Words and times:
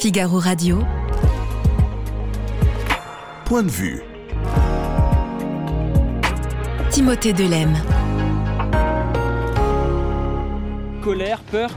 Figaro 0.00 0.38
Radio. 0.38 0.78
Point 3.44 3.64
de 3.64 3.68
vue. 3.68 4.00
Timothée 6.90 7.34
Delem. 7.34 7.74
Colère, 11.02 11.42
peur, 11.42 11.68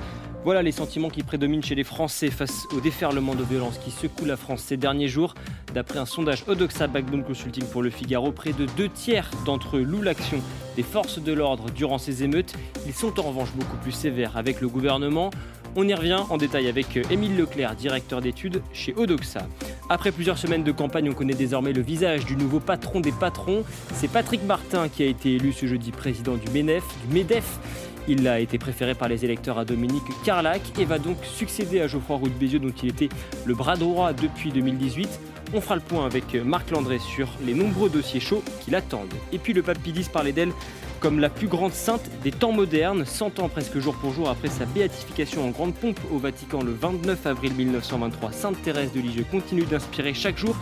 voilà 0.45 0.61
les 0.61 0.71
sentiments 0.71 1.09
qui 1.09 1.21
prédominent 1.21 1.63
chez 1.63 1.75
les 1.75 1.83
Français 1.83 2.29
face 2.29 2.65
au 2.73 2.79
déferlement 2.79 3.35
de 3.35 3.43
violence 3.43 3.77
qui 3.77 3.91
secoue 3.91 4.23
la 4.23 4.37
France 4.37 4.61
ces 4.61 4.77
derniers 4.77 5.09
jours. 5.09 5.35
D'après 5.73 5.99
un 5.99 6.05
sondage 6.05 6.45
Odoxa 6.47 6.87
Backbone 6.87 7.25
Consulting 7.25 7.65
pour 7.65 7.81
le 7.81 7.89
Figaro, 7.89 8.31
près 8.31 8.53
de 8.53 8.65
deux 8.77 8.87
tiers 8.87 9.29
d'entre 9.45 9.75
eux 9.75 9.83
louent 9.83 10.01
l'action 10.01 10.39
des 10.77 10.83
forces 10.83 11.19
de 11.19 11.33
l'ordre 11.33 11.71
durant 11.71 11.97
ces 11.97 12.23
émeutes. 12.23 12.53
Ils 12.85 12.93
sont 12.93 13.19
en 13.19 13.23
revanche 13.23 13.51
beaucoup 13.53 13.77
plus 13.77 13.91
sévères 13.91 14.37
avec 14.37 14.61
le 14.61 14.69
gouvernement. 14.69 15.29
On 15.75 15.87
y 15.87 15.93
revient 15.95 16.19
en 16.29 16.37
détail 16.37 16.67
avec 16.67 16.99
Émile 17.09 17.35
Leclerc, 17.35 17.75
directeur 17.75 18.21
d'études 18.21 18.61
chez 18.73 18.93
Odoxa. 18.95 19.47
Après 19.89 20.11
plusieurs 20.11 20.37
semaines 20.37 20.63
de 20.63 20.71
campagne, 20.71 21.09
on 21.09 21.13
connaît 21.13 21.33
désormais 21.33 21.73
le 21.73 21.81
visage 21.81 22.25
du 22.25 22.35
nouveau 22.35 22.59
patron 22.59 22.99
des 22.99 23.11
patrons. 23.11 23.63
C'est 23.91 24.07
Patrick 24.07 24.43
Martin 24.43 24.87
qui 24.87 25.01
a 25.01 25.07
été 25.07 25.33
élu 25.33 25.51
ce 25.51 25.65
jeudi 25.65 25.91
président 25.91 26.35
du 26.35 26.47
MEDEF. 26.51 27.59
Il 28.07 28.27
a 28.27 28.39
été 28.39 28.59
préféré 28.59 28.93
par 28.93 29.07
les 29.07 29.25
électeurs 29.25 29.57
à 29.57 29.65
Dominique 29.65 30.03
Carlac 30.23 30.61
et 30.77 30.85
va 30.85 30.99
donc 30.99 31.17
succéder 31.23 31.81
à 31.81 31.87
Geoffroy 31.87 32.17
Roux 32.17 32.29
de 32.29 32.33
Bézieux 32.33 32.59
dont 32.59 32.73
il 32.83 32.89
était 32.89 33.09
le 33.45 33.55
bras 33.55 33.75
droit 33.75 34.13
depuis 34.13 34.51
2018. 34.51 35.09
On 35.53 35.61
fera 35.61 35.75
le 35.75 35.81
point 35.81 36.05
avec 36.05 36.35
Marc 36.35 36.71
Landré 36.71 36.99
sur 36.99 37.27
les 37.45 37.53
nombreux 37.53 37.89
dossiers 37.89 38.19
chauds 38.19 38.43
qui 38.61 38.71
l'attendent. 38.71 39.13
Et 39.31 39.37
puis 39.37 39.53
le 39.53 39.61
pape 39.61 39.79
Pidis 39.79 40.07
parlait 40.11 40.31
d'elle 40.31 40.51
comme 40.99 41.19
la 41.19 41.29
plus 41.29 41.47
grande 41.47 41.73
sainte 41.73 42.09
des 42.23 42.31
temps 42.31 42.53
modernes, 42.53 43.03
100 43.03 43.39
ans 43.39 43.49
presque 43.49 43.77
jour 43.79 43.93
pour 43.95 44.13
jour 44.13 44.29
après 44.29 44.47
sa 44.47 44.65
béatification 44.65 45.45
en 45.45 45.49
grande 45.49 45.75
pompe 45.75 45.99
au 46.13 46.17
Vatican 46.17 46.63
le 46.63 46.71
29 46.71 47.25
avril 47.25 47.53
1923. 47.55 48.31
Sainte 48.31 48.61
Thérèse 48.61 48.93
de 48.93 49.01
Lisieux 49.01 49.25
continue 49.29 49.65
d'inspirer 49.65 50.13
chaque 50.13 50.37
jour 50.37 50.55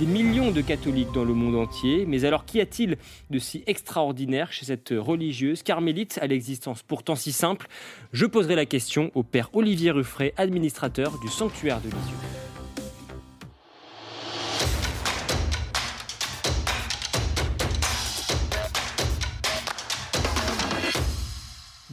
des 0.00 0.06
millions 0.06 0.50
de 0.50 0.60
catholiques 0.60 1.12
dans 1.12 1.24
le 1.24 1.34
monde 1.34 1.54
entier. 1.54 2.06
Mais 2.06 2.24
alors 2.24 2.44
qu'y 2.44 2.60
a-t-il 2.60 2.96
de 3.30 3.38
si 3.38 3.62
extraordinaire 3.68 4.52
chez 4.52 4.66
cette 4.66 4.92
religieuse 4.96 5.62
carmélite 5.62 6.18
à 6.20 6.26
l'existence 6.26 6.82
pourtant 6.82 7.14
si 7.14 7.30
simple? 7.30 7.68
Je 8.12 8.26
poserai 8.26 8.56
la 8.56 8.66
question 8.66 9.12
au 9.14 9.22
père 9.22 9.50
Olivier 9.52 9.92
Ruffray, 9.92 10.34
administrateur 10.36 11.18
du 11.20 11.28
sanctuaire 11.28 11.80
de 11.80 11.86
Lisieux. 11.86 12.53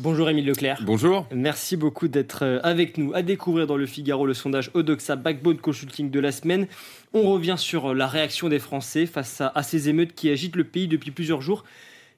Bonjour 0.02 0.32
Émile 0.32 0.48
Leclerc. 0.48 0.82
Bonjour. 0.84 1.28
Merci 1.32 1.78
beaucoup 1.78 2.08
d'être 2.08 2.60
avec 2.64 2.98
nous 2.98 3.14
à 3.14 3.22
découvrir 3.22 3.68
dans 3.68 3.78
le 3.78 3.86
Figaro 3.86 4.26
le 4.26 4.34
sondage 4.34 4.72
Odoxa 4.74 5.16
Backbone 5.16 5.58
Consulting 5.58 6.10
de 6.10 6.20
la 6.20 6.32
semaine. 6.32 6.66
On 7.14 7.30
revient 7.30 7.54
sur 7.56 7.94
la 7.94 8.08
réaction 8.08 8.50
des 8.50 8.58
Français 8.58 9.06
face 9.06 9.42
à, 9.42 9.62
ces 9.62 9.90
émeutes 9.90 10.16
qui 10.16 10.32
agitent 10.32 10.56
le 10.56 10.64
pays 10.64 10.88
depuis 10.88 11.12
plusieurs 11.12 11.42
jours. 11.42 11.64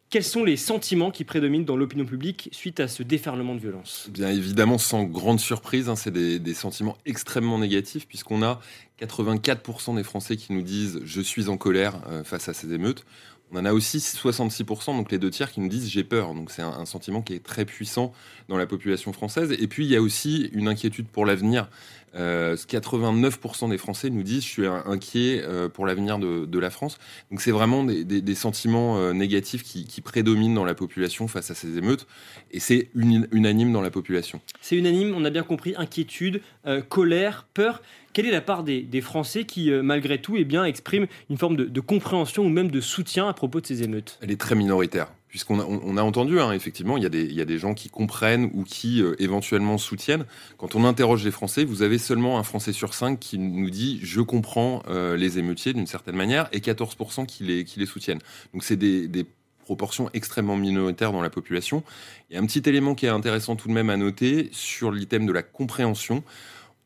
Quels 0.09 0.23
sont 0.23 0.45
les 0.45 0.55
sentiments 0.55 1.11
qui 1.11 1.25
prédominent 1.25 1.65
dans 1.65 1.75
l'opinion 1.75 2.05
publique 2.05 2.47
suite 2.53 2.79
à 2.79 2.87
ce 2.87 3.03
déferlement 3.03 3.53
de 3.53 3.59
violence? 3.59 4.07
Bien 4.11 4.29
évidemment, 4.29 4.77
sans 4.77 5.03
grande 5.03 5.41
surprise, 5.41 5.89
hein, 5.89 5.97
c'est 5.97 6.11
des, 6.11 6.39
des, 6.39 6.53
sentiments 6.53 6.95
extrêmement 7.05 7.57
négatifs 7.57 8.07
puisqu'on 8.07 8.43
a 8.43 8.61
84% 9.01 9.95
des 9.95 10.03
Français 10.03 10.37
qui 10.37 10.53
nous 10.53 10.61
disent 10.61 11.01
je 11.03 11.19
suis 11.19 11.49
en 11.49 11.57
colère 11.57 11.95
euh, 12.07 12.23
face 12.23 12.47
à 12.47 12.53
ces 12.53 12.71
émeutes. 12.71 13.05
On 13.53 13.59
en 13.59 13.65
a 13.65 13.73
aussi 13.73 13.99
66%, 13.99 14.97
donc 14.97 15.11
les 15.11 15.19
deux 15.19 15.29
tiers, 15.29 15.51
qui 15.51 15.61
nous 15.61 15.67
disent 15.67 15.87
j'ai 15.87 16.03
peur. 16.03 16.33
Donc 16.33 16.49
c'est 16.49 16.63
un, 16.63 16.85
sentiment 16.85 17.21
qui 17.21 17.33
est 17.33 17.43
très 17.43 17.65
puissant 17.65 18.11
dans 18.49 18.57
la 18.57 18.65
population 18.65 19.13
française. 19.13 19.55
Et 19.59 19.67
puis 19.67 19.85
il 19.85 19.91
y 19.91 19.95
a 19.95 20.01
aussi 20.01 20.49
une 20.53 20.67
inquiétude 20.67 21.07
pour 21.07 21.25
l'avenir. 21.25 21.69
Euh, 22.15 22.55
89% 22.55 23.69
des 23.69 23.77
Français 23.77 24.11
nous 24.11 24.21
disent 24.21 24.43
je 24.43 24.47
suis 24.47 24.67
inquiet 24.67 25.41
euh, 25.43 25.69
pour 25.69 25.85
l'avenir 25.85 26.17
de, 26.19 26.59
la 26.59 26.69
France. 26.69 26.97
Donc 27.29 27.41
c'est 27.41 27.51
vraiment 27.51 27.83
des, 27.83 28.35
sentiments 28.35 28.97
euh, 28.97 29.13
négatifs 29.13 29.63
qui, 29.63 30.01
prédominent 30.01 30.55
dans 30.55 30.65
la 30.65 30.75
population 30.75 31.27
face 31.27 31.51
à 31.51 31.55
ces 31.55 31.77
émeutes. 31.77 32.07
Et 32.51 32.59
c'est 32.59 32.89
unanime 32.95 33.71
dans 33.71 33.81
la 33.81 33.91
population. 33.91 34.41
C'est 34.61 34.75
unanime, 34.75 35.13
on 35.15 35.25
a 35.25 35.29
bien 35.29 35.43
compris, 35.43 35.75
inquiétude, 35.77 36.41
euh, 36.65 36.81
colère, 36.81 37.47
peur. 37.53 37.81
Quelle 38.13 38.27
est 38.27 38.31
la 38.31 38.41
part 38.41 38.63
des, 38.63 39.01
Français 39.01 39.43
qui, 39.43 39.71
euh, 39.71 39.81
malgré 39.81 40.21
tout, 40.21 40.35
eh 40.37 40.45
bien, 40.45 40.63
expriment 40.65 41.07
une 41.31 41.37
forme 41.37 41.55
de, 41.55 41.79
compréhension 41.79 42.45
ou 42.45 42.49
même 42.49 42.69
de 42.69 42.79
soutien 42.79 43.27
à 43.27 43.33
propos 43.33 43.59
de 43.59 43.65
ces 43.65 43.81
émeutes? 43.81 44.19
Elle 44.21 44.31
est 44.31 44.39
très 44.39 44.55
minoritaire. 44.55 45.07
Puisqu'on 45.27 45.59
a, 45.97 46.03
entendu, 46.03 46.39
hein, 46.39 46.51
effectivement, 46.51 46.95
il 46.95 47.01
y, 47.01 47.07
a 47.41 47.45
des, 47.45 47.57
gens 47.57 47.73
qui 47.73 47.89
comprennent 47.89 48.51
ou 48.53 48.63
qui 48.63 49.01
euh, 49.01 49.15
éventuellement 49.17 49.79
soutiennent. 49.79 50.25
Quand 50.57 50.75
on 50.75 50.85
interroge 50.85 51.25
les 51.25 51.31
Français, 51.31 51.65
vous 51.65 51.81
avez 51.81 51.97
seulement 51.97 52.37
un 52.37 52.43
Français 52.43 52.71
sur 52.71 52.93
cinq 52.93 53.19
qui 53.19 53.39
nous 53.39 53.71
dit 53.71 53.99
je 54.03 54.21
comprends 54.21 54.83
euh, 54.89 55.17
les 55.17 55.39
émeutiers 55.39 55.73
d'une 55.73 55.87
certaine 55.87 56.15
manière 56.15 56.49
et 56.51 56.59
14% 56.59 57.25
qui 57.25 57.43
les, 57.45 57.85
soutiennent. 57.87 58.21
Donc 58.53 58.63
c'est 58.63 58.75
des, 58.75 59.07
des 59.07 59.25
proportions 59.63 60.07
extrêmement 60.13 60.55
minoritaires 60.55 61.11
dans 61.11 61.23
la 61.23 61.31
population. 61.31 61.83
A 62.31 62.37
un 62.37 62.45
petit 62.45 62.61
élément 62.69 62.93
qui 62.93 63.07
est 63.07 63.09
intéressant 63.09 63.55
tout 63.55 63.69
de 63.69 63.73
même 63.73 63.89
à 63.89 63.97
noter 63.97 64.49
sur 64.51 64.91
l'item 64.91 65.25
de 65.25 65.31
la 65.31 65.41
compréhension 65.41 66.23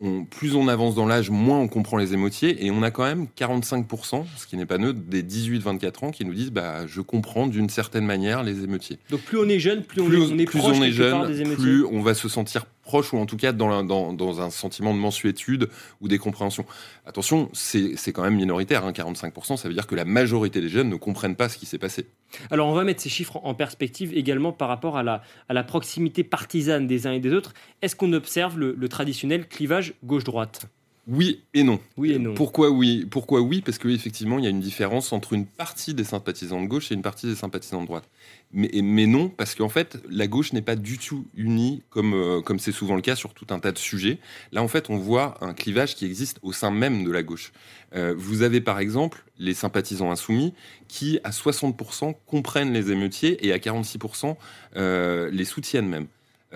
on, 0.02 0.26
plus 0.26 0.56
on 0.56 0.68
avance 0.68 0.96
dans 0.96 1.06
l'âge, 1.06 1.30
moins 1.30 1.60
on 1.60 1.68
comprend 1.68 1.98
les 1.98 2.14
émotiers. 2.14 2.66
Et 2.66 2.72
on 2.72 2.84
a 2.84 2.92
quand 2.92 3.04
même 3.04 3.28
45%, 3.38 4.26
ce 4.36 4.48
qui 4.48 4.58
n'est 4.58 4.66
pas 4.66 4.78
neutre, 4.78 5.00
des 5.00 5.24
18-24 5.24 6.06
ans 6.06 6.12
qui 6.12 6.26
nous 6.26 6.34
disent 6.34 6.52
bah, 6.52 6.86
Je 6.88 7.02
comprends 7.02 7.48
d'une 7.48 7.70
certaine 7.70 8.06
manière 8.06 8.44
les 8.44 8.64
émotiers. 8.64 9.00
Donc 9.10 9.22
plus 9.22 9.38
on 9.38 9.50
est 9.50 9.60
jeune, 9.60 9.84
plus 9.84 10.02
on, 10.02 10.12
est, 10.12 10.18
on 10.18 10.38
est 10.38 10.46
plus 10.46 10.60
proche 10.60 10.78
on 10.78 10.84
est 10.84 10.92
jeune, 10.92 11.28
des 11.28 11.42
émotiers. 11.42 11.64
plus 11.64 11.86
on 11.86 12.02
va 12.02 12.14
se 12.14 12.30
sentir 12.30 12.66
proche 12.88 13.14
ou 13.14 13.18
en 13.18 13.26
tout 13.26 13.38
cas 13.38 13.52
dans, 13.52 13.84
dans, 13.84 14.42
un 14.42 14.50
sentiment 14.50 14.94
de 14.94 15.00
mensuétude 15.00 15.70
ou 16.02 16.08
des. 16.08 16.20
Attention, 17.06 17.50
c'est 17.54 18.12
quand 18.12 18.24
même 18.24 18.36
minoritaire, 18.36 18.86
hein, 18.86 18.92
45%, 18.92 19.58
ça 19.58 19.68
veut 19.68 19.74
dire 19.74 19.86
que 19.86 19.96
la 19.96 20.06
majorité 20.06 20.62
des 20.62 20.70
jeunes 20.70 20.90
ne 20.90 20.96
comprennent 20.96 21.36
pas 21.36 21.50
ce 21.50 21.58
qui 21.58 21.66
s'est 21.66 21.78
passé. 21.78 22.08
Alors 22.50 22.68
on 22.68 22.74
va 22.74 22.84
mettre 22.84 23.02
ces 23.02 23.10
chiffres 23.10 23.40
en 23.44 23.54
perspective 23.54 24.18
également 24.18 24.52
par 24.52 24.68
rapport 24.68 24.98
à 24.98 25.04
la, 25.04 25.22
à 25.50 25.54
la 25.54 25.64
proximité 25.64 26.24
partisane 26.24 26.88
des 26.88 27.06
uns 27.06 27.14
et 27.14 27.20
des 27.20 27.32
autres. 27.32 27.54
Est-ce 27.82 27.96
qu'on 27.96 28.14
observe 28.14 28.58
le 28.60 28.90
traditionnel 28.90 29.48
clivage 29.48 29.94
gauche-droite? 30.04 30.68
Oui 31.08 31.44
et 31.54 31.64
non. 31.64 31.80
Oui 31.96 32.12
et 32.12 32.20
non. 32.20 32.34
Pourquoi 32.34 32.70
oui 32.70 33.08
Pourquoi 33.10 33.40
oui? 33.40 33.62
Parce 33.62 33.78
qu'effectivement, 33.78 34.40
il 34.40 34.44
y 34.44 34.48
a 34.48 34.50
une 34.50 34.60
différence 34.60 35.14
entre 35.14 35.32
une 35.32 35.46
partie 35.46 35.94
des 35.94 36.04
sympathisants 36.04 36.62
de 36.62 36.68
gauche 36.68 36.92
et 36.92 36.96
une 36.96 37.02
partie 37.02 37.28
des 37.28 37.36
sympathisants 37.36 37.82
de 37.82 37.88
droite. 37.88 38.10
Mais, 38.52 38.70
mais 38.84 39.06
non, 39.06 39.30
parce 39.30 39.56
qu'en 39.56 39.70
fait, 39.70 39.98
la 40.10 40.28
gauche 40.28 40.52
n'est 40.52 40.62
pas 40.62 40.76
du 40.76 40.98
tout 40.98 41.26
unie 41.36 41.84
comme 41.90 42.14
euh, 42.14 42.42
comme 42.42 42.60
c'est 42.60 42.74
souvent 42.74 42.96
le 42.96 43.02
cas 43.02 43.16
sur 43.16 43.34
tout 43.34 43.48
un 43.52 43.60
tas 43.60 43.72
de 43.72 43.78
sujets. 43.78 44.20
Là, 44.52 44.62
en 44.62 44.68
fait, 44.68 44.90
on 44.90 44.98
voit 44.98 45.38
un 45.40 45.54
clivage 45.54 45.96
qui 45.96 46.06
existe 46.06 46.40
au 46.42 46.52
sein 46.52 46.72
même 46.72 47.06
de 47.06 47.12
la 47.12 47.24
gauche. 47.24 47.54
Euh, 47.96 48.14
vous 48.18 48.42
avez 48.42 48.60
par 48.60 48.80
exemple 48.80 49.24
les 49.38 49.54
sympathisants 49.54 50.12
insoumis 50.12 50.54
qui, 50.90 51.20
à 51.24 51.30
60%, 51.30 52.16
comprennent 52.26 52.74
les 52.74 52.92
émeutiers 52.92 53.48
et 53.48 53.54
à 53.54 53.58
46% 53.58 54.36
euh, 54.76 55.30
les 55.32 55.46
soutiennent 55.46 55.88
même. 55.88 56.08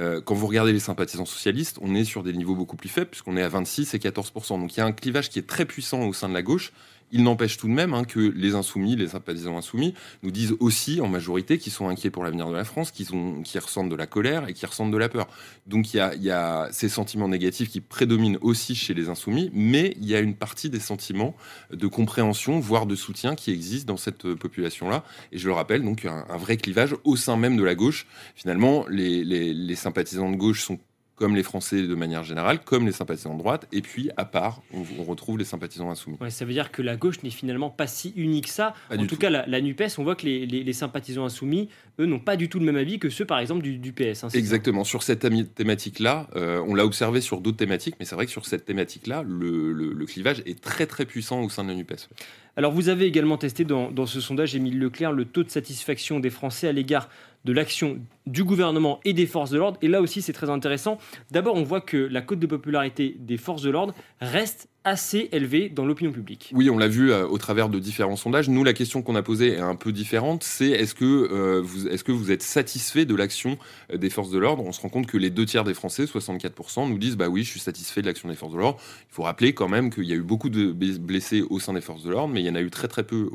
Euh, 0.01 0.19
quand 0.19 0.33
vous 0.33 0.47
regardez 0.47 0.73
les 0.73 0.79
sympathisants 0.79 1.25
socialistes, 1.25 1.77
on 1.81 1.93
est 1.93 2.03
sur 2.03 2.23
des 2.23 2.33
niveaux 2.33 2.55
beaucoup 2.55 2.75
plus 2.75 2.89
faibles, 2.89 3.11
puisqu'on 3.11 3.37
est 3.37 3.43
à 3.43 3.49
26 3.49 3.93
et 3.93 3.99
14% 3.99 4.59
Donc 4.59 4.75
il 4.75 4.79
y 4.79 4.81
a 4.81 4.85
un 4.85 4.91
clivage 4.91 5.29
qui 5.29 5.39
est 5.39 5.47
très 5.47 5.65
puissant 5.65 6.01
au 6.01 6.13
sein 6.13 6.27
de 6.27 6.33
la 6.33 6.41
gauche. 6.41 6.73
Il 7.11 7.23
n'empêche 7.23 7.57
tout 7.57 7.67
de 7.67 7.73
même 7.73 7.93
hein, 7.93 8.03
que 8.03 8.19
les 8.19 8.55
insoumis, 8.55 8.95
les 8.95 9.09
sympathisants 9.09 9.57
insoumis, 9.57 9.93
nous 10.23 10.31
disent 10.31 10.55
aussi 10.59 11.01
en 11.01 11.07
majorité 11.07 11.57
qu'ils 11.57 11.71
sont 11.71 11.89
inquiets 11.89 12.09
pour 12.09 12.23
l'avenir 12.23 12.49
de 12.49 12.55
la 12.55 12.63
France, 12.63 12.91
qu'ils 12.91 13.07
qu 13.07 13.59
ressentent 13.59 13.89
de 13.89 13.95
la 13.95 14.07
colère 14.07 14.47
et 14.47 14.53
qu'ils 14.53 14.67
ressentent 14.67 14.91
de 14.91 14.97
la 14.97 15.09
peur. 15.09 15.27
Donc 15.67 15.93
il 15.93 15.97
y, 15.97 16.31
a, 16.31 16.67
ces 16.71 16.89
sentiments 16.89 17.27
négatifs 17.27 17.69
qui 17.69 17.81
prédominent 17.81 18.37
aussi 18.41 18.75
chez 18.75 18.93
les 18.93 19.09
insoumis, 19.09 19.51
mais 19.53 19.95
il 19.99 20.07
y 20.07 20.15
a 20.15 20.19
une 20.19 20.35
partie 20.35 20.69
des 20.69 20.79
sentiments 20.79 21.35
de 21.71 21.87
compréhension, 21.87 22.59
voire 22.59 22.85
de 22.85 22.95
soutien 22.95 23.35
qui 23.35 23.51
existent 23.51 23.93
dans 23.93 23.97
cette 23.97 24.33
population-là. 24.33 25.03
Et 25.31 25.37
je 25.37 25.47
le 25.47 25.53
rappelle, 25.53 25.83
donc 25.83 26.05
un, 26.05 26.37
vrai 26.37 26.57
clivage 26.57 26.95
au 27.03 27.15
sein 27.15 27.37
même 27.37 27.57
de 27.57 27.63
la 27.63 27.75
gauche. 27.75 28.07
Finalement, 28.35 28.85
les 28.89 29.75
sympathisants 29.75 30.31
de 30.31 30.37
gauche 30.37 30.63
sont 30.63 30.79
comme 31.21 31.35
les 31.35 31.43
Français 31.43 31.83
de 31.83 31.93
manière 31.93 32.23
générale, 32.23 32.61
comme 32.65 32.87
les 32.87 32.91
sympathisants 32.91 33.35
de 33.35 33.37
droite, 33.37 33.67
et 33.71 33.83
puis 33.83 34.09
à 34.17 34.25
part, 34.25 34.63
on, 34.73 34.81
on 34.97 35.03
retrouve 35.03 35.37
les 35.37 35.45
sympathisants 35.45 35.91
insoumis. 35.91 36.17
Ouais, 36.19 36.31
ça 36.31 36.45
veut 36.45 36.53
dire 36.53 36.71
que 36.71 36.81
la 36.81 36.95
gauche 36.95 37.21
n'est 37.21 37.29
finalement 37.29 37.69
pas 37.69 37.85
si 37.85 38.11
unique 38.15 38.45
que 38.45 38.49
ça. 38.49 38.73
Pas 38.89 38.95
en 38.95 38.97
tout, 39.01 39.05
tout. 39.05 39.17
cas, 39.17 39.29
la, 39.29 39.45
la, 39.45 39.61
NUPES, 39.61 39.99
on 39.99 40.03
voit 40.03 40.15
que 40.15 40.25
les, 40.25 40.47
les, 40.47 40.63
les, 40.63 40.73
sympathisants 40.73 41.23
insoumis, 41.23 41.69
eux, 41.99 42.07
n'ont 42.07 42.19
pas 42.19 42.37
du 42.37 42.49
tout 42.49 42.57
le 42.57 42.65
même 42.65 42.75
avis 42.75 42.97
que 42.97 43.11
ceux, 43.11 43.25
par 43.25 43.37
exemple, 43.37 43.61
du, 43.61 43.77
du 43.77 43.93
PS. 43.93 44.23
Hein, 44.23 44.29
Exactement. 44.33 44.83
Sur 44.83 45.03
cette 45.03 45.27
thématique-là, 45.53 46.27
euh, 46.35 46.59
on 46.67 46.73
l'a 46.73 46.85
observé 46.85 47.21
sur 47.21 47.39
d'autres 47.39 47.57
thématiques, 47.57 47.97
mais 47.99 48.05
c'est 48.05 48.15
vrai 48.15 48.25
que 48.25 48.31
sur 48.31 48.47
cette 48.47 48.65
thématique-là, 48.65 49.21
le, 49.21 49.73
le, 49.73 49.93
le, 49.93 50.05
clivage 50.07 50.41
est 50.47 50.59
très 50.59 50.87
très 50.87 51.05
puissant 51.05 51.43
au 51.43 51.49
sein 51.49 51.63
de 51.63 51.69
la 51.69 51.75
NUPES. 51.75 52.09
Alors, 52.57 52.71
vous 52.71 52.89
avez 52.89 53.05
également 53.05 53.37
testé 53.37 53.63
dans, 53.63 53.91
dans 53.91 54.07
ce 54.07 54.19
sondage, 54.19 54.55
Émile 54.55 54.79
Leclerc, 54.79 55.11
le 55.11 55.25
taux 55.25 55.43
de 55.43 55.51
satisfaction 55.51 56.19
des 56.19 56.31
Français 56.31 56.67
à 56.67 56.71
l'égard 56.71 57.09
de 57.45 57.53
l'action 57.53 57.99
du 58.27 58.43
gouvernement 58.43 58.99
et 59.05 59.13
des 59.13 59.25
forces 59.25 59.51
de 59.51 59.57
l'ordre. 59.57 59.77
Et 59.81 59.87
là 59.87 60.01
aussi, 60.01 60.21
c'est 60.21 60.33
très 60.33 60.49
intéressant. 60.49 60.97
D'abord, 61.31 61.55
on 61.55 61.63
voit 61.63 61.81
que 61.81 61.97
la 61.97 62.21
cote 62.21 62.39
de 62.39 62.47
popularité 62.47 63.15
des 63.19 63.37
forces 63.37 63.61
de 63.61 63.69
l'ordre 63.69 63.93
reste 64.19 64.69
assez 64.83 65.29
élevé 65.31 65.69
dans 65.69 65.85
l'opinion 65.85 66.11
publique. 66.11 66.51
Oui, 66.55 66.69
on 66.69 66.77
l'a 66.77 66.87
vu 66.87 67.11
euh, 67.11 67.27
au 67.27 67.37
travers 67.37 67.69
de 67.69 67.77
différents 67.77 68.15
sondages. 68.15 68.49
Nous, 68.49 68.63
la 68.63 68.73
question 68.73 69.03
qu'on 69.03 69.15
a 69.15 69.21
posée 69.21 69.53
est 69.53 69.59
un 69.59 69.75
peu 69.75 69.91
différente. 69.91 70.43
C'est 70.43 70.69
est-ce 70.69 70.95
que, 70.95 71.05
euh, 71.05 71.61
vous, 71.61 72.31
êtes 72.31 72.41
satisfait 72.41 73.05
de 73.05 73.13
l'action 73.13 73.59
euh, 73.93 73.97
des 73.97 74.09
forces 74.09 74.31
de 74.31 74.39
l'ordre? 74.39 74.63
On 74.65 74.71
se 74.71 74.81
rend 74.81 74.89
compte 74.89 75.05
que 75.05 75.17
les 75.17 75.29
deux 75.29 75.45
tiers 75.45 75.63
des 75.63 75.75
Français, 75.75 76.05
64%, 76.05 76.89
nous 76.89 76.97
disent 76.97 77.15
bah 77.15 77.29
oui, 77.29 77.43
je 77.43 77.49
suis 77.49 77.59
satisfait 77.59 78.01
de 78.01 78.07
l'action 78.07 78.27
des 78.27 78.35
forces 78.35 78.53
de 78.53 78.57
l'ordre. 78.57 78.79
Il 79.11 79.13
faut 79.13 79.23
rappeler 79.23 79.53
quand 79.53 79.67
même 79.67 79.91
qu'il 79.91 80.05
y 80.05 80.13
a 80.13 80.15
eu 80.15 80.23
beaucoup 80.23 80.49
de 80.49 80.71
blessés 80.71 81.43
au 81.47 81.59
sein 81.59 81.73
des 81.73 81.81
forces 81.81 82.03
de 82.03 82.09
l'ordre, 82.09 82.33
mais 82.33 82.41
il 82.41 82.47
y 82.47 82.49
en 82.49 82.55
a 82.55 82.61
eu 82.61 82.71
très 82.71 82.87
très 82.87 83.03
peu 83.03 83.29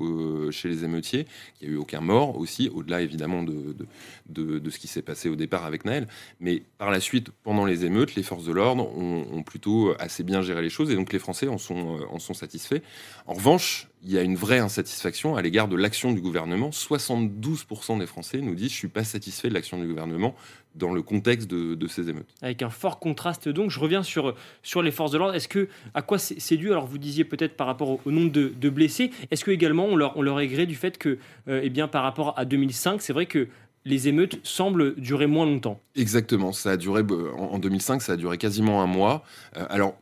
chez 0.51 0.69
les 0.69 0.85
émeutiers. 0.85 1.27
Il 1.61 1.69
n'y 1.69 1.75
a 1.75 1.77
eu 1.77 1.79
aucun 1.79 2.01
mort 2.01 2.39
aussi, 2.39 2.71
au-delà 2.75 3.03
évidemment 3.03 3.45
de, 3.45 3.77
de, 4.29 4.59
de, 4.59 4.71
ce 4.71 4.79
qui 4.79 4.89
s'est 4.89 5.03
passé 5.03 5.29
au 5.29 5.37
départ 5.37 5.65
avec 5.65 5.85
Naël. 5.85 6.09
Mais 6.41 6.63
par 6.79 6.91
la 6.91 6.99
suite, 6.99 7.31
pendant 7.45 7.65
les 7.65 7.85
émeutes, 7.85 8.17
les 8.17 8.23
forces 8.23 8.45
de 8.45 8.53
l'ordre 8.53 8.89
ont, 8.97 9.27
ont 9.33 9.43
plutôt 9.43 9.95
assez 10.01 10.25
bien 10.25 10.43
géré 10.43 10.63
les 10.63 10.71
choses 10.71 10.91
et 10.91 10.97
donc 10.97 11.13
les 11.13 11.19
Français 11.19 11.36
en 11.45 11.59
sont, 11.59 11.99
euh, 11.99 12.05
en 12.11 12.19
sont 12.19 12.35
satisfaits. 12.35 12.81
En 13.27 13.35
revanche, 13.35 13.89
il 14.03 14.13
y 14.13 14.19
a 14.19 14.23
une 14.23 14.37
vraie 14.37 14.59
insatisfaction 14.59 15.37
à 15.37 15.43
l'égard 15.43 15.69
de 15.69 15.77
l'action 15.77 16.13
du 16.13 16.21
gouvernement. 16.21 16.71
72% 16.71 17.99
des 17.99 18.07
Français 18.07 18.41
nous 18.41 18.55
disent 18.55 18.71
je 18.71 18.77
suis 18.77 18.89
pas 18.89 19.05
satisfait 19.05 19.49
de 19.49 19.55
l'action 19.55 19.79
du 19.79 19.87
gouvernement 19.87 20.35
dans 20.77 20.93
le 20.93 21.03
contexte 21.03 21.49
de, 21.49 21.87
ces 21.89 22.09
émeutes. 22.09 22.29
Avec 22.43 22.63
un 22.63 22.71
fort 22.71 22.99
contraste 22.99 23.49
donc, 23.49 23.71
je 23.71 23.81
reviens 23.81 24.03
sur, 24.03 24.35
sur 24.63 24.83
les 24.83 24.91
forces 24.91 25.11
de 25.11 25.19
l'ordre. 25.19 25.35
Est-ce 25.35 25.49
que 25.49 25.69
à 25.95 26.03
quoi 26.03 26.19
c'est 26.19 26.57
dû? 26.57 26.71
Alors 26.71 26.87
vous 26.87 26.99
disiez 26.99 27.25
peut-être 27.25 27.57
par 27.57 27.67
rapport 27.67 27.99
au, 28.07 28.11
nombre 28.11 28.31
de, 28.31 28.71
blessés. 28.71 29.11
Est-ce 29.31 29.45
que 29.45 29.51
également 29.51 29.87
on 29.87 29.97
leur, 29.97 30.17
on 30.17 30.23
leur 30.23 30.39
est 30.41 30.49
gré 30.49 30.67
du 30.67 30.75
fait 30.75 30.99
que, 30.99 31.19
euh, 31.49 31.61
eh 31.63 31.71
bien, 31.71 31.89
par 31.89 32.03
rapport 32.03 32.39
à 32.39 32.45
2005, 32.45 33.01
c'est 33.01 33.13
vrai 33.13 33.27
que 33.27 33.49
les 33.85 34.09
émeutes 34.09 34.39
semblent 34.43 34.95
durer 34.97 35.27
moins 35.27 35.47
longtemps? 35.47 35.81
Exactement, 35.95 36.53
ça 36.53 36.73
a 36.73 36.77
duré 36.77 37.03
euh, 37.03 37.33
en 37.37 37.59
2005, 37.59 38.03
ça 38.03 38.13
a 38.13 38.17
duré 38.17 38.39
quasiment 38.39 38.83
un 38.83 38.87
mois. 38.87 39.25
alors 39.55 39.97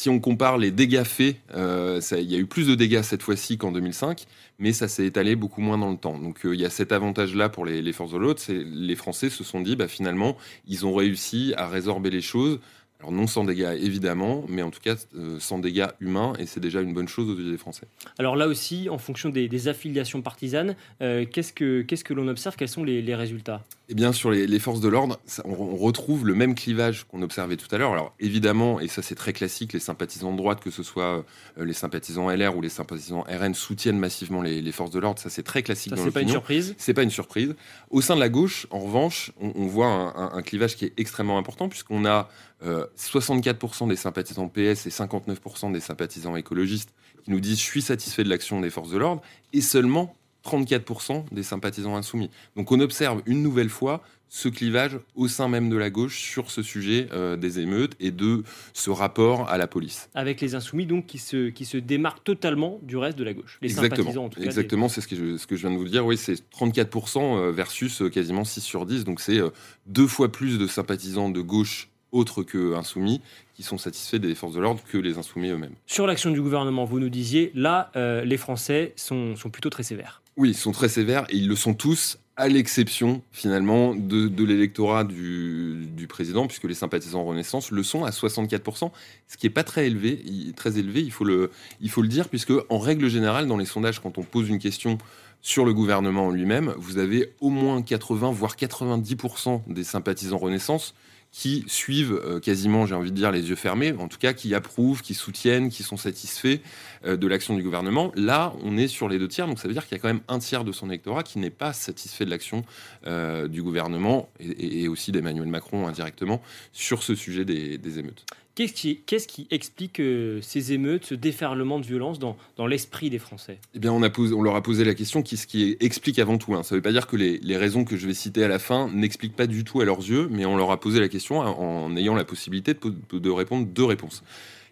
si 0.00 0.08
on 0.08 0.18
compare 0.18 0.56
les 0.56 0.70
dégâts 0.70 1.04
faits, 1.04 1.36
euh, 1.54 2.00
il 2.12 2.30
y 2.30 2.34
a 2.34 2.38
eu 2.38 2.46
plus 2.46 2.66
de 2.66 2.74
dégâts 2.74 3.02
cette 3.02 3.22
fois-ci 3.22 3.58
qu'en 3.58 3.70
2005, 3.70 4.24
mais 4.58 4.72
ça 4.72 4.88
s'est 4.88 5.04
étalé 5.04 5.36
beaucoup 5.36 5.60
moins 5.60 5.76
dans 5.76 5.90
le 5.90 5.98
temps. 5.98 6.18
Donc 6.18 6.46
euh, 6.46 6.54
il 6.54 6.60
y 6.60 6.64
a 6.64 6.70
cet 6.70 6.90
avantage-là 6.90 7.50
pour 7.50 7.66
les, 7.66 7.92
forces 7.92 8.12
de 8.12 8.16
l'autre, 8.16 8.42
les 8.50 8.96
Français 8.96 9.28
se 9.28 9.44
sont 9.44 9.60
dit, 9.60 9.76
bah, 9.76 9.88
finalement, 9.88 10.38
ils 10.66 10.86
ont 10.86 10.94
réussi 10.94 11.52
à 11.58 11.68
résorber 11.68 12.08
les 12.08 12.22
choses 12.22 12.60
alors 13.00 13.12
non 13.12 13.26
sans 13.26 13.44
dégâts 13.44 13.76
évidemment, 13.80 14.44
mais 14.48 14.62
en 14.62 14.70
tout 14.70 14.80
cas 14.80 14.94
euh, 15.16 15.38
sans 15.40 15.58
dégâts 15.58 15.86
humains, 16.00 16.34
et 16.38 16.44
c'est 16.44 16.60
déjà 16.60 16.82
une 16.82 16.92
bonne 16.92 17.08
chose 17.08 17.30
aux 17.30 17.34
yeux 17.34 17.50
des 17.50 17.56
Français. 17.56 17.86
Alors 18.18 18.36
là 18.36 18.46
aussi, 18.46 18.88
en 18.90 18.98
fonction 18.98 19.30
des, 19.30 19.68
affiliations 19.68 20.22
partisanes, 20.22 20.76
euh, 21.02 21.24
qu'est-ce 21.30 21.52
que, 21.52 21.82
qu'est-ce 21.82 22.04
que 22.04 22.14
l'on 22.14 22.28
observe? 22.28 22.56
Quels 22.56 22.68
sont 22.68 22.84
les, 22.84 23.14
résultats? 23.14 23.62
Eh 23.88 23.94
bien 23.94 24.12
sur 24.12 24.30
les, 24.30 24.58
forces 24.58 24.80
de 24.80 24.88
l'ordre, 24.88 25.18
on, 25.44 25.76
retrouve 25.76 26.26
le 26.26 26.34
même 26.34 26.54
clivage 26.54 27.04
qu'on 27.04 27.22
observait 27.22 27.56
tout 27.56 27.74
à 27.74 27.78
l'heure. 27.78 27.92
Alors 27.92 28.14
évidemment, 28.20 28.80
et 28.80 28.88
ça 28.88 29.02
c'est 29.02 29.14
très 29.14 29.32
classique, 29.32 29.72
les 29.72 29.80
sympathisants 29.80 30.32
de 30.32 30.36
droite, 30.36 30.60
que 30.60 30.70
ce 30.70 30.82
soit 30.82 31.24
euh, 31.58 31.64
les 31.64 31.72
sympathisants 31.72 32.30
LR 32.30 32.56
ou 32.56 32.60
les 32.60 32.68
sympathisants 32.68 33.24
RN, 33.28 33.54
soutiennent 33.54 33.98
massivement 33.98 34.42
les, 34.42 34.72
forces 34.72 34.90
de 34.90 34.98
l'ordre. 34.98 35.20
Ça 35.20 35.30
c'est 35.30 35.42
très 35.42 35.62
classique 35.62 35.94
ça, 35.96 36.02
C'est 36.02 36.10
pas 36.10 36.20
une 36.20 36.28
surprise? 36.28 36.74
C'est 36.76 36.94
pas 36.94 37.02
une 37.02 37.10
surprise. 37.10 37.54
Au 37.90 38.02
sein 38.02 38.14
de 38.14 38.20
la 38.20 38.28
gauche, 38.28 38.66
en 38.70 38.78
revanche, 38.78 39.32
on, 39.40 39.66
voit 39.66 39.86
un, 39.86 40.32
un 40.32 40.42
clivage 40.42 40.76
qui 40.76 40.84
est 40.84 40.92
extrêmement 40.96 41.38
important, 41.38 41.68
puisqu'on 41.68 42.04
a 42.06 42.28
64% 42.62 43.84
euh, 43.84 43.88
des 43.88 43.96
sympathisants 43.96 44.48
PS 44.48 44.86
et 44.86 44.90
59% 44.90 45.72
des 45.72 45.80
sympathisants 45.80 46.36
écologistes 46.36 46.92
qui 47.24 47.30
nous 47.30 47.40
disent 47.40 47.58
je 47.58 47.64
suis 47.64 47.82
satisfait 47.82 48.24
de 48.24 48.28
l'action 48.28 48.60
des 48.60 48.70
forces 48.70 48.90
de 48.90 48.98
l'ordre 48.98 49.22
et 49.52 49.60
seulement 49.60 50.14
34% 50.44 51.24
des 51.32 51.42
sympathisants 51.42 51.96
insoumis. 51.96 52.30
Donc 52.56 52.72
on 52.72 52.80
observe 52.80 53.22
une 53.26 53.42
nouvelle 53.42 53.68
fois 53.68 54.02
ce 54.32 54.48
clivage 54.48 54.98
au 55.16 55.26
sein 55.26 55.48
même 55.48 55.68
de 55.68 55.76
la 55.76 55.90
gauche 55.90 56.20
sur 56.20 56.52
ce 56.52 56.62
sujet 56.62 57.08
euh, 57.12 57.36
des 57.36 57.58
émeutes 57.58 57.96
et 57.98 58.12
de 58.12 58.44
ce 58.72 58.88
rapport 58.88 59.50
à 59.50 59.58
la 59.58 59.66
police. 59.66 60.08
Avec 60.14 60.40
les 60.40 60.54
insoumis 60.54 60.86
donc 60.86 61.06
qui 61.06 61.18
se, 61.18 61.48
qui 61.50 61.64
se 61.64 61.76
démarquent 61.76 62.22
totalement 62.22 62.78
du 62.82 62.96
reste 62.96 63.18
de 63.18 63.24
la 63.24 63.34
gauche. 63.34 63.58
Les 63.60 63.70
Exactement, 63.70 64.10
en 64.24 64.28
tout 64.28 64.40
cas, 64.40 64.46
Exactement 64.46 64.88
c'est 64.88 65.00
ce 65.00 65.08
que, 65.08 65.16
je, 65.16 65.36
ce 65.36 65.46
que 65.46 65.56
je 65.56 65.66
viens 65.66 65.76
de 65.76 65.80
vous 65.80 65.88
dire. 65.88 66.06
Oui, 66.06 66.16
c'est 66.16 66.34
34% 66.52 67.18
euh, 67.18 67.50
versus 67.50 68.02
quasiment 68.12 68.44
6 68.44 68.60
sur 68.60 68.86
10. 68.86 69.04
Donc 69.04 69.20
c'est 69.20 69.40
deux 69.86 70.06
fois 70.06 70.30
plus 70.30 70.58
de 70.58 70.68
sympathisants 70.68 71.28
de 71.28 71.40
gauche 71.40 71.90
autres 72.12 72.42
que 72.42 72.74
insoumis 72.74 73.20
qui 73.54 73.62
sont 73.62 73.78
satisfaits 73.78 74.16
des 74.16 74.34
forces 74.34 74.54
de 74.54 74.60
l'ordre 74.60 74.80
que 74.90 74.98
les 74.98 75.18
insoumis 75.18 75.50
eux-mêmes. 75.50 75.74
Sur 75.86 76.06
l'action 76.06 76.30
du 76.30 76.40
gouvernement, 76.40 76.84
vous 76.84 76.98
nous 76.98 77.10
disiez, 77.10 77.52
là, 77.54 77.90
euh, 77.96 78.24
les 78.24 78.36
Français 78.36 78.92
sont, 78.96 79.36
sont, 79.36 79.50
plutôt 79.50 79.70
très 79.70 79.82
sévères. 79.82 80.22
Oui, 80.36 80.50
ils 80.50 80.56
sont 80.56 80.72
très 80.72 80.88
sévères 80.88 81.26
et 81.28 81.36
ils 81.36 81.48
le 81.48 81.56
sont 81.56 81.74
tous, 81.74 82.18
à 82.40 82.48
l'exception 82.48 83.20
finalement 83.32 83.94
de, 83.94 84.44
l'électorat 84.44 85.04
du, 85.04 85.86
du, 85.94 86.06
président, 86.06 86.46
puisque 86.46 86.64
les 86.64 86.74
sympathisants 86.74 87.22
Renaissance 87.22 87.70
le 87.70 87.82
sont 87.82 88.04
à 88.04 88.10
64%, 88.10 88.90
ce 89.28 89.36
qui 89.36 89.44
n'est 89.44 89.50
pas 89.50 89.62
très 89.62 89.86
élevé, 89.86 90.22
très 90.56 90.78
élevé 90.78 91.02
il, 91.02 91.12
faut 91.12 91.24
le, 91.24 91.50
il 91.82 91.90
faut 91.90 92.00
le 92.00 92.08
dire, 92.08 92.30
puisque 92.30 92.54
en 92.70 92.78
règle 92.78 93.08
générale, 93.08 93.46
dans 93.46 93.58
les 93.58 93.66
sondages, 93.66 94.00
quand 94.00 94.16
on 94.16 94.22
pose 94.22 94.48
une 94.48 94.58
question 94.58 94.96
sur 95.42 95.66
le 95.66 95.74
gouvernement 95.74 96.30
lui-même, 96.30 96.72
vous 96.78 96.96
avez 96.96 97.34
au 97.40 97.50
moins 97.50 97.82
80, 97.82 98.30
voire 98.30 98.56
90% 98.56 99.60
des 99.66 99.84
sympathisants 99.84 100.38
Renaissance 100.38 100.94
qui 101.32 101.64
suivent 101.68 102.20
euh, 102.24 102.40
quasiment, 102.40 102.86
j'ai 102.86 102.94
envie 102.94 103.10
de 103.10 103.16
dire, 103.16 103.30
les 103.30 103.48
yeux 103.48 103.56
fermés, 103.56 103.92
en 103.92 104.08
tout 104.08 104.18
cas 104.18 104.32
qui 104.32 104.54
approuvent, 104.54 105.00
qui 105.00 105.14
soutiennent, 105.14 105.68
qui 105.70 105.82
sont 105.82 105.96
satisfaits 105.96 106.58
euh, 107.04 107.16
de 107.16 107.26
l'action 107.26 107.54
du 107.54 107.62
gouvernement. 107.62 108.10
Là, 108.16 108.52
on 108.64 108.76
est 108.76 108.88
sur 108.88 109.08
les 109.08 109.18
deux 109.18 109.28
tiers, 109.28 109.46
donc 109.46 109.58
ça 109.58 109.68
veut 109.68 109.74
dire 109.74 109.86
qu'il 109.86 109.96
y 109.96 110.00
a 110.00 110.02
quand 110.02 110.08
même 110.08 110.22
un 110.28 110.38
tiers 110.38 110.64
de 110.64 110.72
son 110.72 110.88
électorat 110.88 111.22
qui 111.22 111.38
n'est 111.38 111.50
pas 111.50 111.72
satisfait 111.72 112.24
de 112.24 112.30
l'action 112.30 112.64
euh, 113.06 113.46
du 113.46 113.62
gouvernement 113.62 114.28
et, 114.40 114.88
aussi 114.88 115.12
d'Emmanuel 115.12 115.48
Macron 115.48 115.86
indirectement 115.86 116.42
sur 116.72 117.02
ce 117.02 117.14
sujet 117.14 117.44
des 117.44 117.98
émeutes. 117.98 118.24
Qu'est-ce 118.54 119.26
qui, 119.26 119.46
explique 119.50 120.00
euh, 120.00 120.40
ces 120.42 120.72
émeutes, 120.72 121.06
ce 121.06 121.14
déferlement 121.14 121.78
de 121.78 121.86
violence 121.86 122.18
dans, 122.18 122.36
l'esprit 122.66 123.08
des 123.08 123.18
Français? 123.18 123.58
Eh 123.74 123.78
bien, 123.78 123.92
on, 123.92 124.42
leur 124.42 124.54
a 124.54 124.62
posé 124.62 124.84
la 124.84 124.94
question 124.94 125.22
qui, 125.22 125.36
ce 125.36 125.46
qui 125.46 125.76
explique 125.80 126.18
avant 126.18 126.36
tout. 126.36 126.54
Hein. 126.54 126.62
Ça 126.62 126.74
ne 126.74 126.78
veut 126.78 126.82
pas 126.82 126.92
dire 126.92 127.06
que 127.06 127.16
les, 127.16 127.56
raisons 127.56 127.84
que 127.84 127.96
je 127.96 128.06
vais 128.06 128.14
citer 128.14 128.44
à 128.44 128.48
la 128.48 128.58
fin 128.58 128.90
n'expliquent 128.92 129.36
pas 129.36 129.46
du 129.46 129.64
tout 129.64 129.80
à 129.80 129.84
leurs 129.84 130.00
yeux, 130.00 130.28
mais 130.30 130.44
on 130.44 130.56
leur 130.56 130.70
a 130.72 130.80
posé 130.80 131.00
la 131.00 131.08
question 131.08 131.38
en, 131.38 131.96
ayant 131.96 132.14
la 132.14 132.24
possibilité 132.24 132.74
de, 132.74 133.18
de 133.18 133.30
répondre 133.30 133.66
deux 133.66 133.84
réponses. 133.84 134.22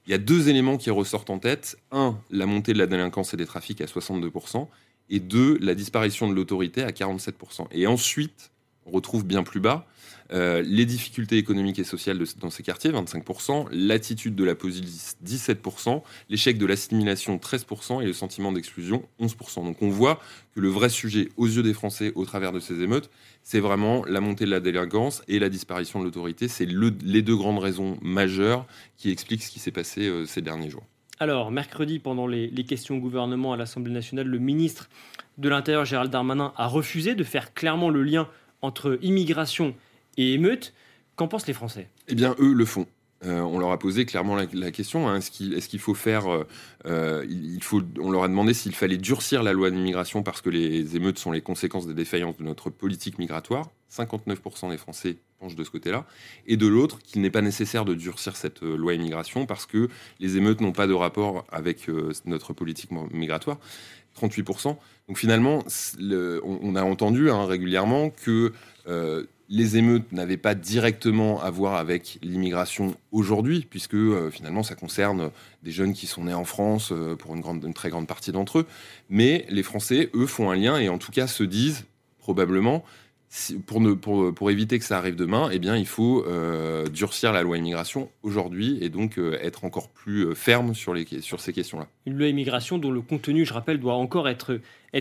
Il 0.07 0.11
y 0.11 0.15
a 0.15 0.19
deux 0.19 0.49
éléments 0.49 0.79
qui 0.79 0.91
ressortent 0.91 1.31
en 1.31 1.39
tête. 1.39 1.79
Un, 1.93 2.19
la 2.31 2.47
montée 2.47 2.73
de 2.73 2.79
la 2.79 2.87
délinquance 2.87 3.35
et 3.35 3.37
des 3.37 3.47
trafics 3.47 3.81
à 3.81 3.85
62%. 3.85 4.67
Et 5.11 5.21
deux, 5.21 5.59
la 5.61 5.75
disparition 5.75 6.29
de 6.29 6.35
l'autorité 6.35 6.83
à 6.83 6.91
47%. 6.91 7.67
Et 7.73 7.87
ensuite, 7.87 8.51
on 8.87 8.91
retrouve 8.91 9.25
bien 9.25 9.43
plus 9.43 9.61
bas 9.61 9.87
euh, 10.33 10.63
les 10.63 10.85
difficultés 10.85 11.39
économiques 11.39 11.79
et 11.79 11.85
sociales 11.85 12.23
dans 12.39 12.51
ces 12.51 12.63
quartiers, 12.63 12.91
25%, 12.91 13.69
l'attitude 13.71 14.35
de 14.35 14.45
la 14.45 14.55
police, 14.55 15.17
17%, 15.25 16.03
l'échec 16.29 16.59
de 16.59 16.67
l'assimilation, 16.67 17.37
13%, 17.37 18.03
et 18.03 18.07
le 18.07 18.13
sentiment 18.13 18.53
d'exclusion, 18.53 19.03
11%. 19.21 19.65
Donc 19.65 19.81
on 19.81 19.89
voit 19.89 20.21
que 20.55 20.61
le 20.61 20.69
vrai 20.69 20.91
sujet 20.91 21.31
aux 21.37 21.47
yeux 21.47 21.63
des 21.63 21.73
Français 21.73 22.13
au 22.15 22.27
travers 22.27 22.53
de 22.53 22.61
ces 22.61 22.83
émeutes, 22.83 23.11
c'est 23.43 23.61
vraiment 23.61 24.05
la 24.05 24.21
montée 24.21 24.45
de 24.45 24.51
la 24.51 24.61
délinquance 24.61 25.23
et 25.29 25.39
la 25.39 25.49
disparition 25.49 26.01
de 26.01 26.05
l'autorité. 26.05 26.49
C'est 26.49 26.67
les 26.67 27.23
deux 27.23 27.37
grandes 27.37 27.59
raisons 27.59 27.97
majeures 28.03 28.67
qui 28.99 29.11
expliquent 29.11 29.43
ce 29.43 29.51
qui 29.51 29.61
s'est 29.61 29.71
passé 29.71 30.07
euh, 30.07 30.27
ces 30.27 30.43
derniers 30.43 30.69
jours. 30.69 30.85
Alors, 31.21 31.51
mercredi, 31.51 31.99
pendant 31.99 32.27
les, 32.27 32.49
les 32.49 32.65
questions 32.65 32.97
au 32.97 33.01
gouvernement 33.01 33.55
à 33.55 33.57
l'Assemblée 33.57 33.93
nationale, 33.93 34.27
le 34.27 34.39
ministre 34.39 34.89
de 35.39 35.49
l'Intérieur, 35.49 35.85
Gérald 35.85 36.13
Darmanin, 36.13 36.53
a 36.57 36.67
refusé 36.67 37.15
de 37.15 37.25
faire 37.25 37.55
clairement 37.55 37.89
le 37.89 38.03
lien 38.03 38.29
entre 38.61 38.99
immigration 39.03 39.75
et 40.19 40.35
émeute. 40.35 40.75
Qu'en 41.17 41.27
pensent 41.27 41.47
les 41.47 41.55
Français? 41.55 41.89
Eh 42.07 42.15
bien, 42.15 42.37
eux 42.39 42.53
le 42.53 42.65
font. 42.65 42.87
Euh, 43.25 43.41
on 43.41 43.59
leur 43.59 43.73
a 43.73 43.79
posé 43.81 44.07
clairement 44.07 44.37
la, 44.37 44.71
question 44.71 45.09
hein, 45.09 45.17
est-ce 45.17 45.69
qu'il 45.69 45.81
faut 45.81 45.95
faire 45.95 46.33
euh, 46.33 46.45
euh, 46.87 47.27
il 47.29 47.61
faut, 47.65 47.83
On 48.01 48.13
leur 48.13 48.23
a 48.23 48.29
demandé 48.29 48.55
s'il 48.55 48.77
fallait 48.77 48.97
durcir 48.97 49.43
la 49.43 49.53
loi 49.53 49.73
d'immigration 49.73 50.23
parce 50.23 50.41
que 50.41 50.51
les 50.51 50.95
émeutes 50.95 51.19
sont 51.19 51.33
les 51.33 51.41
conséquences 51.41 51.89
des 51.89 51.95
défaillances 51.95 52.37
de 52.37 52.45
notre 52.45 52.71
politique 52.71 53.19
migratoire. 53.19 53.71
59% 53.93 54.71
des 54.71 54.77
Français 54.77 55.17
penchent 55.41 55.57
de 55.57 55.65
ce 55.65 55.71
côté-là. 55.71 56.07
Et 56.47 56.57
de 56.57 56.69
l'autre, 56.69 57.01
qu'il 57.01 57.21
n'est 57.21 57.31
pas 57.31 57.43
nécessaire 57.43 57.85
de 57.85 57.95
durcir 57.95 58.37
cette 58.37 58.63
loi 58.63 58.95
immigration 58.95 59.47
parce 59.47 59.67
que 59.67 59.89
les 60.21 60.37
émeutes 60.37 60.61
n'ont 60.61 60.73
pas 60.73 60.87
de 60.87 60.93
rapport 60.93 61.45
avec 61.51 61.89
notre 62.27 62.53
politique 62.53 62.91
migratoire. 62.93 63.59
38%. 64.21 64.77
Donc 65.09 65.17
finalement, 65.17 65.65
on, 66.01 66.77
a 66.77 66.83
entendu 66.83 67.31
hein, 67.31 67.47
régulièrement 67.47 68.11
que 68.11 68.53
les 69.49 69.77
émeutes 69.79 70.13
n'avaient 70.13 70.37
pas 70.37 70.55
directement 70.55 71.41
à 71.41 71.51
voir 71.51 71.75
avec 71.75 72.19
l'immigration 72.23 72.95
aujourd'hui, 73.13 73.67
puisque 73.69 73.95
euh, 73.95 74.31
finalement 74.31 74.63
ça 74.63 74.75
concerne 74.75 75.31
des 75.63 75.71
jeunes 75.71 75.95
qui 75.95 76.07
sont 76.07 76.25
nés 76.25 76.35
en 76.35 76.45
France 76.45 76.91
euh, 76.93 77.17
pour 77.17 77.35
une, 77.35 77.75
très 77.75 77.89
grande 77.89 78.07
partie 78.07 78.33
d'entre 78.33 78.61
eux. 78.61 78.67
Mais 79.09 79.47
les 79.49 79.63
Français, 79.63 80.11
eux, 80.15 80.27
font 80.27 80.51
un 80.51 80.57
lien 80.57 80.79
et 80.79 80.89
en 80.89 80.99
tout 80.99 81.13
cas 81.13 81.27
se 81.27 81.45
disent 81.45 81.87
probablement, 82.19 82.85
pour, 83.67 84.51
éviter 84.51 84.79
que 84.79 84.85
ça 84.85 84.99
arrive 84.99 85.15
demain, 85.15 85.51
eh 85.53 85.57
il 85.57 85.87
faut 85.87 86.25
euh, 86.27 86.87
durcir 86.89 87.33
la 87.33 87.43
loi 87.43 87.57
immigration 87.57 88.11
aujourd'hui 88.23 88.79
et 88.83 88.89
donc 88.89 89.19
être 89.41 89.65
encore 89.65 89.89
plus 89.89 90.35
ferme 90.35 90.75
sur, 90.75 90.95
ces 91.39 91.53
questions-là. 91.53 91.89
Une 92.05 92.19
loi 92.19 92.27
immigration 92.27 92.77
dont 92.77 92.91
le 92.91 93.01
contenu, 93.01 93.47
je 93.47 93.55
rappelle, 93.55 93.81
doit 93.81 93.95
encore 93.95 94.29
être, 94.29 94.61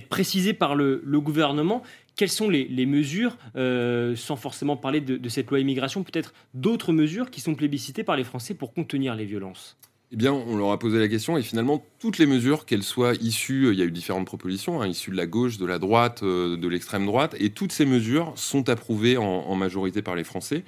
précisé 0.10 0.54
par 0.54 0.76
le 0.76 1.20
gouvernement 1.20 1.84
quelles 2.18 2.30
sont 2.30 2.50
les, 2.50 2.86
mesures, 2.86 3.38
euh, 3.56 4.16
sans 4.16 4.36
forcément 4.36 4.76
parler 4.76 5.00
de, 5.00 5.30
cette 5.30 5.50
loi 5.50 5.60
immigration, 5.60 6.04
peut-être 6.04 6.34
d'autres 6.54 6.92
mesures 6.92 7.30
qui 7.30 7.42
sont 7.42 7.56
plébiscitées 7.56 8.04
par 8.04 8.18
les 8.18 8.24
Français 8.24 8.54
pour 8.54 8.74
contenir 8.74 9.16
les 9.16 9.26
violences? 9.26 9.78
Eh 10.12 10.16
bien, 10.16 10.34
on 10.34 10.58
leur 10.58 10.72
a 10.72 10.80
posé 10.80 11.00
la 11.00 11.08
question 11.08 11.38
et 11.38 11.44
finalement, 11.44 11.86
toutes 12.00 12.18
les 12.18 12.26
mesures, 12.26 12.66
qu'elles 12.66 12.84
soient 12.84 13.14
issues, 13.16 13.72
il 13.72 13.78
y 13.78 13.82
a 13.82 13.86
eu 13.86 13.92
différentes 13.92 14.26
propositions, 14.26 14.82
hein, 14.82 14.88
issues 14.88 15.12
de 15.12 15.18
la 15.18 15.28
gauche, 15.28 15.58
de 15.58 15.66
la 15.66 15.80
droite, 15.80 16.24
de 16.24 16.68
l'extrême 16.68 17.06
droite, 17.06 17.36
et 17.40 17.50
toutes 17.50 17.72
ces 17.72 17.86
mesures 17.86 18.34
sont 18.36 18.70
approuvées 18.70 19.18
en 19.18 19.56
majorité 19.56 20.02
par 20.02 20.16
les 20.16 20.24
Français. 20.24 20.64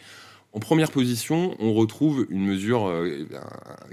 En 0.52 0.60
première 0.60 0.90
position, 0.90 1.56
on 1.60 1.74
retrouve 1.74 2.26
une 2.32 2.44
mesure, 2.44 2.88
euh, 2.88 3.28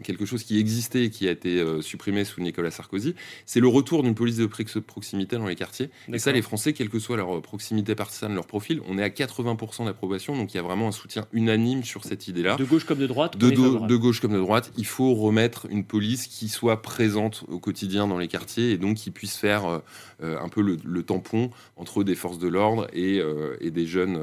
quelque 0.03 0.25
chose 0.25 0.43
qui 0.43 0.59
existait 0.59 1.05
et 1.05 1.11
qui 1.11 1.29
a 1.29 1.31
été 1.31 1.61
euh, 1.61 1.83
supprimé 1.83 2.25
sous 2.25 2.41
Nicolas 2.41 2.71
Sarkozy, 2.71 3.15
c'est 3.45 3.61
le 3.61 3.69
retour 3.69 4.03
d'une 4.03 4.15
police 4.15 4.37
de 4.37 4.47
proximité 4.47 5.37
dans 5.37 5.47
les 5.47 5.55
quartiers. 5.55 5.91
Et 6.11 6.19
ça, 6.19 6.33
les 6.33 6.41
Français, 6.41 6.73
quelle 6.73 6.89
que 6.89 6.99
soit 6.99 7.19
leur 7.19 7.43
proximité 7.43 7.95
partisane, 7.95 8.35
leur 8.35 8.47
profil, 8.47 8.81
on 8.89 8.97
est 8.97 9.03
à 9.03 9.11
80% 9.11 9.85
d'approbation, 9.85 10.35
donc 10.35 10.55
il 10.55 10.57
y 10.57 10.61
a 10.61 10.63
vraiment 10.63 10.89
un 10.89 10.93
soutien 10.93 11.27
unanime 11.35 11.85
sur 11.85 12.05
cette 12.05 12.27
idée-là. 12.27 12.57
De 12.57 12.65
gauche 12.65 12.85
comme 12.85 13.01
de 13.01 13.07
droite 13.07 13.37
de, 13.37 13.51
de, 13.51 13.97
gauche 13.97 14.21
comme 14.21 14.33
de 14.33 14.39
droite, 14.39 14.73
il 14.79 14.87
faut 14.87 15.15
remettre 15.15 15.67
une 15.69 15.85
police 15.85 16.27
qui 16.27 16.49
soit 16.49 16.81
présente 16.81 17.45
au 17.49 17.59
quotidien 17.59 18.07
dans 18.07 18.19
les 18.19 18.29
quartiers 18.29 18.71
et 18.71 18.79
donc 18.79 18.97
qui 18.97 19.11
puisse 19.11 19.37
faire 19.37 19.83
euh, 20.23 20.41
un 20.41 20.49
peu 20.49 20.63
le, 20.63 21.03
tampon 21.03 21.51
entre 21.77 22.03
des 22.03 22.15
forces 22.15 22.39
de 22.39 22.49
l'ordre 22.49 22.87
et, 22.95 23.21
et, 23.61 23.71
des 23.71 23.87
jeunes 23.87 24.19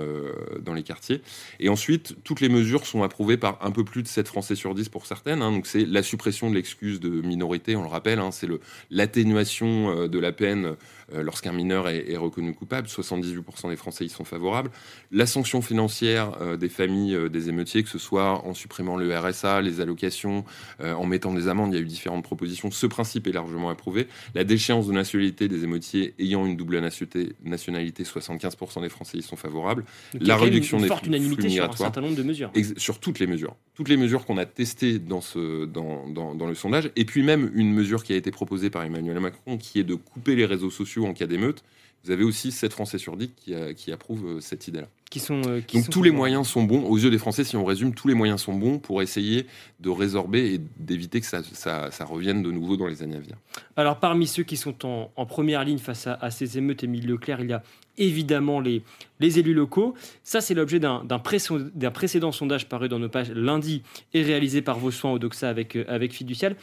dans 0.62 0.74
les 0.74 0.84
quartiers. 0.84 1.22
Et 1.60 1.70
ensuite, 1.70 2.16
toutes 2.24 2.42
les 2.42 2.50
mesures 2.50 2.86
sont 2.86 3.03
approuvées 3.03 3.38
par 3.38 3.58
un 3.62 3.72
peu 3.72 3.84
plus 3.84 4.03
de 4.03 4.08
7 4.08 4.27
Français 4.27 4.56
sur 4.56 4.74
10 4.74 4.89
pour 4.89 5.06
certaines. 5.06 5.42
Hein. 5.42 5.51
donc 5.51 5.68
c'est 5.68 5.86
la 5.86 6.03
suppression 6.03 6.50
de 6.50 6.56
l'excuse 6.56 7.00
de 7.00 7.10
minorité, 7.10 7.75
on 7.75 7.84
le 7.84 7.89
rappelle, 7.89 8.20
hein. 8.20 8.32
c'est 8.32 8.48
l'atténuation 8.89 9.92
euh, 9.92 10.08
de 10.08 10.20
la 10.20 10.32
peine 10.32 10.75
lorsqu'un 11.22 11.51
mineur 11.51 11.89
est, 11.89 12.17
reconnu 12.17 12.53
coupable. 12.53 12.88
78% 12.88 13.70
des 13.70 13.75
Français 13.75 14.05
y 14.05 14.10
sont 14.10 14.24
favorables. 14.24 14.72
La 15.12 15.25
sanction 15.25 15.62
financière 15.62 16.38
euh, 16.41 16.58
des 16.58 16.70
familles 16.70 17.29
des 17.29 17.50
émeutiers, 17.50 17.84
que 17.84 17.89
ce 17.89 18.00
soit 18.00 18.46
en 18.46 18.53
supprimant 18.53 18.98
le 18.98 19.17
RSA, 19.17 19.62
les 19.62 19.82
allocations, 19.82 20.46
en 20.79 21.05
mettant 21.05 21.34
des 21.34 21.48
amendes, 21.48 21.74
il 21.74 21.77
y 21.77 21.79
a 21.79 21.82
eu 21.82 21.86
différentes 21.86 22.24
propositions. 22.24 22.72
Ce 22.72 22.88
principe 22.88 23.27
est 23.27 23.32
largement 23.32 23.70
approuvé. 23.70 24.08
La 24.36 24.43
déchéance 24.43 24.88
de 24.88 24.93
nationalité 24.93 25.48
des 25.48 25.63
émeutiers 25.63 26.13
ayant 26.20 26.46
une 26.46 26.55
double 26.55 26.79
nationalité, 26.79 28.03
75% 28.03 28.82
des 28.82 28.89
Français 28.89 29.17
y 29.17 29.22
sont 29.22 29.36
favorables. 29.36 29.84
la 30.13 30.38
réduction 30.38 30.79
des 30.79 30.88
flux, 30.88 31.10
migratoires 31.10 31.91
de 31.91 32.24
mesures. 32.24 32.51
sur 32.77 33.00
toutes 33.00 33.20
les 33.20 33.27
mesures. 33.27 33.55
Toutes 33.75 33.89
les 33.89 33.98
mesures 33.98 34.25
qu'on 34.25 34.38
a 34.38 34.46
testées 34.46 35.00
dans, 35.00 35.22
ce, 35.22 35.65
dans, 35.65 36.08
dans, 36.08 36.48
le 36.48 36.56
sondage. 36.56 36.92
Et 36.96 37.06
puis 37.06 37.24
même 37.24 37.51
une 37.56 37.74
mesure 37.74 38.03
qui 38.03 38.13
a 38.13 38.15
été 38.15 38.30
proposée 38.30 38.70
par 38.70 38.84
Emmanuel 38.84 39.20
Macron, 39.20 39.58
qui 39.58 39.80
est 39.80 39.84
de 39.84 39.96
couper 39.96 40.36
les 40.36 40.46
réseaux 40.46 40.70
sociaux 40.70 41.06
en 41.06 41.13
cas 41.13 41.25
d'émeute. 41.25 41.63
Vous 42.03 42.12
avez 42.12 42.24
aussi 42.24 42.51
7 42.51 42.74
Français 42.74 42.98
sur 42.98 43.15
10 43.15 43.30
qui, 43.36 43.56
qui 43.75 43.92
approuvent 43.92 44.25
euh, 44.25 44.39
cette 44.42 44.68
idée-là. 44.68 44.88
Qui 45.10 45.20
sont, 45.20 45.42
euh, 45.48 45.62
Donc 45.74 45.89
tous 45.89 46.03
les 46.03 46.12
moyens 46.12 46.48
sont 46.48 46.63
bons, 46.63 46.84
aux 46.84 46.98
yeux 46.98 47.10
des 47.10 47.18
Français, 47.18 47.46
si 47.46 47.56
on 47.56 47.63
résume, 47.63 47.94
tous 47.94 48.10
les 48.10 48.13
moyens 48.13 48.42
sont 48.42 48.53
bons 48.53 48.77
pour 48.77 49.01
essayer 49.01 49.48
de 49.80 49.89
résorber 49.89 50.53
et 50.53 50.62
d'éviter 50.77 51.22
que 51.22 51.25
ça, 51.25 51.42
ça, 51.44 51.92
ça, 51.92 52.03
revienne 52.03 52.44
de 52.44 52.51
nouveau 52.51 52.75
dans 52.75 52.88
les 52.88 53.03
années 53.03 53.15
à 53.15 53.20
venir. 53.20 53.38
Alors 53.77 54.00
parmi 54.00 54.27
ceux 54.27 54.44
qui 54.44 54.58
sont 54.58 54.86
en, 54.86 55.12
en 55.15 55.25
première 55.25 55.63
ligne 55.63 55.77
face 55.77 56.08
à, 56.08 56.15
à 56.15 56.30
ces 56.30 56.58
émeutes, 56.58 56.84
Émile 56.84 57.08
Leclerc, 57.08 57.39
il 57.42 57.51
y 57.51 57.53
a 57.53 57.63
évidemment 57.98 58.60
les, 58.60 58.84
les 59.20 59.40
élus 59.40 59.54
locaux. 59.54 59.94
Ça, 60.24 60.42
c'est 60.42 60.54
l'objet 60.54 60.80
d'un 60.80 61.20
précédent 61.20 62.32
sondage 62.32 62.68
paru 62.68 62.90
dans 62.90 63.00
nos 63.00 63.10
pages 63.10 63.32
lundi 63.32 63.84
et 64.14 64.24
réalisé 64.24 64.62
par 64.62 64.80
vos 64.80 64.92
soins 64.92 65.12
au 65.12 65.20
Doxa 65.20 65.50
avec, 65.50 65.76
euh, 65.76 65.86
avec 65.88 66.14
Fiducial. 66.14 66.56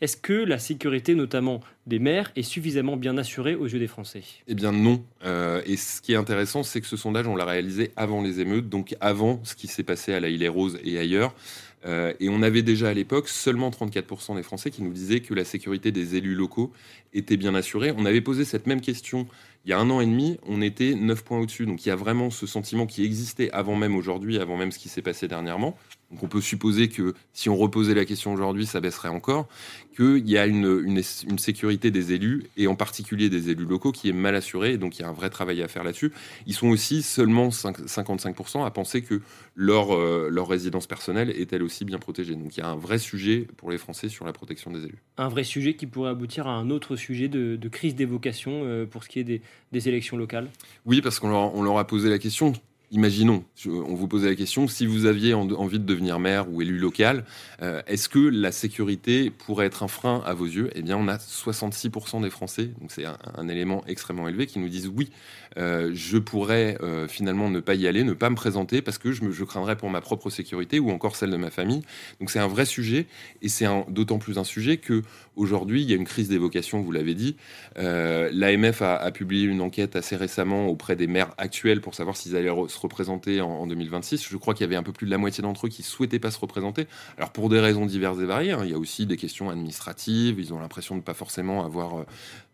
Est-ce 0.00 0.16
que 0.16 0.32
la 0.32 0.58
sécurité, 0.58 1.14
notamment 1.14 1.60
des 1.88 1.98
maires, 1.98 2.30
est 2.36 2.42
suffisamment 2.42 2.96
bien 2.96 3.18
assurée 3.18 3.54
aux 3.54 3.66
yeux 3.66 3.78
des 3.78 3.86
Français 3.86 4.22
Eh 4.46 4.54
bien 4.54 4.72
non. 4.72 5.02
Euh, 5.24 5.62
et 5.66 5.76
ce 5.76 6.00
qui 6.00 6.12
est 6.12 6.16
intéressant, 6.16 6.62
c'est 6.62 6.80
que 6.80 6.86
ce 6.86 6.96
sondage, 6.96 7.26
on 7.26 7.36
l'a 7.36 7.44
réalisé 7.44 7.90
avant 7.96 8.22
les 8.22 8.40
émeutes, 8.40 8.68
donc 8.68 8.94
avant 9.00 9.40
ce 9.44 9.54
qui 9.54 9.66
s'est 9.66 9.82
passé 9.82 10.12
à 10.12 10.20
la 10.20 10.28
Île 10.28 10.42
et 10.84 10.98
ailleurs. 10.98 11.34
Euh, 11.86 12.12
et 12.18 12.28
on 12.28 12.42
avait 12.42 12.62
déjà 12.62 12.88
à 12.88 12.94
l'époque 12.94 13.28
seulement 13.28 13.70
34% 13.70 14.34
des 14.34 14.42
Français 14.42 14.70
qui 14.70 14.82
nous 14.82 14.92
disaient 14.92 15.20
que 15.20 15.32
la 15.32 15.44
sécurité 15.44 15.92
des 15.92 16.16
élus 16.16 16.34
locaux 16.34 16.72
était 17.12 17.36
bien 17.36 17.54
assurée. 17.54 17.92
On 17.96 18.04
avait 18.04 18.20
posé 18.20 18.44
cette 18.44 18.66
même 18.66 18.80
question 18.80 19.26
il 19.68 19.72
y 19.72 19.74
a 19.74 19.78
un 19.78 19.90
an 19.90 20.00
et 20.00 20.06
demi, 20.06 20.38
on 20.46 20.62
était 20.62 20.94
9 20.94 21.24
points 21.24 21.40
au-dessus. 21.40 21.66
Donc 21.66 21.84
il 21.84 21.90
y 21.90 21.92
a 21.92 21.96
vraiment 21.96 22.30
ce 22.30 22.46
sentiment 22.46 22.86
qui 22.86 23.04
existait 23.04 23.50
avant 23.50 23.76
même 23.76 23.96
aujourd'hui, 23.96 24.38
avant 24.38 24.56
même 24.56 24.72
ce 24.72 24.78
qui 24.78 24.88
s'est 24.88 25.02
passé 25.02 25.28
dernièrement. 25.28 25.76
Donc 26.10 26.22
on 26.22 26.26
peut 26.26 26.40
supposer 26.40 26.88
que 26.88 27.12
si 27.34 27.50
on 27.50 27.56
reposait 27.56 27.92
la 27.92 28.06
question 28.06 28.32
aujourd'hui, 28.32 28.64
ça 28.64 28.80
baisserait 28.80 29.10
encore, 29.10 29.46
qu'il 29.94 30.26
y 30.26 30.38
a 30.38 30.46
une, 30.46 31.02
sécurité 31.02 31.77
des 31.78 32.12
élus, 32.12 32.44
et 32.56 32.66
en 32.66 32.74
particulier 32.74 33.30
des 33.30 33.50
élus 33.50 33.64
locaux, 33.64 33.92
qui 33.92 34.08
est 34.08 34.12
mal 34.12 34.34
assurée, 34.34 34.76
donc 34.76 34.98
il 34.98 35.02
y 35.02 35.04
a 35.04 35.08
un 35.08 35.12
vrai 35.12 35.30
travail 35.30 35.62
à 35.62 35.68
faire 35.68 35.84
là-dessus. 35.84 36.12
Ils 36.46 36.54
sont 36.54 36.68
aussi 36.68 37.02
seulement 37.02 37.48
55% 37.48 38.64
à 38.64 38.70
penser 38.70 39.02
que 39.02 39.20
leur, 39.54 39.94
euh, 39.94 40.28
leur 40.30 40.48
résidence 40.48 40.86
personnelle 40.86 41.30
est 41.30 41.52
elle 41.52 41.62
aussi 41.62 41.84
bien 41.84 41.98
protégée. 41.98 42.34
Donc 42.34 42.56
il 42.56 42.60
y 42.60 42.62
a 42.62 42.68
un 42.68 42.76
vrai 42.76 42.98
sujet 42.98 43.46
pour 43.56 43.70
les 43.70 43.78
Français 43.78 44.08
sur 44.08 44.24
la 44.24 44.32
protection 44.32 44.70
des 44.70 44.84
élus. 44.84 44.98
Un 45.16 45.28
vrai 45.28 45.44
sujet 45.44 45.74
qui 45.74 45.86
pourrait 45.86 46.10
aboutir 46.10 46.46
à 46.46 46.52
un 46.52 46.70
autre 46.70 46.96
sujet 46.96 47.28
de, 47.28 47.68
crise 47.68 47.94
d'évocation 47.94 48.62
euh, 48.64 48.86
pour 48.86 49.04
ce 49.04 49.08
qui 49.08 49.20
est 49.20 49.24
des, 49.24 49.42
des 49.72 49.88
élections 49.88 50.16
locales? 50.16 50.48
Oui, 50.86 51.00
parce 51.00 51.20
qu'on 51.20 51.28
leur, 51.28 51.54
on 51.54 51.62
leur 51.62 51.78
a 51.78 51.86
posé 51.86 52.08
la 52.08 52.18
question 52.18 52.52
Imaginons, 52.90 53.44
on 53.66 53.94
vous 53.94 54.08
posait 54.08 54.30
la 54.30 54.34
question, 54.34 54.66
si 54.66 54.86
vous 54.86 55.04
aviez 55.04 55.34
envie 55.34 55.78
de 55.78 55.84
devenir 55.84 56.18
maire 56.18 56.50
ou 56.50 56.62
élu 56.62 56.78
local, 56.78 57.24
euh, 57.60 57.82
est-ce 57.86 58.08
que 58.08 58.18
la 58.18 58.50
sécurité 58.50 59.28
pourrait 59.28 59.66
être 59.66 59.82
un 59.82 59.88
frein 59.88 60.22
à 60.24 60.32
vos 60.32 60.46
yeux? 60.46 60.70
Eh 60.74 60.80
bien, 60.80 60.96
on 60.96 61.06
a 61.06 61.16
66% 61.16 62.22
des 62.22 62.30
Français, 62.30 62.70
donc 62.80 62.90
c'est 62.90 63.04
un, 63.04 63.48
élément 63.48 63.84
extrêmement 63.86 64.26
élevé, 64.26 64.46
qui 64.46 64.58
nous 64.58 64.70
disent 64.70 64.88
oui, 64.88 65.10
euh, 65.58 65.90
je 65.92 66.18
pourrais 66.18 66.78
euh, 66.82 67.08
finalement 67.08 67.50
ne 67.50 67.60
pas 67.60 67.74
y 67.74 67.86
aller, 67.86 68.04
ne 68.04 68.12
pas 68.12 68.30
me 68.30 68.36
présenter 68.36 68.82
parce 68.82 68.98
que 68.98 69.12
je, 69.12 69.24
me, 69.24 69.32
craindrais 69.44 69.76
pour 69.76 69.90
ma 69.90 70.00
propre 70.00 70.30
sécurité 70.30 70.78
ou 70.78 70.90
encore 70.90 71.16
celle 71.16 71.30
de 71.30 71.36
ma 71.36 71.50
famille. 71.50 71.82
Donc 72.20 72.30
c'est 72.30 72.38
un 72.38 72.48
vrai 72.48 72.64
sujet 72.64 73.06
et 73.42 73.48
c'est 73.48 73.66
d'autant 73.88 74.18
plus 74.18 74.38
un 74.38 74.44
sujet 74.44 74.76
que 74.76 75.02
aujourd'hui 75.36 75.82
il 75.82 75.90
y 75.90 75.92
a 75.92 75.96
une 75.96 76.04
crise 76.04 76.28
des 76.28 76.38
vocations, 76.38 76.80
vous 76.80 76.92
l'avez 76.92 77.14
dit. 77.14 77.36
L'AMF 77.76 78.82
a, 78.82 79.10
publié 79.10 79.46
une 79.46 79.60
enquête 79.60 79.96
assez 79.96 80.16
récemment 80.16 80.66
auprès 80.66 80.96
des 80.96 81.06
maires 81.06 81.34
actuels 81.38 81.80
pour 81.80 81.94
savoir 81.94 82.16
s'ils 82.16 82.36
allaient 82.36 82.52
se 82.68 82.78
représenter 82.78 83.40
en, 83.40 83.66
2026. 83.66 84.28
Je 84.28 84.36
crois 84.36 84.54
qu'il 84.54 84.64
y 84.64 84.68
avait 84.68 84.76
un 84.76 84.82
peu 84.82 84.92
plus 84.92 85.06
de 85.06 85.10
la 85.10 85.18
moitié 85.18 85.42
d'entre 85.42 85.66
eux 85.66 85.68
qui 85.68 85.82
souhaitaient 85.82 86.18
pas 86.18 86.30
se 86.30 86.38
représenter. 86.38 86.86
Alors 87.16 87.30
pour 87.30 87.48
des 87.48 87.60
raisons 87.60 87.86
diverses 87.86 88.18
et 88.20 88.24
variées, 88.24 88.52
hein. 88.52 88.60
il 88.64 88.70
y 88.70 88.74
a 88.74 88.78
aussi 88.78 89.06
des 89.06 89.16
questions 89.16 89.50
administratives. 89.50 90.38
Ils 90.38 90.52
ont 90.52 90.58
l'impression 90.58 90.94
de 90.94 91.00
ne 91.00 91.04
pas 91.04 91.14
forcément 91.14 91.64
avoir, 91.64 91.98
euh, 91.98 92.04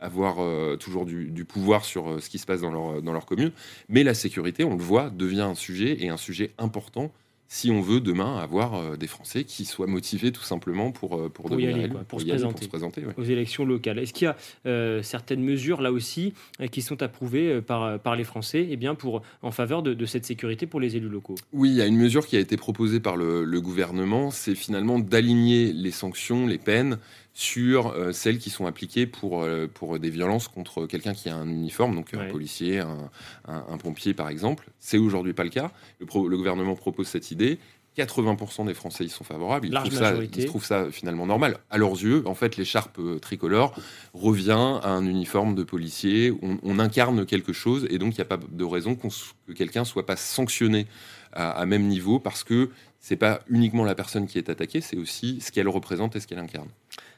avoir 0.05 0.37
euh, 0.39 0.77
toujours 0.77 1.07
du, 1.07 1.45
pouvoir 1.45 1.85
sur 1.85 2.09
euh, 2.09 2.21
ce 2.21 2.29
qui 2.29 2.39
se 2.39 2.47
passe 2.47 2.61
dans 2.61 2.71
leur, 2.71 3.03
dans 3.03 3.13
leur 3.13 3.27
commune. 3.27 3.53
Mais 3.89 4.05
la 4.05 4.15
sécurité, 4.15 4.63
on 4.65 4.77
le 4.77 4.83
voit, 4.83 5.11
devient 5.11 5.41
un 5.41 5.55
sujet 5.55 5.97
et 6.05 6.11
un 6.11 6.17
sujet 6.17 6.53
important 6.59 7.11
si 7.55 7.71
on 7.71 7.81
veut 7.81 8.01
demain 8.01 8.39
avoir 8.39 8.75
euh, 8.75 8.97
des 8.97 9.07
Français 9.07 9.45
qui 9.45 9.65
soient 9.65 9.87
motivés 9.87 10.33
tout 10.33 10.43
simplement 10.43 10.91
pour, 10.91 11.17
euh, 11.17 11.29
pour, 11.29 11.49
devenir 11.49 11.77
aller, 11.77 11.89
pour, 12.09 12.21
se 12.21 12.27
présenter, 12.67 13.03
aux 13.17 13.23
élections 13.23 13.65
locales. 13.65 13.99
Est-ce 13.99 14.13
qu'il 14.13 14.25
y 14.25 14.29
a 14.29 14.37
euh, 14.67 15.03
certaines 15.03 15.43
mesures 15.43 15.81
là 15.81 15.93
aussi 15.93 16.35
qui 16.73 16.83
sont 16.83 17.03
approuvées 17.03 17.61
par, 17.61 18.01
par 18.01 18.17
les 18.17 18.25
Français 18.25 18.61
et 18.61 18.73
eh 18.73 18.77
bien, 18.77 18.97
pour, 18.97 19.23
en 19.43 19.53
faveur 19.53 19.83
de, 19.83 20.05
cette 20.05 20.25
sécurité 20.25 20.67
pour 20.67 20.81
les 20.81 20.97
élus 20.97 21.09
locaux? 21.09 21.37
Oui, 21.53 21.71
il 21.71 21.77
y 21.77 21.83
a 21.83 21.87
une 21.87 21.97
mesure 21.97 22.27
qui 22.27 22.37
a 22.37 22.41
été 22.41 22.57
proposée 22.57 22.99
par 23.01 23.17
le, 23.17 23.45
le 23.45 23.61
gouvernement, 23.61 24.31
c'est 24.31 24.55
finalement 24.57 24.99
d'aligner 24.99 25.73
les 25.73 25.93
sanctions, 25.93 26.47
les 26.47 26.59
peines 26.59 26.99
sur 27.35 27.89
euh, 27.89 28.13
celles 28.13 28.39
qui 28.39 28.49
sont 28.49 28.67
appliquées 28.67 29.07
pour, 29.07 29.43
euh, 29.43 29.67
pour 29.67 29.99
des 29.99 30.11
violences 30.11 30.47
contre 30.47 30.87
quelqu'un 30.87 31.15
qui 31.15 31.29
a 31.29 31.37
un 31.37 31.49
uniforme, 31.49 31.97
donc 31.97 32.15
un 32.15 32.31
policier, 32.31 32.79
un, 32.79 33.77
pompier 33.79 34.15
par 34.15 34.29
exemple. 34.29 34.71
C'est 34.79 34.99
aujourd'hui 34.99 35.33
pas 35.33 35.45
le 35.45 35.51
cas. 35.51 35.73
Le, 35.99 36.07
le, 36.07 36.37
gouvernement 36.37 36.77
propose 36.77 37.09
cette 37.09 37.33
idée. 37.33 37.59
80% 37.97 38.67
des 38.67 38.75
Français 38.75 39.05
y 39.05 39.09
sont 39.09 39.25
favorables. 39.25 39.67
Ils 39.69 39.75
trouvent, 39.75 39.93
ça, 39.93 40.15
ils 40.15 40.47
trouvent, 40.47 40.65
ça, 40.65 40.91
finalement 40.91 41.27
normal. 41.27 41.59
À 41.71 41.79
leurs 41.79 41.93
yeux, 41.93 42.23
en 42.27 42.35
fait, 42.35 42.57
l'écharpe 42.57 42.99
euh, 42.99 43.19
tricolore 43.19 43.75
revient 44.15 44.81
à 44.83 44.89
un 44.89 45.07
uniforme 45.07 45.55
de 45.55 45.63
policier. 45.63 46.33
On, 46.43 46.79
incarne 46.79 47.25
quelque 47.25 47.53
chose 47.53 47.87
et 47.89 47.99
donc 47.99 48.15
il 48.15 48.17
n'y 48.17 48.23
a 48.23 48.25
pas 48.25 48.37
de 48.37 48.65
raison 48.65 48.97
que 48.97 49.53
quelqu'un 49.53 49.85
soit 49.85 50.07
pas 50.07 50.17
sanctionné 50.17 50.89
à, 51.33 51.51
à, 51.51 51.67
même 51.67 51.87
niveau 51.87 52.19
parce 52.19 52.43
que 52.43 52.71
c'est 52.99 53.17
pas 53.17 53.41
uniquement 53.49 53.85
la 53.85 53.95
personne 53.95 54.27
qui 54.27 54.39
est 54.39 54.49
attaquée, 54.49 54.81
c'est 54.81 54.97
aussi 54.97 55.41
ce 55.41 55.53
qu'elle 55.53 55.69
représente 55.69 56.17
et 56.17 56.21
ce 56.21 56.27
qu'elle 56.27 56.41
incarne. 56.41 56.69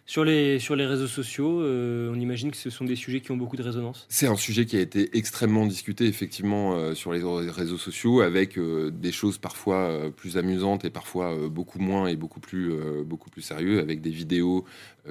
Sur 0.09 0.25
les, 0.25 0.61
sur 0.61 0.77
les 0.77 0.87
réseaux 0.87 1.09
sociaux, 1.09 1.61
euh, 1.63 2.13
on 2.15 2.21
imagine 2.21 2.53
que 2.53 2.57
ce 2.57 2.71
sont 2.71 2.85
des 2.85 2.95
sujets 2.95 3.21
qui 3.21 3.33
ont 3.33 3.37
beaucoup 3.37 3.57
de 3.57 3.63
résonance 3.63 4.07
C'est 4.09 4.29
un 4.29 4.37
sujet 4.37 4.65
qui 4.65 4.77
a 4.77 4.81
été 4.81 5.19
extrêmement 5.19 5.67
discuté 5.67 6.07
effectivement 6.07 6.77
euh, 6.77 6.95
sur 6.95 7.13
les 7.13 7.21
réseaux 7.51 7.77
sociaux 7.77 8.21
avec 8.21 8.57
euh, 8.57 8.93
des 8.93 9.11
choses 9.11 9.39
parfois 9.39 10.13
plus 10.17 10.39
amusantes 10.39 10.85
et 10.85 10.91
parfois 10.91 11.49
beaucoup 11.49 11.81
moins 11.81 12.07
et 12.07 12.15
beaucoup 12.15 12.39
plus, 12.39 12.73
beaucoup 13.05 13.31
sérieux 13.41 13.81
avec 13.81 14.01
des 14.01 14.11
vidéos 14.11 14.65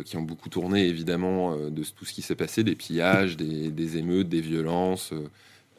qui 0.06 0.16
ont 0.16 0.22
beaucoup 0.22 0.50
tourné 0.50 0.88
évidemment 0.88 1.56
de 1.70 1.84
tout 1.84 2.06
ce 2.06 2.14
qui 2.14 2.22
s'est 2.22 2.36
passé, 2.36 2.64
des 2.64 2.76
pillages, 2.76 3.36
des 3.38 3.98
émeutes, 3.98 4.30
des 4.30 4.42
violences. 4.42 5.14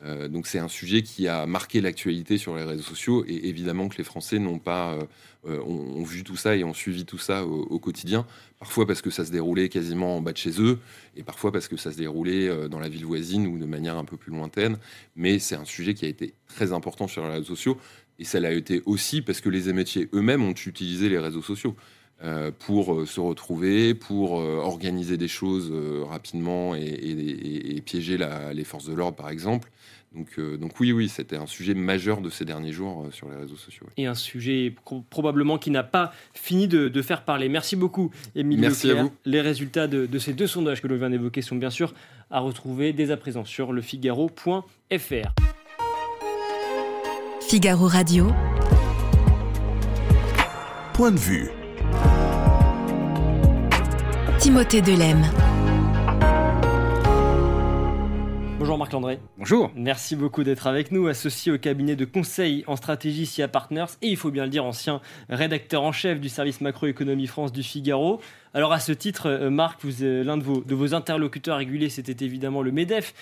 Euh, 0.02 0.28
donc 0.28 0.46
c'est 0.46 0.58
un 0.58 0.68
sujet 0.68 1.02
qui 1.02 1.26
a 1.26 1.46
marqué 1.46 1.80
l'actualité 1.80 2.36
sur 2.36 2.54
les 2.54 2.62
réseaux 2.62 2.82
sociaux 2.82 3.24
et 3.26 3.48
évidemment 3.48 3.88
que 3.88 3.96
les 3.96 4.04
Français 4.04 4.38
n'ont 4.38 4.58
pas 4.58 4.92
euh, 4.92 5.04
euh, 5.46 5.62
ont, 5.62 6.02
vu 6.02 6.22
tout 6.22 6.36
ça 6.36 6.54
et 6.54 6.64
ont 6.64 6.74
suivi 6.74 7.04
tout 7.04 7.18
ça 7.18 7.46
au, 7.46 7.78
quotidien. 7.78 8.26
Parfois 8.58 8.86
parce 8.86 9.00
que 9.00 9.10
ça 9.10 9.24
se 9.24 9.30
déroulait 9.30 9.68
quasiment 9.68 10.16
en 10.16 10.20
bas 10.20 10.32
de 10.32 10.36
chez 10.36 10.60
eux 10.60 10.80
et 11.16 11.22
parfois 11.22 11.50
parce 11.50 11.68
que 11.68 11.76
ça 11.76 11.92
se 11.92 11.96
déroulait 11.96 12.68
dans 12.68 12.78
la 12.78 12.88
ville 12.88 13.06
voisine 13.06 13.46
ou 13.46 13.58
de 13.58 13.64
manière 13.64 13.96
un 13.96 14.04
peu 14.04 14.16
plus 14.16 14.32
lointaine. 14.32 14.76
Mais 15.14 15.38
c'est 15.38 15.56
un 15.56 15.64
sujet 15.64 15.94
qui 15.94 16.04
a 16.04 16.08
été 16.08 16.34
très 16.48 16.72
important 16.72 17.06
sur 17.06 17.22
les 17.22 17.30
réseaux 17.30 17.44
sociaux 17.44 17.78
et 18.18 18.24
ça 18.24 18.40
l'a 18.40 18.52
été 18.52 18.82
aussi 18.86 19.22
parce 19.22 19.40
que 19.40 19.48
les 19.48 19.68
émeutiers 19.68 20.08
eux-mêmes 20.12 20.42
ont 20.42 20.52
utilisé 20.52 21.08
les 21.08 21.18
réseaux 21.18 21.42
sociaux. 21.42 21.76
Euh, 22.22 22.50
pour 22.58 23.06
se 23.06 23.20
retrouver, 23.20 23.94
pour 23.94 24.32
organiser 24.32 25.16
des 25.16 25.28
choses 25.28 25.72
rapidement 26.08 26.74
et, 26.74 27.82
piéger 27.84 28.18
les 28.52 28.64
forces 28.64 28.86
de 28.86 28.94
l'ordre, 28.94 29.16
par 29.16 29.30
exemple. 29.30 29.70
Donc, 30.14 30.40
donc, 30.40 30.80
oui, 30.80 30.92
oui, 30.92 31.10
c'était 31.10 31.36
un 31.36 31.46
sujet 31.46 31.74
majeur 31.74 32.22
de 32.22 32.30
ces 32.30 32.46
derniers 32.46 32.72
jours 32.72 33.06
sur 33.10 33.28
les 33.28 33.36
réseaux 33.36 33.56
sociaux. 33.56 33.86
Et 33.98 34.06
un 34.06 34.14
sujet 34.14 34.74
probablement 35.10 35.58
qui 35.58 35.70
n'a 35.70 35.82
pas 35.82 36.12
fini 36.32 36.68
de, 36.68 37.02
faire 37.02 37.22
parler. 37.22 37.50
Merci 37.50 37.76
beaucoup, 37.76 38.10
Émilie 38.34 38.62
Merci 38.62 38.90
à 38.90 39.02
vous. 39.02 39.12
Les 39.26 39.42
résultats 39.42 39.86
de, 39.86 40.06
de, 40.06 40.18
ces 40.18 40.32
deux 40.32 40.46
sondages 40.46 40.80
que 40.80 40.86
l'on 40.86 40.96
vient 40.96 41.10
d'évoquer 41.10 41.42
sont 41.42 41.56
bien 41.56 41.70
sûr 41.70 41.92
à 42.30 42.40
retrouver 42.40 42.92
dès 42.92 43.10
à 43.10 43.16
présent 43.16 43.44
sur 43.44 43.72
lefigaro.fr. 43.72 45.34
Figaro 47.48 47.86
Radio. 47.86 48.32
Point 50.94 51.12
de 51.12 51.18
vue. 51.18 51.65
Timothée 54.46 54.80
Delem. 54.80 55.22
Bonjour 58.60 58.78
Marc 58.78 58.92
Landré. 58.92 59.18
Bonjour. 59.38 59.72
Merci 59.74 60.14
beaucoup 60.14 60.44
d'être 60.44 60.68
avec 60.68 60.92
nous, 60.92 61.08
associé 61.08 61.50
au 61.50 61.58
cabinet 61.58 61.96
de 61.96 62.04
conseil 62.04 62.62
en 62.68 62.76
stratégie 62.76 63.26
SIA 63.26 63.48
Partners 63.48 63.86
et 64.02 64.06
il 64.06 64.16
faut 64.16 64.30
bien 64.30 64.44
le 64.44 64.50
dire 64.50 64.64
ancien 64.64 65.00
rédacteur 65.28 65.82
en 65.82 65.90
chef 65.90 66.20
du 66.20 66.28
service 66.28 66.60
macroéconomie 66.60 67.26
France 67.26 67.50
du 67.50 67.64
Figaro. 67.64 68.20
Alors 68.54 68.72
à 68.72 68.78
ce 68.78 68.92
titre, 68.92 69.26
euh, 69.28 69.50
Marc, 69.50 69.80
euh, 69.84 70.22
l'un 70.22 70.36
de 70.36 70.44
vos, 70.44 70.62
de 70.62 70.74
vos 70.76 70.94
interlocuteurs 70.94 71.56
réguliers, 71.56 71.90
c'était 71.90 72.24
évidemment 72.24 72.62
le 72.62 72.70
MEDEF 72.70 73.14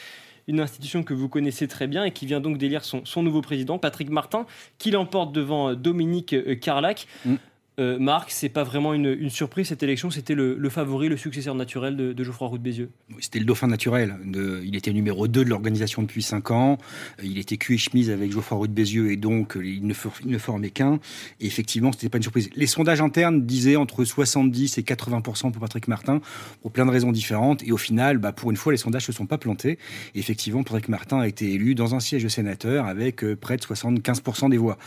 une 0.46 0.60
institution 0.60 1.02
que 1.04 1.14
vous 1.14 1.30
connaissez 1.30 1.68
très 1.68 1.86
bien 1.86 2.04
et 2.04 2.10
qui 2.10 2.26
vient 2.26 2.40
donc 2.40 2.58
d'élire 2.58 2.84
son, 2.84 3.22
nouveau 3.22 3.40
président, 3.40 3.78
Patrick 3.78 4.10
Martin, 4.10 4.44
qui 4.76 4.90
l'emporte 4.90 5.32
devant 5.32 5.70
euh, 5.70 5.74
Dominique 5.74 6.60
Carlac. 6.60 7.06
Mm. 7.24 7.36
Euh, 7.80 7.98
Marc, 7.98 8.30
c'est 8.30 8.48
pas 8.48 8.62
vraiment 8.62 8.94
une, 8.94 9.28
surprise 9.30 9.68
cette 9.68 9.82
élection, 9.82 10.10
c'était 10.10 10.34
le, 10.34 10.68
favori, 10.68 11.08
le 11.08 11.16
successeur 11.16 11.56
naturel 11.56 11.96
de, 11.96 12.24
Geoffroy 12.24 12.48
Roux 12.48 12.58
de 12.58 12.62
Bézieux. 12.62 12.90
c'était 13.18 13.40
le 13.40 13.44
dauphin 13.44 13.66
naturel. 13.66 14.16
il 14.64 14.76
était 14.76 14.92
numéro 14.92 15.26
2 15.26 15.44
de 15.44 15.50
l'organisation 15.50 16.02
depuis 16.02 16.22
5 16.22 16.50
ans. 16.52 16.78
Euh, 17.18 17.22
il 17.24 17.38
était 17.38 17.56
cul 17.56 17.74
et 17.74 17.78
chemise 17.78 18.10
avec 18.10 18.30
Geoffroy 18.30 18.58
Roux 18.58 18.66
de 18.68 18.72
Bézieux 18.72 19.10
et 19.10 19.16
donc 19.16 19.56
euh, 19.56 19.66
il 19.66 19.86
ne, 19.86 19.94
ne 20.26 20.38
formait 20.38 20.70
qu'un. 20.70 21.00
Et 21.40 21.46
effectivement, 21.46 21.90
c'était 21.90 22.08
pas 22.08 22.18
une 22.18 22.22
surprise. 22.22 22.48
Les 22.54 22.68
sondages 22.68 23.00
internes 23.00 23.44
disaient 23.44 23.76
entre 23.76 24.04
70 24.04 24.78
et 24.78 24.82
80% 24.82 25.50
pour 25.50 25.60
Patrick 25.60 25.88
Martin 25.88 26.20
pour 26.62 26.70
plein 26.70 26.86
de 26.86 26.92
raisons 26.92 27.10
différentes. 27.10 27.64
Et 27.64 27.72
au 27.72 27.76
final, 27.76 28.18
bah, 28.18 28.32
pour 28.32 28.52
une 28.52 28.56
fois, 28.56 28.72
les 28.72 28.78
sondages 28.78 29.06
se 29.06 29.12
sont 29.12 29.26
pas 29.26 29.38
plantés. 29.38 29.78
Et 30.14 30.20
effectivement, 30.20 30.62
Patrick 30.62 30.88
Martin 30.88 31.18
a 31.18 31.26
été 31.26 31.52
élu 31.52 31.74
dans 31.74 31.96
un 31.96 32.00
siège 32.00 32.22
de 32.22 32.28
sénateur 32.28 32.86
avec 32.86 33.24
près 33.34 33.56
de 33.56 33.62
75% 33.62 34.50
des 34.50 34.58
voix. 34.58 34.78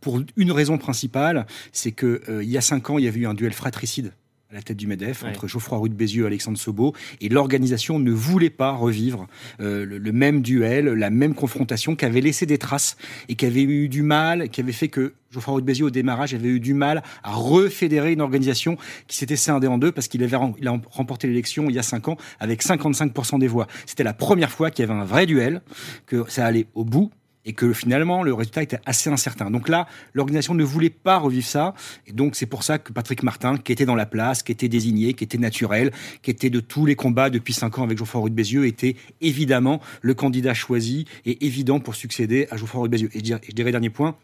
pour 0.00 0.20
une 0.36 0.52
raison 0.52 0.78
principale, 0.78 1.46
c'est 1.72 1.90
que 1.92 2.03
euh, 2.06 2.42
il 2.42 2.50
y 2.50 2.58
a 2.58 2.60
cinq 2.60 2.90
ans, 2.90 2.98
il 2.98 3.04
y 3.04 3.08
avait 3.08 3.20
eu 3.20 3.26
un 3.26 3.34
duel 3.34 3.52
fratricide 3.52 4.12
à 4.50 4.54
la 4.54 4.62
tête 4.62 4.76
du 4.76 4.86
MEDEF 4.86 5.24
entre 5.24 5.48
Geoffroy 5.48 5.78
Roux 5.78 5.88
de 5.88 5.94
Bézieux 5.94 6.24
et 6.24 6.26
Alexandre 6.26 6.58
Sobo. 6.58 6.94
Et 7.20 7.28
l'organisation 7.28 7.98
ne 7.98 8.12
voulait 8.12 8.50
pas 8.50 8.70
revivre 8.70 9.26
euh, 9.60 9.84
le, 9.84 10.12
même 10.12 10.42
duel, 10.42 10.86
la 10.86 11.10
même 11.10 11.34
confrontation 11.34 11.96
qui 11.96 12.04
avait 12.04 12.20
laissé 12.20 12.46
des 12.46 12.58
traces 12.58 12.96
et 13.28 13.34
qui 13.34 13.46
avait 13.46 13.62
eu 13.62 13.88
du 13.88 14.02
mal, 14.02 14.50
qui 14.50 14.60
avait 14.60 14.72
fait 14.72 14.88
que 14.88 15.14
Geoffroy 15.30 15.54
Roux 15.54 15.60
de 15.60 15.66
Bézieux, 15.66 15.86
au 15.86 15.90
démarrage, 15.90 16.34
avait 16.34 16.48
eu 16.48 16.60
du 16.60 16.74
mal 16.74 17.02
à 17.24 17.32
refédérer 17.32 18.12
une 18.12 18.20
organisation 18.20 18.76
qui 19.08 19.16
s'était 19.16 19.36
scindée 19.36 19.66
en 19.66 19.78
deux 19.78 19.90
parce 19.90 20.06
qu'il 20.06 20.22
avait 20.22 20.36
il 20.60 20.68
a 20.68 20.80
remporté 20.90 21.26
l'élection 21.26 21.68
il 21.68 21.74
y 21.74 21.78
a 21.78 21.82
cinq 21.82 22.06
ans 22.08 22.16
avec 22.38 22.62
55% 22.62 23.40
des 23.40 23.48
voix. 23.48 23.66
C'était 23.86 24.04
la 24.04 24.14
première 24.14 24.50
fois 24.50 24.70
qu'il 24.70 24.84
y 24.84 24.88
avait 24.88 24.98
un 24.98 25.04
vrai 25.04 25.26
duel, 25.26 25.62
que 26.06 26.24
ça 26.28 26.46
allait 26.46 26.66
au 26.74 26.84
bout 26.84 27.10
et 27.44 27.52
que 27.52 27.72
finalement 27.72 28.22
le 28.22 28.32
résultat 28.32 28.62
était 28.62 28.80
assez 28.86 29.10
incertain. 29.10 29.50
Donc 29.50 29.68
là, 29.68 29.86
l'organisation 30.12 30.54
ne 30.54 30.64
voulait 30.64 30.90
pas 30.90 31.18
revivre 31.18 31.46
ça, 31.46 31.74
et 32.06 32.12
donc 32.12 32.36
c'est 32.36 32.46
pour 32.46 32.62
ça 32.62 32.78
que 32.78 32.92
Patrick 32.92 33.22
Martin, 33.22 33.56
qui 33.56 33.72
était 33.72 33.86
dans 33.86 33.94
la 33.94 34.06
place, 34.06 34.42
qui 34.42 34.52
était 34.52 34.68
désigné, 34.68 35.14
qui 35.14 35.24
était 35.24 35.38
naturel, 35.38 35.92
qui 36.22 36.30
était 36.30 36.50
de 36.50 36.60
tous 36.60 36.86
les 36.86 36.96
combats 36.96 37.30
depuis 37.30 37.52
cinq 37.52 37.78
ans 37.78 37.82
avec 37.82 37.98
Geoffroy 37.98 38.28
de 38.30 38.34
Bézieux, 38.34 38.66
était 38.66 38.96
évidemment 39.20 39.80
le 40.02 40.14
candidat 40.14 40.54
choisi 40.54 41.06
et 41.26 41.44
évident 41.46 41.80
pour 41.80 41.94
succéder 41.94 42.46
à 42.50 42.56
Geoffroy 42.56 42.88
de 42.88 42.92
Bézieux. 42.92 43.10
Et 43.14 43.24
je 43.24 43.52
dirais 43.52 43.70
dernier 43.70 43.90
point, 43.90 44.16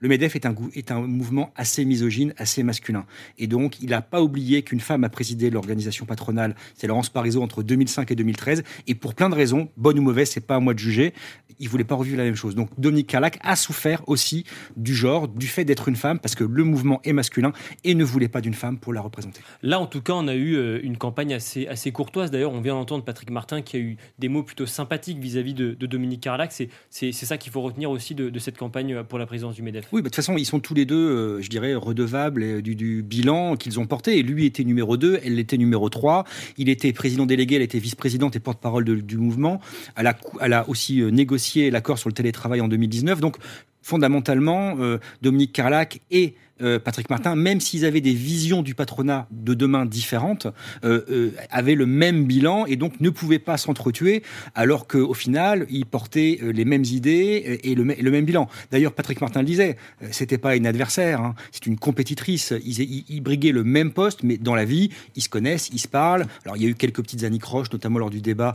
le 0.00 0.08
MEDEF 0.08 0.36
est 0.36 0.90
un, 0.90 1.00
mouvement 1.00 1.52
assez 1.56 1.84
misogyne, 1.84 2.34
assez 2.36 2.62
masculin. 2.62 3.06
Et 3.38 3.46
donc, 3.46 3.80
il 3.80 3.90
n'a 3.90 4.02
pas 4.02 4.20
oublié 4.22 4.62
qu'une 4.62 4.80
femme 4.80 5.04
a 5.04 5.08
présidé 5.08 5.50
l'organisation 5.50 6.04
patronale, 6.04 6.54
c'est 6.74 6.86
Laurence 6.86 7.08
Parisot, 7.08 7.42
entre 7.42 7.62
2005 7.62 8.10
et 8.10 8.14
2013. 8.14 8.64
Et 8.86 8.94
pour 8.94 9.14
plein 9.14 9.30
de 9.30 9.34
raisons, 9.34 9.68
bonne 9.76 9.98
ou 9.98 10.02
mauvaise, 10.02 10.30
c'est 10.30 10.46
pas 10.46 10.56
à 10.56 10.60
moi 10.60 10.74
de 10.74 10.78
juger, 10.78 11.14
il 11.58 11.68
voulait 11.68 11.84
pas 11.84 11.94
revivre 11.94 12.18
la 12.18 12.24
même 12.24 12.34
chose. 12.34 12.54
Donc, 12.54 12.68
Dominique 12.78 13.06
Carlac 13.06 13.38
a 13.42 13.56
souffert 13.56 14.02
aussi 14.08 14.44
du 14.76 14.94
genre, 14.94 15.28
du 15.28 15.46
fait 15.46 15.64
d'être 15.64 15.88
une 15.88 15.96
femme, 15.96 16.18
parce 16.18 16.34
que 16.34 16.44
le 16.44 16.64
mouvement 16.64 17.00
est 17.04 17.12
masculin 17.12 17.52
et 17.84 17.94
ne 17.94 18.04
voulait 18.04 18.28
pas 18.28 18.40
d'une 18.40 18.54
femme 18.54 18.78
pour 18.78 18.92
la 18.92 19.00
représenter. 19.00 19.40
Là, 19.62 19.80
en 19.80 19.86
tout 19.86 20.02
cas, 20.02 20.14
on 20.14 20.28
a 20.28 20.34
eu 20.34 20.56
euh, 20.56 20.80
une 20.82 20.96
campagne 20.96 21.32
assez, 21.32 21.66
assez 21.66 21.92
courtoise. 21.92 22.30
D'ailleurs, 22.30 22.52
on 22.52 22.60
vient 22.60 22.74
d'entendre 22.74 23.04
Patrick 23.04 23.30
Martin 23.30 23.62
qui 23.62 23.76
a 23.76 23.80
eu 23.80 23.96
des 24.18 24.28
mots 24.28 24.42
plutôt 24.42 24.66
sympathiques 24.66 25.18
vis-à-vis 25.18 25.54
de, 25.54 25.74
Dominique 25.84 26.22
Carlac. 26.22 26.52
C'est 26.90 27.12
ça 27.12 27.36
qu'il 27.38 27.52
faut 27.52 27.60
retenir 27.60 27.90
aussi 27.90 28.14
de, 28.14 28.30
de 28.30 28.38
cette 28.38 28.56
campagne 28.56 29.02
pour 29.04 29.18
la 29.18 29.26
présidence 29.26 29.54
du 29.54 29.62
MEDEF. 29.62 29.83
Oui, 29.92 30.00
bah, 30.00 30.04
de 30.04 30.08
toute 30.08 30.16
façon, 30.16 30.36
ils 30.36 30.44
sont 30.44 30.60
tous 30.60 30.74
les 30.74 30.84
deux, 30.84 30.96
euh, 30.96 31.40
je 31.40 31.48
dirais, 31.48 31.74
redevables 31.74 32.62
du, 32.62 33.02
bilan 33.02 33.56
qu'ils 33.56 33.78
ont 33.80 33.86
porté. 33.86 34.18
Et 34.18 34.22
lui 34.22 34.46
était 34.46 34.64
numéro 34.64 34.96
2, 34.96 35.20
elle 35.24 35.38
était 35.38 35.56
numéro 35.56 35.88
3. 35.88 36.24
Il 36.58 36.68
était 36.68 36.92
président 36.92 37.26
délégué, 37.26 37.56
elle 37.56 37.62
était 37.62 37.78
vice-présidente 37.78 38.36
et 38.36 38.40
porte-parole 38.40 38.84
du 38.84 39.16
mouvement. 39.18 39.60
Elle 39.96 40.06
a, 40.52 40.68
aussi 40.68 41.00
euh, 41.00 41.10
négocié 41.10 41.70
l'accord 41.70 41.98
sur 41.98 42.08
le 42.08 42.14
télétravail 42.14 42.60
en 42.60 42.68
2019. 42.68 43.20
Donc, 43.20 43.36
fondamentalement, 43.82 44.76
euh, 44.80 44.98
Dominique 45.22 45.52
Carlac 45.52 46.00
et 46.10 46.34
euh, 46.62 46.78
Patrick 46.78 47.10
Martin, 47.10 47.34
même 47.34 47.60
s'ils 47.60 47.84
avaient 47.84 48.00
des 48.00 48.14
visions 48.14 48.62
du 48.62 48.74
patronat 48.74 49.26
de 49.32 49.54
demain 49.54 49.86
différentes, 49.86 50.46
euh, 50.84 51.02
euh, 51.10 51.30
avaient 51.50 51.74
le 51.74 51.86
même 51.86 52.26
bilan 52.26 52.64
et 52.66 52.76
donc 52.76 53.00
ne 53.00 53.10
pouvaient 53.10 53.40
pas 53.40 53.56
s'entretuer, 53.56 54.22
alors 54.54 54.86
qu'au 54.86 55.14
final, 55.14 55.66
ils 55.68 55.86
portaient 55.86 56.38
les 56.40 56.64
mêmes 56.64 56.84
idées 56.84 57.60
et 57.62 57.74
le, 57.74 57.84
même 57.84 58.24
bilan. 58.24 58.48
D'ailleurs, 58.70 58.92
Patrick 58.92 59.20
Martin 59.20 59.40
le 59.40 59.46
disait, 59.46 59.76
c'était 60.10 60.38
pas 60.38 60.54
une 60.54 60.66
adversaire, 60.66 61.20
hein, 61.20 61.34
c'est 61.50 61.66
une 61.66 61.76
compétitrice. 61.76 62.54
Ils, 62.64 63.04
ils, 63.08 63.20
briguaient 63.20 63.52
le 63.52 63.64
même 63.64 63.92
poste, 63.92 64.22
mais 64.22 64.36
dans 64.36 64.54
la 64.54 64.64
vie, 64.64 64.90
ils 65.16 65.22
se 65.22 65.28
connaissent, 65.28 65.70
ils 65.72 65.78
se 65.78 65.88
parlent. 65.88 66.26
Alors, 66.44 66.56
il 66.56 66.62
y 66.62 66.66
a 66.66 66.68
eu 66.68 66.74
quelques 66.74 67.02
petites 67.02 67.24
anicroches, 67.24 67.72
notamment 67.72 67.98
lors 67.98 68.10
du 68.10 68.20
débat 68.20 68.52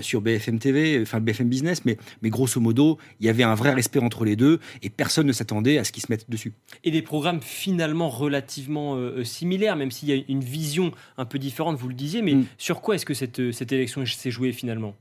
sur 0.00 0.20
BFM 0.20 0.58
TV, 0.58 1.00
enfin 1.02 1.20
BFM 1.20 1.48
Business, 1.48 1.82
mais, 1.84 1.98
grosso 2.24 2.60
modo, 2.60 2.98
il 3.20 3.26
y 3.26 3.28
avait 3.28 3.42
un 3.42 3.54
vrai 3.54 3.72
respect 3.72 4.00
entre 4.00 4.24
les 4.24 4.36
deux 4.36 4.58
et 4.82 4.90
personne 4.90 5.26
ne 5.26 5.32
s'attendait 5.32 5.78
à 5.78 5.84
ce 5.84 5.92
qu'ils 5.92 6.02
se 6.02 6.10
mettent 6.10 6.30
dessus. 6.30 6.52
Et 6.84 6.90
des 6.90 7.02
finalement 7.40 8.08
relativement 8.08 8.96
euh, 8.96 9.18
euh, 9.18 9.24
similaire, 9.24 9.76
même 9.76 9.90
s'il 9.90 10.08
y 10.08 10.12
a 10.12 10.22
une 10.28 10.42
vision 10.42 10.92
un 11.18 11.24
peu 11.24 11.38
différente, 11.38 11.76
vous 11.76 11.88
le 11.88 11.94
disiez. 11.94 12.22
Mais 12.22 12.34
mm. 12.34 12.46
sur 12.58 12.80
quoi 12.80 12.94
est-ce 12.94 13.06
que 13.06 13.14
cette, 13.14 13.40
euh, 13.40 13.52
cette 13.52 13.72
élection 13.72 14.04
s'est 14.06 14.30
jouée 14.30 14.52
finalement? 14.52 14.94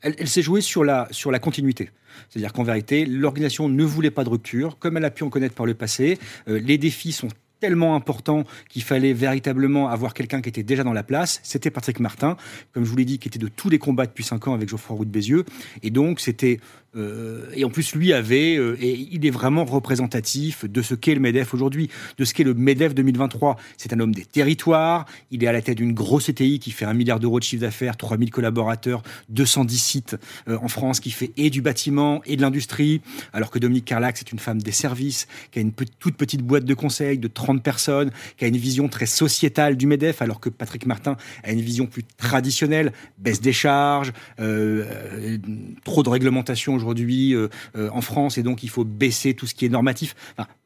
Elle, 0.00 0.28
s'est 0.28 0.42
jouée 0.42 0.60
sur 0.60 0.84
la, 0.84 1.06
sur 1.10 1.30
la 1.30 1.38
continuité. 1.38 1.90
C'est-à-dire 2.28 2.52
qu'en 2.52 2.62
vérité, 2.62 3.04
l'organisation 3.04 3.68
ne 3.68 3.84
voulait 3.84 4.10
pas 4.10 4.24
de 4.24 4.28
rupture, 4.28 4.78
comme 4.78 4.96
elle 4.96 5.04
a 5.04 5.10
pu 5.10 5.22
en 5.22 5.30
connaître 5.30 5.54
par 5.54 5.66
le 5.66 5.74
passé. 5.74 6.18
les 6.46 6.78
défis 6.78 7.12
sont 7.12 7.28
tellement 7.62 7.94
importants 7.94 8.42
qu'il 8.68 8.82
fallait 8.82 9.12
véritablement 9.12 9.88
avoir 9.88 10.14
quelqu'un 10.14 10.42
qui 10.42 10.48
était 10.48 10.64
déjà 10.64 10.82
dans 10.82 10.92
la 10.92 11.04
place. 11.04 11.38
C'était 11.44 11.70
Patrick 11.70 12.00
Martin, 12.00 12.36
comme 12.72 12.84
je 12.84 12.90
vous 12.90 12.96
l'ai 12.96 13.04
dit, 13.04 13.20
qui 13.20 13.28
était 13.28 13.38
de 13.38 13.46
tous 13.46 13.70
les 13.70 13.78
combats 13.78 14.06
depuis 14.06 14.24
cinq 14.24 14.48
ans 14.48 14.54
avec 14.54 14.68
Geoffroy 14.68 14.96
Roux 14.96 15.04
de 15.04 15.10
Bézieux. 15.10 15.44
Et 15.84 15.90
donc, 15.90 16.18
c'était 16.18 16.58
euh, 16.94 17.46
et 17.54 17.64
en 17.64 17.70
plus, 17.70 17.94
lui 17.94 18.12
avait, 18.12 18.56
euh, 18.56 18.76
et 18.80 19.08
il 19.10 19.24
est 19.24 19.30
vraiment 19.30 19.64
représentatif 19.64 20.64
de 20.66 20.82
ce 20.82 20.94
qu'est 20.94 21.14
le 21.14 21.20
MEDEF 21.20 21.54
aujourd'hui, 21.54 21.88
de 22.18 22.24
ce 22.24 22.34
qu'est 22.34 22.44
le 22.44 22.52
MEDEF 22.52 22.94
2023. 22.94 23.56
C'est 23.78 23.92
un 23.94 24.00
homme 24.00 24.14
des 24.14 24.26
territoires, 24.26 25.06
il 25.30 25.42
est 25.42 25.46
à 25.46 25.52
la 25.52 25.62
tête 25.62 25.78
d'une 25.78 25.94
grosse 25.94 26.28
ETI 26.28 26.58
qui 26.58 26.70
fait 26.70 26.84
un 26.84 26.92
milliard 26.92 27.18
d'euros 27.18 27.38
de 27.38 27.44
chiffre 27.44 27.62
d'affaires, 27.62 27.96
3000 27.96 28.30
collaborateurs, 28.30 29.02
210 29.30 29.78
sites 29.78 30.16
euh, 30.48 30.58
en 30.60 30.68
France, 30.68 31.00
qui 31.00 31.10
fait 31.10 31.32
et 31.36 31.48
du 31.48 31.62
bâtiment 31.62 32.20
et 32.26 32.36
de 32.36 32.42
l'industrie, 32.42 33.00
alors 33.32 33.50
que 33.50 33.58
Dominique 33.58 33.86
Carlac, 33.86 34.18
c'est 34.18 34.30
une 34.30 34.38
femme 34.38 34.60
des 34.60 34.72
services, 34.72 35.28
qui 35.50 35.60
a 35.60 35.62
une 35.62 35.72
toute 35.72 36.16
petite 36.16 36.42
boîte 36.42 36.64
de 36.64 36.74
conseil 36.74 37.16
de 37.18 37.28
30 37.28 37.62
personnes, 37.62 38.10
qui 38.36 38.44
a 38.44 38.48
une 38.48 38.56
vision 38.56 38.88
très 38.88 39.06
sociétale 39.06 39.78
du 39.78 39.86
MEDEF, 39.86 40.20
alors 40.20 40.40
que 40.40 40.50
Patrick 40.50 40.84
Martin 40.84 41.16
a 41.42 41.52
une 41.52 41.60
vision 41.60 41.86
plus 41.86 42.04
traditionnelle, 42.18 42.92
baisse 43.18 43.40
des 43.40 43.52
charges, 43.52 44.12
trop 44.36 46.02
de 46.02 46.08
réglementation 46.08 46.81
aujourd'hui 46.82 47.34
euh, 47.34 47.48
euh, 47.76 47.88
en 47.92 48.00
France 48.00 48.38
et 48.38 48.42
donc 48.42 48.62
il 48.62 48.68
faut 48.68 48.84
baisser 48.84 49.34
tout 49.34 49.46
ce 49.46 49.54
qui 49.54 49.64
est 49.64 49.68
normatif. 49.68 50.14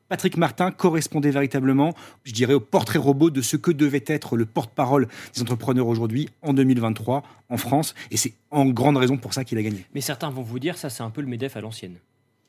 Patrick 0.08 0.36
Martin 0.36 0.70
correspondait 0.70 1.30
véritablement, 1.30 1.94
je 2.22 2.32
dirais, 2.32 2.54
au 2.54 2.60
portrait 2.60 2.98
robot 2.98 3.30
de 3.30 3.42
ce 3.42 3.56
que 3.56 3.72
devait 3.72 4.04
être 4.06 4.36
le 4.36 4.46
porte-parole 4.46 5.08
des 5.34 5.42
entrepreneurs 5.42 5.88
aujourd'hui 5.88 6.28
en 6.42 6.54
2023 6.54 7.24
en 7.48 7.56
France. 7.56 7.94
Et 8.12 8.16
c'est 8.16 8.32
en 8.52 8.66
grande 8.66 8.98
raison 8.98 9.16
pour 9.16 9.34
ça 9.34 9.44
qu'il 9.44 9.58
a 9.58 9.62
gagné. 9.62 9.84
Mais 9.94 10.00
certains 10.00 10.30
vont 10.30 10.42
vous 10.42 10.60
dire, 10.60 10.78
ça 10.78 10.90
c'est 10.90 11.02
un 11.02 11.10
peu 11.10 11.22
le 11.22 11.26
MEDEF 11.26 11.56
à 11.56 11.60
l'ancienne. 11.60 11.96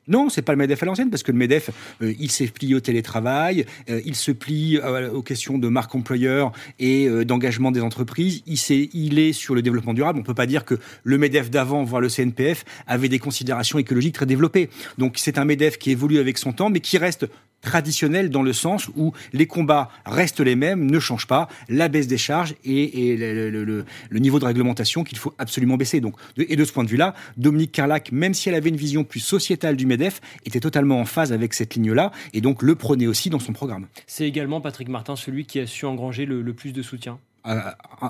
Non, 0.08 0.30
c'est 0.30 0.42
pas 0.42 0.52
le 0.52 0.58
MEDEF 0.58 0.82
à 0.82 0.86
l'ancienne, 0.86 1.10
parce 1.10 1.22
que 1.22 1.32
le 1.32 1.38
MEDEF, 1.38 1.70
euh, 2.02 2.14
il 2.18 2.30
s'est 2.30 2.46
plié 2.46 2.74
au 2.74 2.80
télétravail, 2.80 3.66
euh, 3.90 4.00
il 4.04 4.14
se 4.14 4.32
plie 4.32 4.78
euh, 4.78 5.10
aux 5.12 5.22
questions 5.22 5.58
de 5.58 5.68
marque 5.68 5.94
employeur 5.94 6.52
et 6.78 7.08
d'engagement 7.24 7.70
des 7.70 7.80
entreprises. 7.80 8.42
Il, 8.46 8.54
est, 8.54 8.90
il 8.94 9.18
est 9.18 9.32
sur 9.32 9.54
le 9.54 9.62
développement 9.62 9.94
durable. 9.94 10.18
On 10.18 10.22
peut 10.22 10.34
pas 10.34 10.46
dire 10.46 10.64
que 10.64 10.76
le 11.04 11.18
MEDEF 11.18 11.50
d'avant, 11.50 11.84
voire 11.84 12.00
le 12.00 12.08
CNPF, 12.08 12.64
avait 12.86 13.08
des 13.08 13.18
considérations 13.18 13.78
écologiques 13.78 14.14
très 14.14 14.26
développées. 14.26 14.70
Donc 14.96 15.14
c'est 15.16 15.38
un 15.38 15.44
MEDEF 15.44 15.78
qui 15.78 15.90
évolue 15.90 16.18
avec 16.18 16.38
son 16.38 16.52
temps, 16.52 16.70
mais 16.70 16.80
qui 16.80 16.98
reste 16.98 17.26
traditionnelle 17.60 18.30
dans 18.30 18.42
le 18.42 18.52
sens 18.52 18.88
où 18.96 19.12
les 19.32 19.46
combats 19.46 19.90
restent 20.06 20.40
les 20.40 20.56
mêmes, 20.56 20.90
ne 20.90 20.98
changent 20.98 21.26
pas, 21.26 21.48
la 21.68 21.88
baisse 21.88 22.06
des 22.06 22.18
charges 22.18 22.54
et, 22.64 23.16
le, 23.16 23.84
niveau 24.12 24.38
de 24.38 24.44
réglementation 24.44 25.04
qu'il 25.04 25.18
faut 25.18 25.34
absolument 25.38 25.76
baisser. 25.76 26.00
Donc, 26.00 26.16
et 26.36 26.56
de 26.56 26.64
ce 26.64 26.72
point 26.72 26.84
de 26.84 26.88
vue-là, 26.88 27.14
Dominique 27.36 27.72
Carlac, 27.72 28.12
même 28.12 28.34
si 28.34 28.48
elle 28.48 28.54
avait 28.54 28.68
une 28.68 28.76
vision 28.76 29.04
plus 29.04 29.20
sociétale 29.20 29.76
du 29.76 29.86
MEDEF, 29.86 30.20
était 30.44 30.60
totalement 30.60 31.00
en 31.00 31.04
phase 31.04 31.32
avec 31.32 31.54
cette 31.54 31.74
ligne-là 31.74 32.12
et 32.32 32.40
donc 32.40 32.62
le 32.62 32.74
prenait 32.74 33.06
aussi 33.06 33.30
dans 33.30 33.38
son 33.38 33.52
programme. 33.52 33.86
C'est 34.06 34.26
également 34.26 34.60
Patrick 34.60 34.88
Martin 34.88 35.16
celui 35.16 35.46
qui 35.46 35.60
a 35.60 35.66
su 35.66 35.86
engranger 35.86 36.26
le 36.26 36.52
plus 36.52 36.72
de 36.72 36.82
soutien 36.82 37.18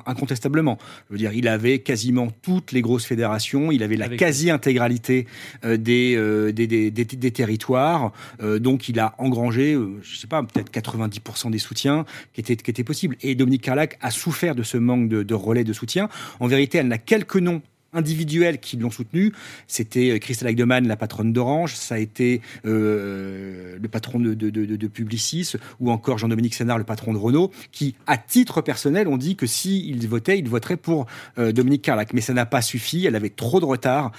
incontestablement. 0.06 0.78
Je 1.08 1.14
veux 1.14 1.18
dire, 1.18 1.32
il 1.32 1.48
avait 1.48 1.78
quasiment 1.80 2.28
toutes 2.42 2.72
les 2.72 2.82
grosses 2.82 3.04
fédérations, 3.04 3.72
il 3.72 3.82
avait 3.82 3.96
la 3.96 4.08
quasi-intégralité 4.08 5.26
euh, 5.64 5.76
euh, 5.88 6.52
des, 6.52 6.66
des, 6.66 6.90
des, 6.90 7.30
territoires, 7.30 8.12
euh, 8.42 8.58
donc 8.58 8.88
il 8.88 8.98
a 8.98 9.14
engrangé, 9.18 9.76
je 10.02 10.16
sais 10.16 10.26
pas, 10.26 10.42
peut-être 10.42 10.70
90% 10.70 11.50
des 11.50 11.58
soutiens 11.58 12.04
qui 12.32 12.40
étaient, 12.40 12.56
qui 12.56 12.70
étaient 12.70 12.84
possibles. 12.84 13.16
Et 13.22 13.34
Dominique 13.34 13.62
Carlac 13.62 13.98
a 14.00 14.10
souffert 14.10 14.54
de 14.54 14.62
ce 14.62 14.76
manque 14.76 15.08
de, 15.08 15.22
de 15.22 15.34
relais 15.34 15.64
de 15.64 15.72
soutien. 15.72 16.08
En 16.40 16.46
vérité, 16.46 16.78
elle 16.78 16.88
n'a 16.88 16.98
quelques 16.98 17.36
noms 17.36 17.62
individuels 17.92 18.58
qui 18.58 18.76
l'ont 18.76 18.90
soutenu. 18.90 19.32
C'était 19.66 20.18
Christelle 20.20 20.48
Agdeman, 20.48 20.86
la 20.86 20.96
patronne 20.96 21.32
d'Orange, 21.32 21.74
ça 21.74 21.94
a 21.96 21.98
été 21.98 22.40
euh, 22.66 23.77
le 23.88 23.90
patron 23.90 24.20
de, 24.20 24.34
de, 24.34 24.86
Publicis, 24.86 25.52
ou 25.80 25.90
encore 25.90 26.18
Jean-Dominique 26.18 26.54
Sénard, 26.54 26.78
le 26.78 26.84
patron 26.84 27.12
de 27.12 27.18
Renault, 27.18 27.50
qui, 27.72 27.94
à 28.06 28.16
titre 28.16 28.60
personnel, 28.60 29.08
ont 29.08 29.16
dit 29.16 29.34
que 29.34 29.46
s'ils 29.46 30.06
votaient, 30.08 30.38
ils 30.38 30.48
voteraient 30.48 30.76
pour 30.76 31.06
euh, 31.38 31.52
Dominique 31.52 31.82
Carlac. 31.82 32.12
Mais 32.12 32.20
ça 32.20 32.34
n'a 32.34 32.46
pas 32.46 32.62
suffi, 32.62 33.06
elle 33.06 33.16
avait 33.16 33.30
trop 33.30 33.60
de 33.60 33.64
retard 33.64 34.12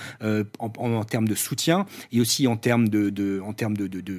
en, 0.60 1.04
termes 1.04 1.28
de 1.28 1.36
soutien 1.36 1.86
et 2.12 2.20
aussi 2.20 2.48
en 2.48 2.58
termes 2.58 2.90
de 2.90 3.44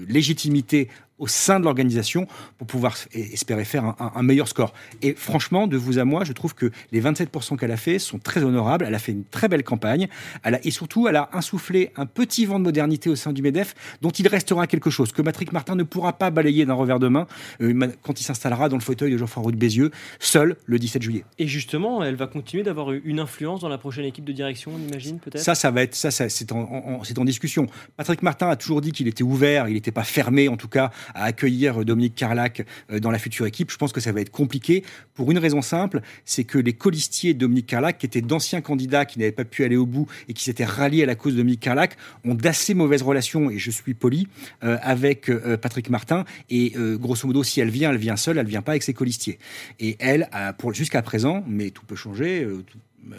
légitimité 0.09 0.89
au 1.21 1.29
sein 1.29 1.61
de 1.61 1.65
l'organisation 1.65 2.27
pour 2.59 2.67
pouvoir 2.67 2.97
espérer 3.13 3.65
faire 3.65 3.95
un, 4.01 4.23
meilleur 4.23 4.49
score. 4.49 4.73
Et 5.03 5.15
franchement, 5.15 5.67
de 5.67 5.77
vous 5.77 5.99
à 5.99 6.05
moi, 6.05 6.25
je 6.25 6.33
trouve 6.33 6.55
que 6.55 6.71
les 6.91 7.01
27% 7.01 7.57
qu'elle 7.57 7.71
a 7.71 7.77
fait 7.77 7.99
sont 7.99 8.19
très 8.19 8.43
honorables. 8.43 8.85
Elle 8.89 8.95
a 8.95 8.99
fait 8.99 9.13
une 9.13 9.25
très 9.25 9.49
belle 9.49 9.63
campagne. 9.63 10.09
Elle 10.43 10.57
a, 10.57 10.67
et 10.67 10.71
surtout, 10.71 11.07
elle 11.09 11.17
a 11.17 11.29
insufflé 11.33 11.93
un 11.97 12.07
petit 12.07 12.47
vent 12.47 12.59
de 12.59 12.65
modernité 12.65 13.11
au 13.11 13.17
sein 13.17 13.33
du 13.33 13.43
MEDEF 13.43 13.75
dont 14.01 14.11
il 14.11 14.27
restera 14.27 14.67
quelque 14.67 14.91
chose 14.91 15.13
que 15.13 15.23
Patrick 15.23 15.53
Martin 15.53 15.75
ne 15.75 15.83
pourra 15.83 16.15
pas 16.15 16.31
balayer 16.31 16.65
d'un 16.65 16.75
revers 16.75 16.99
de 16.99 17.09
main 17.09 17.27
euh, 17.61 17.89
quand 18.03 18.21
il 18.21 18.25
s'installera 18.25 18.69
dans 18.69 18.77
le 18.77 18.83
fauteuil 18.83 19.13
de 19.13 19.19
Jean-François 19.19 19.53
de 19.53 19.57
Bézieux, 19.57 19.91
seul 20.19 20.57
le 20.65 20.79
17 20.79 21.03
juillet. 21.03 21.25
Et 21.39 21.47
justement, 21.47 22.03
elle 22.03 22.17
va 22.17 22.27
continuer 22.27 22.63
d'avoir 22.63 22.93
une 22.93 23.21
influence 23.21 23.61
dans 23.61 23.69
la 23.69 23.79
prochaine 23.79 24.07
équipe 24.07 24.25
de 24.25 24.33
direction, 24.33 24.73
on 24.75 24.89
imagine 24.89 25.19
peut-être? 25.19 25.43
Ça, 25.43 25.55
ça 25.55 25.71
va 25.71 25.83
être 25.83 25.95
ça, 25.95 26.11
ça 26.11 26.29
c'est 26.29 26.53
en, 26.53 27.01
en 27.17 27.25
discussion. 27.25 27.67
Patrick 27.97 28.23
Martin 28.23 28.49
a 28.49 28.57
toujours 28.57 28.81
dit 28.81 28.93
qu'il 28.93 29.09
était 29.09 29.23
ouvert, 29.23 29.69
il 29.69 29.75
n'était 29.75 29.91
pas 29.91 30.05
fermé 30.05 30.49
en 30.49 30.57
tout 30.57 30.69
cas 30.69 30.91
à 31.15 31.25
accueillir 31.25 31.85
Dominique 31.85 32.15
Carlac 32.15 32.65
euh, 32.91 33.01
dans 33.01 33.11
la 33.11 33.19
future 33.19 33.47
équipe. 33.47 33.71
Je 33.71 33.77
pense 33.77 33.93
que 33.93 34.01
ça 34.01 34.13
va 34.13 34.21
être 34.21 34.31
compliqué 34.31 34.85
pour 35.15 35.31
une 35.31 35.39
raison 35.39 35.63
simple, 35.63 36.01
c'est 36.25 36.45
que 36.45 36.59
les 36.59 36.73
colistiers 36.73 37.35
de 37.35 37.39
Dominique 37.39 37.67
Carlac, 37.67 37.99
qui 37.99 38.07
étaient 38.07 38.21
d'anciens 38.21 38.61
candidats 38.61 39.05
qui 39.05 39.19
n'avaient 39.19 39.33
pas 39.33 39.45
pu 39.45 39.65
aller 39.65 39.77
au 39.77 39.87
bout 39.87 40.07
et 40.29 40.33
qui 40.33 40.45
s'étaient 40.45 40.65
ralliés 40.65 41.03
à 41.03 41.07
la 41.07 41.15
cause 41.15 41.33
de 41.33 41.39
Dominique 41.39 41.61
Carlac, 41.61 41.97
ont 42.25 42.35
d'assez 42.35 42.75
mauvaises 42.75 43.03
relations, 43.03 43.51
et 43.51 43.59
je 43.59 43.71
suis 43.71 43.95
poli, 43.95 44.29
euh, 44.65 44.79
avec 44.83 45.29
euh, 45.29 45.57
Patrick 45.57 45.91
Martin. 45.91 46.25
Et 46.49 46.75
grosso 46.95 47.27
modo, 47.27 47.43
si 47.43 47.61
elle 47.61 47.71
vient, 47.71 47.91
elle 47.91 47.99
vient 47.99 48.17
seule, 48.17 48.39
elle 48.39 48.47
vient 48.47 48.63
pas 48.63 48.73
avec 48.73 48.83
ses 48.83 48.95
colistiers. 48.95 49.39
Et 49.79 49.97
elle, 49.99 50.29
jusqu'à 50.73 51.03
présent, 51.03 51.45
mais 51.47 51.71
tout 51.71 51.85
peut 51.85 51.97
changer, 51.97 52.47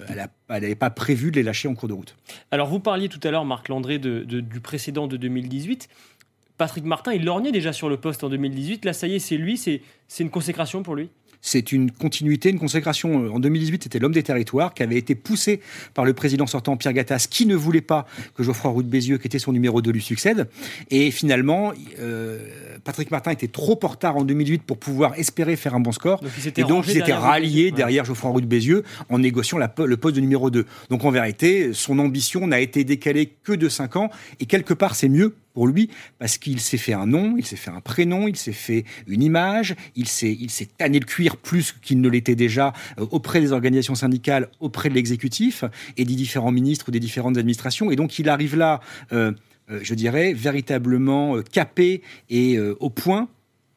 elle 0.08 0.30
n'avait 0.50 0.76
pas 0.76 0.90
prévu 0.90 1.32
de 1.32 1.38
les 1.38 1.44
lâcher 1.44 1.68
en 1.68 1.76
cours 1.76 1.90
de 1.90 1.94
route. 1.94 2.16
Alors 2.52 2.68
vous 2.68 2.80
parliez 2.80 3.10
tout 3.10 3.20
à 3.24 3.32
l'heure, 3.32 3.46
Marc 3.46 3.70
Landré, 3.70 4.00
du 4.00 4.60
précédent 4.62 5.08
de 5.08 5.18
2018. 5.18 5.90
Patrick 6.62 6.86
Martin, 6.86 7.12
il 7.14 7.26
lorgnait 7.26 7.52
déjà 7.52 7.74
sur 7.74 7.90
le 7.90 7.98
poste 7.98 8.24
en 8.24 8.30
2018. 8.30 8.86
Là, 8.86 8.94
ça 8.94 9.08
y 9.08 9.16
est, 9.16 9.20
c'est 9.20 9.36
lui, 9.36 9.58
c'est 9.58 9.82
une 10.20 10.30
consécration 10.30 10.84
pour 10.84 10.96
lui? 10.96 11.10
C'est 11.42 11.72
une 11.72 11.90
continuité, 11.90 12.52
une 12.52 12.60
consécration. 12.60 13.34
En 13.34 13.40
2018, 13.40 13.82
c'était 13.82 13.98
l'homme 13.98 14.14
des 14.14 14.22
territoires 14.22 14.76
qui 14.76 14.84
avait 14.84 14.98
été 14.98 15.16
poussé 15.16 15.60
par 15.96 16.06
le 16.06 16.14
président 16.14 16.46
sortant 16.46 16.78
Pierre 16.78 16.94
Gattaz, 16.94 17.26
qui 17.28 17.48
ne 17.48 17.56
voulait 17.56 17.82
pas 17.82 18.06
que 18.36 18.44
Geoffroy 18.44 18.70
Roux 18.70 18.84
de 18.84 18.90
Bézieux, 18.90 19.18
qui 19.18 19.26
était 19.26 19.40
son 19.40 19.54
numéro 19.54 19.82
2, 19.82 19.90
lui 19.90 20.04
succède. 20.04 20.50
Et 20.92 21.10
finalement, 21.10 21.74
euh, 21.98 22.71
Patrick 22.84 23.12
Martin 23.12 23.32
était 23.32 23.48
trop 23.48 23.80
en 23.84 23.88
retard 23.88 24.18
en 24.18 24.24
2008 24.24 24.64
pour 24.64 24.78
pouvoir 24.78 25.18
espérer 25.18 25.56
faire 25.56 25.76
un 25.76 25.80
bon 25.80 25.92
score. 25.92 26.22
Donc 26.22 26.32
et 26.58 26.64
donc, 26.64 26.86
il 26.88 26.94
s'était 26.94 27.14
rallié 27.14 27.72
derrière 27.72 28.06
Geoffroy 28.06 28.32
Roux 28.32 28.42
de 28.42 28.46
Bézieux 28.46 28.84
en 29.10 29.20
négociant 29.20 29.58
le 29.58 29.98
poste 29.98 30.16
de 30.16 30.22
numéro 30.22 30.50
2. 30.50 30.66
Donc, 30.90 31.06
en 31.06 31.12
vérité, 31.12 31.74
son 31.74 32.00
ambition 32.00 32.48
n'a 32.48 32.60
été 32.60 32.84
décalée 32.84 33.34
que 33.44 33.54
de 33.54 33.70
5 33.70 33.96
ans. 33.96 34.10
Et 34.40 34.46
quelque 34.46 34.74
part, 34.74 34.96
c'est 34.96 35.10
mieux 35.10 35.36
pour 35.54 35.68
lui 35.68 35.90
parce 36.20 36.38
qu'il 36.38 36.60
s'est 36.60 36.78
fait 36.78 36.94
un 36.94 37.06
nom, 37.06 37.36
il 37.38 37.46
s'est 37.46 37.56
fait 37.56 37.72
un 37.72 37.82
prénom, 37.82 38.28
il 38.28 38.36
s'est 38.36 38.54
fait 38.54 38.86
une 39.08 39.22
image, 39.22 39.76
il 39.96 40.08
s'est 40.08 40.36
il 40.40 40.50
s'est 40.50 40.68
tanné 40.78 41.00
le 41.00 41.06
cuir 41.06 41.38
plus 41.38 41.74
qu'il 41.82 42.02
ne 42.02 42.10
l'était 42.10 42.36
déjà 42.36 42.74
euh, 43.00 43.06
auprès 43.12 43.42
des 43.42 43.52
organisations 43.52 43.96
syndicales, 43.96 44.50
auprès 44.60 44.90
de 44.90 44.94
l'exécutif 44.94 45.64
et 45.98 46.06
des 46.06 46.16
différents 46.16 46.52
ministres 46.52 46.86
ou 46.90 46.92
des 46.92 47.00
différentes 47.00 47.38
administrations 47.38 47.92
et 47.92 47.96
donc 47.96 48.20
il 48.20 48.30
arrive 48.30 48.56
là 48.56 48.80
euh, 49.12 49.32
je 49.82 49.94
dirais 49.94 50.34
véritablement 50.34 51.42
capé 51.42 52.02
et 52.30 52.60
au 52.60 52.90
point 52.90 53.30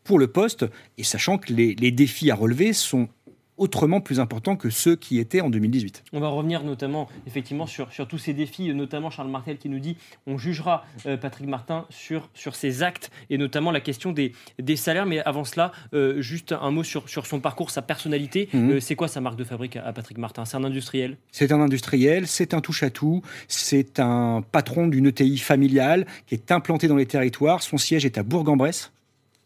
pour 0.03 0.19
le 0.19 0.27
poste 0.27 0.67
et 0.99 1.05
sachant 1.05 1.39
que 1.39 1.53
les, 1.53 1.75
les 1.75 1.91
défis 1.91 2.31
à 2.31 2.35
relever 2.35 2.73
sont 2.73 3.09
autrement 3.57 4.01
plus 4.01 4.21
importants 4.21 4.57
que 4.57 4.71
ceux 4.71 4.97
qui 4.97 5.19
étaient 5.19 5.41
en 5.41 5.51
2018. 5.51 6.05
On 6.13 6.21
va 6.21 6.29
revenir 6.29 6.65
notamment 6.65 7.09
effectivement 7.27 7.67
sur, 7.67 7.93
sur 7.93 8.09
tous 8.09 8.19
ces 8.19 8.35
défis, 8.35 8.73
notamment 8.75 9.11
Charles 9.11 9.31
Martel 9.31 9.59
qui 9.59 9.69
nous 9.69 9.79
dit 9.79 9.97
on 10.27 10.39
jugera 10.39 10.85
euh, 11.07 11.17
Patrick 11.17 11.49
Martin 11.49 11.87
sur, 11.91 12.29
sur 12.35 12.55
ses 12.55 12.83
actes 12.83 13.11
et 13.31 13.39
notamment 13.39 13.71
la 13.71 13.81
question 13.81 14.13
des, 14.13 14.33
des 14.59 14.77
salaires. 14.77 15.07
Mais 15.07 15.21
avant 15.21 15.45
cela, 15.45 15.73
euh, 15.93 16.21
juste 16.21 16.53
un 16.53 16.71
mot 16.71 16.83
sur, 16.83 17.09
sur 17.09 17.27
son 17.27 17.41
parcours, 17.41 17.71
sa 17.71 17.83
personnalité. 17.83 18.49
Mhm. 18.53 18.71
Euh, 18.73 18.81
c'est 18.81 18.97
quoi 18.97 19.09
sa 19.09 19.21
marque 19.21 19.37
de 19.37 19.45
fabrique 19.45 19.77
à, 19.77 19.93
Patrick 19.93 20.19
Martin? 20.19 20.45
C'est 20.45 20.57
un 20.57 20.65
industriel? 20.65 21.17
C'est 21.31 21.53
un 21.53 21.61
industriel, 21.61 22.27
c'est 22.27 22.55
un 22.55 22.61
touche-à-tout, 22.61 23.23
c'est 23.49 24.01
un 24.01 24.43
patron 24.53 24.87
d'une 24.87 25.07
ETI 25.07 25.39
familiale 25.39 26.07
qui 26.27 26.35
est 26.35 26.51
implanté 26.51 26.89
dans 26.89 26.97
les 26.97 27.07
territoires. 27.07 27.63
Son 27.63 27.79
siège 27.79 28.05
est 28.05 28.19
à 28.19 28.23
Bourg-en-Bresse. 28.23 28.94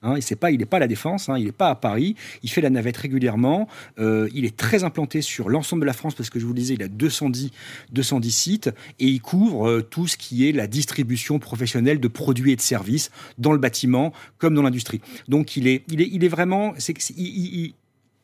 Hein, 0.02 0.14
il 0.16 0.36
pas, 0.36 0.52
n'est 0.52 0.64
pas 0.64 0.76
à 0.76 0.80
la 0.80 0.86
Défense, 0.86 1.28
hein, 1.28 1.36
il 1.38 1.46
n'est 1.46 1.52
pas 1.52 1.70
à 1.70 1.74
Paris, 1.74 2.14
il 2.44 2.50
fait 2.50 2.60
la 2.60 2.70
navette 2.70 2.96
régulièrement, 2.96 3.68
euh, 3.98 4.28
il 4.32 4.44
est 4.44 4.56
très 4.56 4.84
implanté 4.84 5.22
sur 5.22 5.48
l'ensemble 5.48 5.80
de 5.80 5.86
la 5.86 5.92
France 5.92 6.14
parce 6.14 6.30
que 6.30 6.38
je 6.38 6.46
vous 6.46 6.52
le 6.52 6.58
disais, 6.58 6.74
il 6.74 6.82
a 6.84 6.88
210, 6.88 7.50
210 7.92 8.30
sites 8.30 8.70
et 9.00 9.06
il 9.06 9.20
couvre 9.20 9.68
euh, 9.68 9.82
tout 9.82 10.06
ce 10.06 10.16
qui 10.16 10.48
est 10.48 10.52
la 10.52 10.68
distribution 10.68 11.40
professionnelle 11.40 11.98
de 11.98 12.08
produits 12.08 12.52
et 12.52 12.56
de 12.56 12.60
services 12.60 13.10
dans 13.38 13.52
le 13.52 13.58
bâtiment 13.58 14.12
comme 14.38 14.54
dans 14.54 14.62
l'industrie. 14.62 15.00
Donc 15.26 15.56
il 15.56 15.66
est, 15.66 15.82
il 15.88 16.00
est, 16.00 16.08
il 16.12 16.24
est 16.24 16.28
vraiment, 16.28 16.74
c'est, 16.78 16.94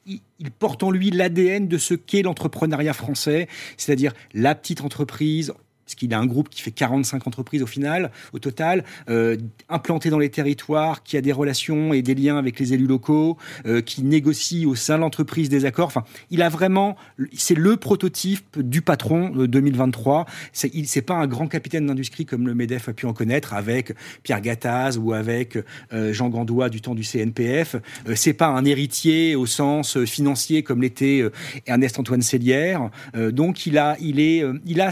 il 0.06 0.50
porte 0.58 0.82
en 0.82 0.90
lui 0.90 1.10
l'ADN 1.10 1.66
de 1.66 1.78
ce 1.78 1.94
qu'est 1.94 2.22
l'entrepreneuriat 2.22 2.92
français, 2.92 3.48
c'est-à-dire 3.76 4.12
la 4.32 4.54
petite 4.54 4.82
entreprise 4.82 5.52
parce 5.84 5.94
qu'il 5.94 6.12
a 6.14 6.18
un 6.18 6.26
groupe 6.26 6.48
qui 6.48 6.62
fait 6.62 6.70
45 6.70 7.26
entreprises 7.26 7.62
au 7.62 7.66
final, 7.66 8.10
au 8.32 8.38
total, 8.38 8.84
euh, 9.08 9.36
implanté 9.68 10.10
dans 10.10 10.18
les 10.18 10.30
territoires, 10.30 11.02
qui 11.02 11.16
a 11.16 11.20
des 11.20 11.32
relations 11.32 11.92
et 11.92 12.02
des 12.02 12.14
liens 12.14 12.38
avec 12.38 12.58
les 12.58 12.72
élus 12.72 12.86
locaux, 12.86 13.36
euh, 13.66 13.82
qui 13.82 14.02
négocie 14.02 14.66
au 14.66 14.74
sein 14.74 14.96
de 14.96 15.00
l'entreprise 15.00 15.48
des 15.48 15.64
accords. 15.64 15.86
Enfin, 15.86 16.04
il 16.30 16.42
a 16.42 16.48
vraiment, 16.48 16.96
c'est 17.34 17.56
le 17.56 17.76
prototype 17.76 18.58
du 18.58 18.82
patron 18.82 19.30
2023. 19.30 20.26
C'est, 20.52 20.70
il, 20.74 20.86
pas 21.02 21.14
un 21.14 21.26
grand 21.26 21.48
capitaine 21.48 21.86
d'industrie 21.86 22.24
comme 22.24 22.46
le 22.46 22.54
Medef 22.54 22.88
a 22.88 22.92
pu 22.92 23.06
en 23.06 23.12
connaître 23.12 23.52
avec 23.52 23.92
Pierre 24.22 24.40
Gattaz 24.40 24.96
ou 24.96 25.12
avec 25.12 25.58
euh, 25.92 26.12
Jean 26.12 26.28
Gandois 26.28 26.70
du 26.70 26.80
temps 26.80 26.94
du 26.94 27.02
CNPF. 27.02 27.76
C'est 28.14 28.32
pas 28.32 28.46
un 28.46 28.64
héritier 28.64 29.34
au 29.36 29.44
sens 29.44 30.02
financier 30.04 30.62
comme 30.62 30.80
l'était 30.80 31.24
Ernest 31.66 31.98
Antoine 31.98 32.22
Sellière. 32.22 32.90
donc 33.32 33.66
il 33.66 33.76
a, 33.76 33.96
il 34.00 34.20
est, 34.20 34.44
il 34.64 34.80
a 34.80 34.90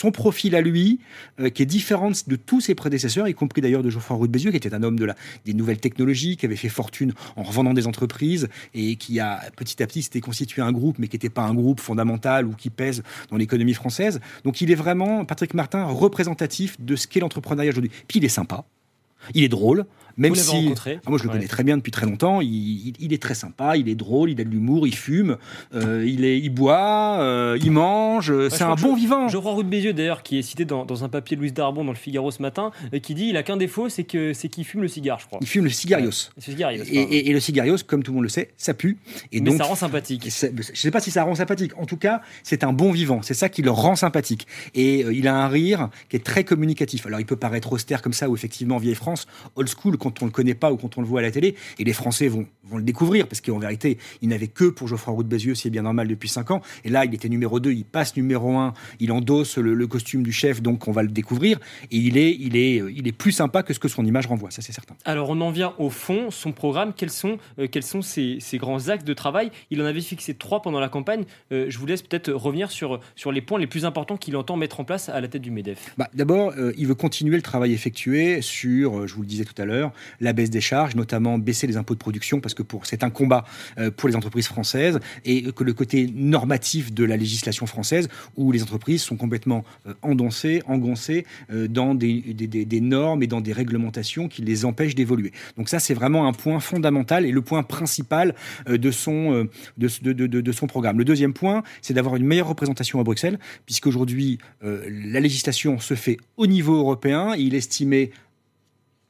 son 0.00 0.12
profil 0.12 0.56
à 0.56 0.62
lui, 0.62 0.98
euh, 1.40 1.50
qui 1.50 1.62
est 1.62 1.66
différent 1.66 2.10
de 2.26 2.36
tous 2.36 2.62
ses 2.62 2.74
prédécesseurs, 2.74 3.28
y 3.28 3.34
compris 3.34 3.60
d'ailleurs 3.60 3.82
de 3.82 3.90
Geoffroy 3.90 4.16
Roux 4.16 4.26
de 4.26 4.32
Bézieux, 4.32 4.50
qui 4.50 4.56
était 4.56 4.72
un 4.72 4.82
homme 4.82 4.98
de 4.98 5.04
la, 5.04 5.14
des 5.44 5.52
nouvelles 5.52 5.78
technologies, 5.78 6.38
qui 6.38 6.46
avait 6.46 6.56
fait 6.56 6.70
fortune 6.70 7.12
en 7.36 7.42
revendant 7.42 7.74
des 7.74 7.86
entreprises 7.86 8.48
et 8.72 8.96
qui 8.96 9.20
a 9.20 9.42
petit 9.56 9.82
à 9.82 9.86
petit 9.86 10.00
s'était 10.00 10.22
constitué 10.22 10.62
un 10.62 10.72
groupe, 10.72 10.98
mais 10.98 11.06
qui 11.08 11.16
n'était 11.16 11.28
pas 11.28 11.42
un 11.42 11.52
groupe 11.52 11.80
fondamental 11.80 12.46
ou 12.46 12.52
qui 12.52 12.70
pèse 12.70 13.02
dans 13.30 13.36
l'économie 13.36 13.74
française. 13.74 14.20
Donc 14.44 14.62
il 14.62 14.70
est 14.70 14.74
vraiment, 14.74 15.26
Patrick 15.26 15.52
Martin, 15.52 15.84
représentatif 15.84 16.80
de 16.80 16.96
ce 16.96 17.06
qu'est 17.06 17.20
l'entrepreneuriat 17.20 17.70
aujourd'hui. 17.70 17.90
Puis 18.08 18.20
il 18.20 18.24
est 18.24 18.30
sympa, 18.30 18.64
il 19.34 19.44
est 19.44 19.48
drôle, 19.48 19.84
même 20.20 20.34
si, 20.34 20.72
ah, 20.86 20.90
moi 21.08 21.18
je 21.18 21.24
le 21.24 21.30
connais 21.30 21.46
très 21.46 21.64
bien 21.64 21.78
depuis 21.78 21.90
très 21.90 22.04
longtemps, 22.04 22.40
il, 22.42 23.12
est 23.12 23.22
très 23.22 23.34
sympa, 23.34 23.78
il 23.78 23.88
est 23.88 23.94
drôle, 23.94 24.30
il 24.30 24.38
a 24.40 24.44
de 24.44 24.50
l'humour, 24.50 24.86
il 24.86 24.94
fume, 24.94 25.38
euh, 25.74 26.04
il, 26.06 26.26
est, 26.26 26.38
il 26.38 26.50
boit, 26.50 27.18
euh, 27.20 27.58
il 27.60 27.70
mange, 27.70 28.48
c'est 28.50 28.62
un 28.62 28.74
bon 28.74 28.94
vivant. 28.94 29.28
Geoffroy 29.28 29.52
Roux 29.52 29.62
de 29.62 29.68
Bézieux 29.68 29.94
d'ailleurs, 29.94 30.22
qui 30.22 30.38
est 30.38 30.42
cité 30.42 30.66
dans, 30.66 31.04
un 31.04 31.08
papier 31.08 31.36
de 31.36 31.40
Louis 31.40 31.52
Darbon 31.52 31.84
dans 31.84 31.92
le 31.92 31.96
Figaro 31.96 32.30
ce 32.30 32.42
matin, 32.42 32.70
et 32.92 33.00
qui 33.00 33.14
dit 33.14 33.28
il 33.28 33.36
a 33.38 33.42
qu'un 33.42 33.56
défaut, 33.56 33.88
c'est 33.88 34.04
que 34.04 34.34
c'est 34.34 34.50
qu'il 34.50 34.66
fume 34.66 34.82
le 34.82 34.88
cigare, 34.88 35.18
je 35.20 35.26
crois. 35.26 35.38
Il 35.40 35.46
fume 35.46 35.64
le 35.64 35.70
cigarios. 35.70 36.10
et, 36.46 37.32
le 37.32 37.40
cigarios, 37.40 37.76
comme 37.86 38.02
tout 38.02 38.10
le 38.12 38.16
monde 38.16 38.24
le 38.24 38.28
sait, 38.28 38.50
ça 38.58 38.74
pue. 38.74 38.98
Et 39.32 39.40
Mais 39.40 39.56
ça 39.56 39.64
rend 39.64 39.74
sympathique. 39.74 40.26
Je 40.26 40.74
sais 40.74 40.90
pas 40.90 41.00
si 41.00 41.10
ça 41.10 41.24
rend 41.24 41.34
sympathique. 41.34 41.72
En 41.78 41.86
tout 41.86 41.96
cas, 41.96 42.20
c'est 42.42 42.62
un 42.62 42.74
bon 42.74 42.92
vivant. 42.92 43.22
C'est 43.22 43.34
ça 43.34 43.48
qui 43.48 43.62
le 43.62 43.70
rend 43.70 43.96
sympathique. 43.96 44.46
Et 44.74 45.02
euh, 45.02 45.14
il 45.14 45.28
a 45.28 45.34
un 45.34 45.48
rire 45.48 45.88
qui 46.10 46.16
est 46.16 46.24
très 46.24 46.44
communicatif. 46.44 47.06
Alors 47.06 47.20
il 47.20 47.26
peut 47.26 47.36
paraître 47.36 47.72
austère 47.72 48.02
comme 48.02 48.12
ça, 48.12 48.28
ou 48.28 48.34
effectivement 48.34 48.76
vieille 48.76 48.94
France, 48.94 49.26
old 49.56 49.68
school, 49.68 49.96
quand 49.96 50.09
on 50.22 50.26
le 50.26 50.30
connaît 50.30 50.54
pas 50.54 50.72
ou 50.72 50.76
quand 50.76 50.98
on 50.98 51.00
le 51.00 51.06
voit 51.06 51.20
à 51.20 51.22
la 51.22 51.30
télé. 51.30 51.54
Et 51.78 51.84
les 51.84 51.92
Français 51.92 52.28
vont, 52.28 52.46
vont 52.64 52.78
le 52.78 52.82
découvrir 52.82 53.26
parce 53.26 53.40
qu'en 53.40 53.58
vérité, 53.58 53.98
il 54.22 54.28
n'avait 54.28 54.48
que 54.48 54.64
pour 54.64 54.88
Geoffroy 54.88 55.14
Roux 55.14 55.22
de 55.22 55.28
Bézieux, 55.28 55.54
c'est 55.54 55.70
bien 55.70 55.82
normal 55.82 56.08
depuis 56.08 56.28
5 56.28 56.50
ans. 56.50 56.62
Et 56.84 56.88
là, 56.88 57.04
il 57.04 57.14
était 57.14 57.28
numéro 57.28 57.60
2, 57.60 57.72
il 57.72 57.84
passe 57.84 58.16
numéro 58.16 58.56
1, 58.56 58.74
il 59.00 59.12
endosse 59.12 59.58
le, 59.58 59.86
costume 59.86 60.22
du 60.22 60.32
chef, 60.32 60.62
donc 60.62 60.86
on 60.86 60.92
va 60.92 61.02
le 61.02 61.08
découvrir. 61.08 61.58
Et 61.90 61.96
il 61.96 62.16
est, 62.16 62.36
il 62.38 62.56
est, 62.56 62.76
il 62.94 63.08
est 63.08 63.12
plus 63.12 63.32
sympa 63.32 63.62
que 63.62 63.74
ce 63.74 63.78
que 63.78 63.88
son 63.88 64.04
image 64.04 64.26
renvoie, 64.26 64.50
ça 64.50 64.62
c'est 64.62 64.72
certain. 64.72 64.94
Alors 65.04 65.30
on 65.30 65.40
en 65.40 65.50
vient 65.50 65.74
au 65.78 65.90
fond, 65.90 66.30
son 66.30 66.52
programme, 66.52 66.92
quels 66.96 67.10
sont, 67.10 67.38
euh, 67.58 67.66
quels 67.70 67.82
sont 67.82 68.02
ses, 68.02 68.38
grands 68.54 68.88
axes 68.88 69.04
de 69.04 69.14
travail? 69.14 69.50
Il 69.70 69.82
en 69.82 69.84
avait 69.84 70.00
fixé 70.00 70.34
trois 70.34 70.62
pendant 70.62 70.80
la 70.80 70.88
campagne. 70.88 71.24
Euh, 71.52 71.66
je 71.68 71.78
vous 71.78 71.86
laisse 71.86 72.02
peut-être 72.02 72.30
revenir 72.30 72.70
sur, 72.70 73.00
sur 73.16 73.32
les 73.32 73.40
points 73.40 73.58
les 73.58 73.66
plus 73.66 73.84
importants 73.84 74.16
qu'il 74.16 74.36
entend 74.36 74.56
mettre 74.56 74.80
en 74.80 74.84
place 74.84 75.08
à 75.08 75.20
la 75.20 75.28
tête 75.28 75.42
du 75.42 75.50
MEDEF. 75.50 75.94
Bah, 75.98 76.08
D'abord, 76.14 76.52
euh, 76.56 76.72
il 76.76 76.86
veut 76.86 76.94
continuer 76.94 77.36
le 77.36 77.42
travail 77.42 77.72
effectué 77.72 78.42
sur, 78.42 79.06
je 79.06 79.14
vous 79.14 79.22
le 79.22 79.26
disais 79.26 79.44
tout 79.44 79.60
à 79.60 79.64
l'heure, 79.64 79.92
la 80.20 80.32
baisse 80.32 80.50
des 80.50 80.60
charges, 80.60 80.94
notamment 80.94 81.38
baisser 81.38 81.66
les 81.66 81.76
impôts 81.76 81.94
de 81.94 81.98
production, 81.98 82.40
parce 82.40 82.54
que 82.54 82.62
c'est 82.84 83.04
un 83.04 83.10
combat 83.10 83.44
pour 83.96 84.08
les 84.08 84.16
entreprises 84.16 84.46
françaises, 84.46 85.00
et 85.24 85.52
que 85.52 85.64
le 85.64 85.72
côté 85.72 86.10
normatif 86.14 86.92
de 86.92 87.04
la 87.04 87.16
législation 87.16 87.66
française, 87.66 88.08
où 88.36 88.52
les 88.52 88.62
entreprises 88.62 89.02
sont 89.02 89.16
complètement 89.16 89.64
endoncées, 90.02 90.62
engoncées 90.66 91.26
dans 91.50 91.94
des, 91.94 92.80
normes 92.80 93.22
et 93.22 93.26
dans 93.26 93.40
des 93.40 93.52
réglementations 93.52 94.28
qui 94.28 94.42
les 94.42 94.64
empêchent 94.64 94.94
d'évoluer. 94.94 95.32
Donc 95.56 95.68
ça, 95.68 95.78
c'est 95.78 95.94
vraiment 95.94 96.26
un 96.26 96.32
point 96.32 96.60
fondamental 96.60 97.26
et 97.26 97.32
le 97.32 97.42
point 97.42 97.62
principal 97.62 98.34
euh, 98.68 98.78
de 98.78 98.90
son, 98.90 99.32
euh, 99.34 100.66
programme. 100.68 100.98
Le 100.98 101.04
deuxième 101.04 101.32
point, 101.32 101.62
c'est 101.82 101.94
d'avoir 101.94 102.16
une 102.16 102.24
meilleure 102.24 102.48
représentation 102.48 103.00
à 103.00 103.04
Bruxelles, 103.04 103.38
puisqu'aujourd'hui, 103.66 104.38
euh, 104.62 104.84
la 104.88 105.20
législation 105.20 105.78
se 105.78 105.94
fait 105.94 106.18
au 106.36 106.46
niveau 106.46 106.76
européen. 106.76 107.34
Il 107.36 107.54
estimait 107.54 108.10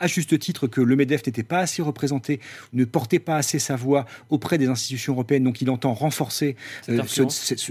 à 0.00 0.06
juste 0.06 0.38
titre 0.38 0.66
que 0.66 0.80
le 0.80 0.96
MEDEF 0.96 1.26
n'était 1.26 1.42
pas 1.42 1.58
assez 1.58 1.82
représenté, 1.82 2.40
ne 2.72 2.84
portait 2.84 3.18
pas 3.18 3.36
assez 3.36 3.58
sa 3.58 3.76
voix 3.76 4.06
auprès 4.30 4.58
des 4.58 4.66
institutions 4.66 5.12
européennes. 5.12 5.44
Donc 5.44 5.60
il 5.60 5.70
entend 5.70 5.92
renforcer 5.94 6.56
euh, 6.88 7.02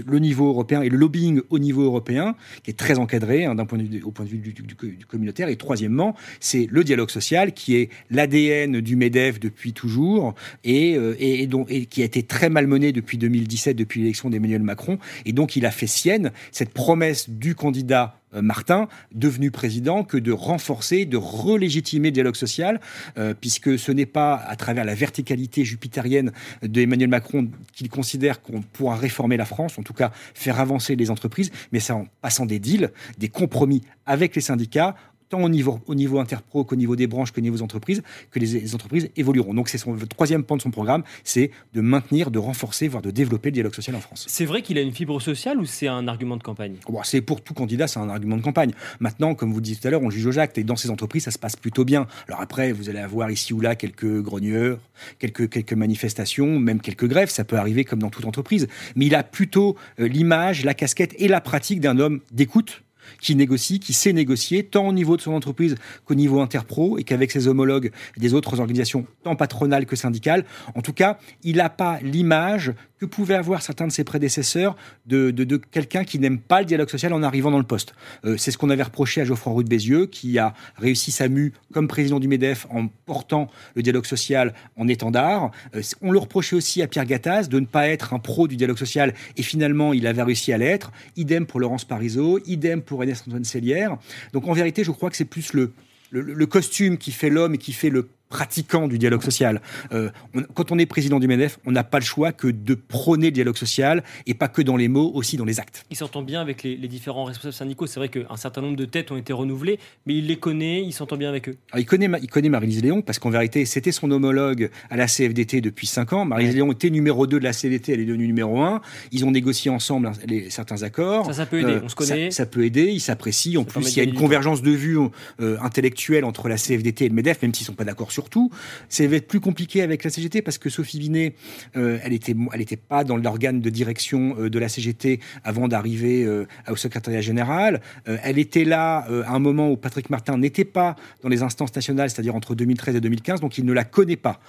le 0.06 0.18
niveau 0.18 0.48
européen 0.48 0.82
et 0.82 0.88
le 0.88 0.96
lobbying 0.96 1.42
au 1.50 1.58
niveau 1.58 1.82
européen, 1.82 2.36
qui 2.62 2.70
est 2.70 2.78
très 2.78 2.98
encadré 2.98 3.44
hein, 3.44 3.54
d'un 3.54 3.66
point 3.66 3.78
de 3.78 3.82
vue, 3.82 4.02
au 4.02 4.12
point 4.12 4.24
de 4.24 4.30
vue 4.30 4.38
du, 4.38 4.76
communautaire. 5.06 5.48
Et 5.48 5.56
troisièmement, 5.56 6.14
c'est 6.38 6.66
le 6.70 6.84
dialogue 6.84 7.10
social, 7.10 7.52
qui 7.52 7.76
est 7.76 7.90
l'ADN 8.10 8.80
du 8.80 8.96
MEDEF 8.96 9.40
depuis 9.40 9.72
toujours 9.72 10.34
et, 10.64 10.96
euh, 10.96 11.16
et, 11.18 11.48
et 11.68 11.86
qui 11.86 12.02
a 12.02 12.04
été 12.04 12.22
très 12.22 12.48
malmené 12.48 12.92
depuis 12.92 13.18
2017, 13.18 13.76
depuis 13.76 14.00
l'élection 14.00 14.30
d'Emmanuel 14.30 14.62
Macron. 14.62 14.98
Et 15.26 15.32
donc 15.32 15.56
il 15.56 15.66
a 15.66 15.70
fait 15.70 15.88
sienne 15.88 16.30
cette 16.52 16.70
promesse 16.70 17.28
du 17.28 17.54
candidat 17.54 18.19
Martin, 18.32 18.88
devenu 19.12 19.50
président, 19.50 20.04
que 20.04 20.16
de 20.16 20.32
renforcer, 20.32 21.04
de 21.04 21.16
relégitimer 21.16 22.08
le 22.08 22.12
dialogue 22.12 22.36
social, 22.36 22.80
euh, 23.18 23.34
puisque 23.38 23.78
ce 23.78 23.92
n'est 23.92 24.06
pas 24.06 24.36
à 24.36 24.56
travers 24.56 24.84
la 24.84 24.94
verticalité 24.94 25.64
jupitérienne 25.64 26.32
d'Emmanuel 26.62 27.08
Macron 27.08 27.48
qu'il 27.72 27.88
considère 27.88 28.42
qu'on 28.42 28.62
pourra 28.62 28.96
réformer 28.96 29.36
la 29.36 29.44
France, 29.44 29.78
en 29.78 29.82
tout 29.82 29.92
cas 29.92 30.12
faire 30.34 30.60
avancer 30.60 30.96
les 30.96 31.10
entreprises, 31.10 31.50
mais 31.72 31.80
c'est 31.80 31.92
en 31.92 32.06
passant 32.20 32.46
des 32.46 32.58
deals, 32.58 32.90
des 33.18 33.28
compromis 33.28 33.82
avec 34.06 34.34
les 34.34 34.40
syndicats, 34.40 34.96
tant 35.30 35.40
au 35.42 35.48
niveau, 35.48 35.80
au 35.86 35.94
niveau 35.94 36.18
interpro 36.18 36.64
qu'au 36.64 36.76
niveau 36.76 36.96
des 36.96 37.06
branches, 37.06 37.30
qu'au 37.30 37.40
niveau 37.40 37.56
des 37.56 37.62
entreprises, 37.62 38.02
que 38.30 38.38
les, 38.38 38.74
entreprises 38.74 39.10
évolueront. 39.16 39.54
Donc 39.54 39.68
c'est 39.68 39.78
son 39.78 39.94
le 39.94 40.06
troisième 40.06 40.44
point 40.44 40.56
de 40.56 40.62
son 40.62 40.70
programme, 40.70 41.04
c'est 41.24 41.50
de 41.72 41.80
maintenir, 41.80 42.30
de 42.30 42.38
renforcer, 42.38 42.88
voire 42.88 43.02
de 43.02 43.10
développer 43.10 43.50
le 43.50 43.54
dialogue 43.54 43.74
social 43.74 43.96
en 43.96 44.00
France. 44.00 44.26
C'est 44.28 44.44
vrai 44.44 44.62
qu'il 44.62 44.76
a 44.76 44.80
une 44.80 44.92
fibre 44.92 45.20
sociale 45.22 45.58
ou 45.58 45.64
c'est 45.64 45.88
un 45.88 46.08
argument 46.08 46.36
de 46.36 46.42
campagne? 46.42 46.76
Bon, 46.88 47.00
C'est 47.04 47.20
pour 47.20 47.42
tout 47.42 47.54
candidat, 47.54 47.86
c'est 47.86 48.00
un 48.00 48.08
argument 48.08 48.36
de 48.36 48.42
campagne. 48.42 48.72
Maintenant, 48.98 49.34
comme 49.34 49.52
vous 49.52 49.60
disiez 49.60 49.80
tout 49.80 49.88
à 49.88 49.90
l'heure, 49.90 50.02
on 50.02 50.10
juge 50.10 50.26
au 50.26 50.38
acte 50.38 50.58
et 50.58 50.64
dans 50.64 50.76
ces 50.76 50.90
entreprises, 50.90 51.24
ça 51.24 51.30
se 51.30 51.38
passe 51.38 51.56
plutôt 51.56 51.84
bien. 51.84 52.06
Alors 52.26 52.40
après, 52.40 52.72
vous 52.72 52.88
allez 52.88 52.98
avoir 52.98 53.30
ici 53.30 53.52
ou 53.52 53.60
là 53.60 53.76
quelques 53.76 54.20
grogneurs, 54.20 54.78
quelques, 55.18 55.48
quelques 55.48 55.72
manifestations, 55.72 56.58
même 56.58 56.80
quelques 56.80 57.06
grèves, 57.06 57.30
ça 57.30 57.44
peut 57.44 57.56
arriver 57.56 57.84
comme 57.84 58.00
dans 58.00 58.10
toute 58.10 58.24
entreprise. 58.24 58.66
Mais 58.96 59.06
il 59.06 59.14
a 59.14 59.22
plutôt 59.22 59.76
euh, 60.00 60.08
l'image, 60.08 60.64
la 60.64 60.74
casquette 60.74 61.14
et 61.18 61.28
la 61.28 61.40
pratique 61.40 61.80
d'un 61.80 61.98
homme 61.98 62.20
d'écoute 62.32 62.82
qui 63.20 63.34
négocie, 63.34 63.80
qui 63.80 63.92
sait 63.92 64.12
négocier, 64.12 64.64
tant 64.64 64.88
au 64.88 64.92
niveau 64.92 65.16
de 65.16 65.22
son 65.22 65.32
entreprise 65.32 65.76
qu'au 66.04 66.14
niveau 66.14 66.40
interpro, 66.40 66.98
et 66.98 67.04
qu'avec 67.04 67.30
ses 67.30 67.48
homologues 67.48 67.90
des 68.16 68.34
autres 68.34 68.60
organisations, 68.60 69.06
tant 69.22 69.36
patronales 69.36 69.86
que 69.86 69.96
syndicales. 69.96 70.44
En 70.74 70.82
tout 70.82 70.92
cas, 70.92 71.18
il 71.42 71.56
n'a 71.56 71.70
pas 71.70 71.98
l'image 72.02 72.72
que 73.00 73.06
pouvaient 73.06 73.34
avoir 73.34 73.62
certains 73.62 73.86
de 73.86 73.92
ses 73.92 74.04
prédécesseurs 74.04 74.76
de, 75.06 75.32
quelqu'un 75.70 76.04
qui 76.04 76.18
n'aime 76.18 76.38
pas 76.38 76.60
le 76.60 76.66
dialogue 76.66 76.90
social 76.90 77.12
en 77.14 77.22
arrivant 77.22 77.50
dans 77.50 77.58
le 77.58 77.64
poste. 77.64 77.94
Euh, 78.24 78.36
c'est 78.36 78.50
ce 78.50 78.58
qu'on 78.58 78.68
avait 78.68 78.82
reproché 78.82 79.22
à 79.22 79.24
Geoffroy 79.24 79.52
Roux 79.52 79.62
de 79.62 79.68
Bézieux, 79.68 80.06
qui 80.06 80.38
a 80.38 80.54
réussi 80.76 81.10
sa 81.10 81.28
mue 81.28 81.54
comme 81.72 81.88
président 81.88 82.20
du 82.20 82.28
MEDEF 82.28 82.66
en 82.70 82.88
portant 83.06 83.48
le 83.74 83.82
dialogue 83.82 84.04
social 84.04 84.54
en 84.76 84.86
étendard. 84.86 85.50
Euh, 85.74 85.82
on 86.02 86.12
le 86.12 86.18
reprochait 86.18 86.56
aussi 86.56 86.82
à 86.82 86.86
Pierre 86.86 87.06
Gattaz 87.06 87.48
de 87.48 87.58
ne 87.58 87.66
pas 87.66 87.88
être 87.88 88.12
un 88.12 88.18
pro 88.18 88.46
du 88.46 88.56
dialogue 88.56 88.78
social, 88.78 89.14
et 89.36 89.42
finalement, 89.42 89.94
il 89.94 90.06
avait 90.06 90.22
réussi 90.22 90.52
à 90.52 90.58
l'être. 90.58 90.92
Idem 91.16 91.46
pour 91.46 91.60
Laurence 91.60 91.86
Parisot, 91.86 92.38
idem 92.46 92.82
pour 92.82 93.02
Ernest 93.02 93.26
Antoine 93.26 93.44
Sellière. 93.44 93.96
Donc 94.34 94.46
en 94.46 94.52
vérité, 94.52 94.84
je 94.84 94.90
crois 94.90 95.08
que 95.08 95.16
c'est 95.16 95.24
plus 95.24 95.54
le, 95.54 95.72
le, 96.10 96.46
costume 96.46 96.98
qui 96.98 97.12
fait 97.12 97.30
l'homme 97.30 97.54
et 97.54 97.58
qui 97.58 97.72
fait 97.72 97.90
le 97.90 98.08
pratiquant 98.30 98.88
du 98.88 98.96
dialogue 98.96 99.22
social. 99.22 99.60
Euh, 99.92 100.08
quand 100.54 100.72
on 100.72 100.78
est 100.78 100.86
président 100.86 101.18
du 101.18 101.26
MEDEF, 101.26 101.58
on 101.66 101.72
n'a 101.72 101.84
pas 101.84 101.98
le 101.98 102.04
choix 102.04 102.32
que 102.32 102.46
de 102.46 102.74
prôner 102.74 103.26
le 103.26 103.32
dialogue 103.32 103.56
social 103.56 104.02
et 104.26 104.34
pas 104.34 104.48
que 104.48 104.62
dans 104.62 104.76
les 104.76 104.88
mots, 104.88 105.10
aussi 105.14 105.36
dans 105.36 105.44
les 105.44 105.60
actes. 105.60 105.84
Il 105.90 105.96
s'entend 105.96 106.22
bien 106.22 106.40
avec 106.40 106.62
les, 106.62 106.76
différents 106.76 107.24
responsables 107.24 107.52
syndicaux. 107.52 107.86
C'est 107.86 108.00
vrai 108.00 108.08
qu'un 108.08 108.36
certain 108.36 108.62
nombre 108.62 108.76
de 108.76 108.84
têtes 108.84 109.10
ont 109.10 109.16
été 109.16 109.32
renouvelées, 109.32 109.78
mais 110.06 110.14
il 110.14 110.26
les 110.26 110.36
connaît, 110.36 110.82
il 110.82 110.92
s'entend 110.92 111.16
bien 111.16 111.28
avec 111.28 111.48
eux. 111.48 111.56
il 111.76 111.84
connaît, 111.84 112.08
il 112.22 112.28
connaît 112.28 112.48
Marie-Lise 112.48 112.82
Léon 112.82 113.02
parce 113.02 113.18
qu'en 113.18 113.30
vérité, 113.30 113.64
c'était 113.64 113.92
son 113.92 114.10
homologue 114.10 114.70
à 114.90 114.96
la 114.96 115.06
CFDT 115.06 115.60
depuis 115.60 115.88
5 115.88 116.12
ans. 116.12 116.24
Marie-Lise 116.24 116.54
Léon 116.54 116.70
était 116.70 116.90
numéro 116.90 117.26
2 117.26 117.38
de 117.40 117.44
la 117.44 117.52
CFDT, 117.52 117.92
elle 117.92 118.00
est 118.00 118.04
devenue 118.04 118.28
numéro 118.28 118.60
1. 118.62 118.80
Ils 119.10 119.24
ont 119.24 119.32
négocié 119.32 119.72
ensemble 119.72 120.12
les, 120.26 120.50
certains 120.50 120.84
accords. 120.84 121.26
Ça, 121.26 121.32
ça 121.32 121.46
peut 121.46 121.58
aider, 121.58 121.72
euh, 121.72 121.80
on 121.82 121.88
se 121.88 121.96
connaît. 121.96 122.30
Ça, 122.30 122.46
peut 122.46 122.64
aider, 122.64 122.84
ils 122.84 123.00
s'apprécient. 123.00 123.60
En 123.60 123.64
plus, 123.64 123.96
il 123.96 123.98
y 123.98 124.00
a 124.00 124.04
une 124.04 124.14
convergence 124.14 124.62
de 124.62 124.70
vues 124.70 124.98
euh, 125.40 125.58
intellectuelle 125.60 126.24
entre 126.24 126.48
la 126.48 126.56
CFDT 126.56 127.06
et 127.06 127.08
le 127.08 127.14
MEDEF, 127.14 127.42
même 127.42 127.52
s'ils 127.52 127.64
ne 127.64 127.66
sont 127.66 127.74
pas 127.74 127.84
d'accord 127.84 128.12
sur 128.12 128.19
tout. 128.28 128.50
Ça 128.88 129.06
va 129.06 129.16
être 129.16 129.28
plus 129.28 129.40
compliqué 129.40 129.82
avec 129.82 130.04
la 130.04 130.10
CGT 130.10 130.42
parce 130.42 130.58
que 130.58 130.68
Sophie 130.68 130.98
Binet, 130.98 131.34
euh, 131.76 131.98
elle 132.02 132.12
était, 132.12 132.34
elle 132.52 132.60
était 132.60 132.76
pas 132.76 133.04
dans 133.04 133.16
l'organe 133.16 133.60
de 133.60 133.70
direction 133.70 134.36
euh, 134.38 134.50
de 134.50 134.58
la 134.58 134.68
CGT 134.68 135.20
avant 135.44 135.68
d'arriver 135.68 136.24
euh, 136.24 136.46
au 136.68 136.76
secrétariat 136.76 137.20
général. 137.20 137.80
elle 138.04 138.38
était 138.38 138.64
là 138.64 139.06
à 139.26 139.32
un 139.32 139.38
moment 139.38 139.70
où 139.70 139.76
Patrick 139.76 140.10
Martin 140.10 140.36
n'était 140.38 140.64
pas 140.64 140.96
dans 141.22 141.28
les 141.28 141.42
instances 141.42 141.74
nationales, 141.74 142.10
c'est-à-dire 142.10 142.34
entre 142.34 142.54
2013 142.54 142.96
et 142.96 143.00
2015, 143.00 143.40
donc 143.40 143.58
il 143.58 143.64
ne 143.64 143.72
la 143.72 143.84
connaît 143.84 144.16
pas. 144.16 144.40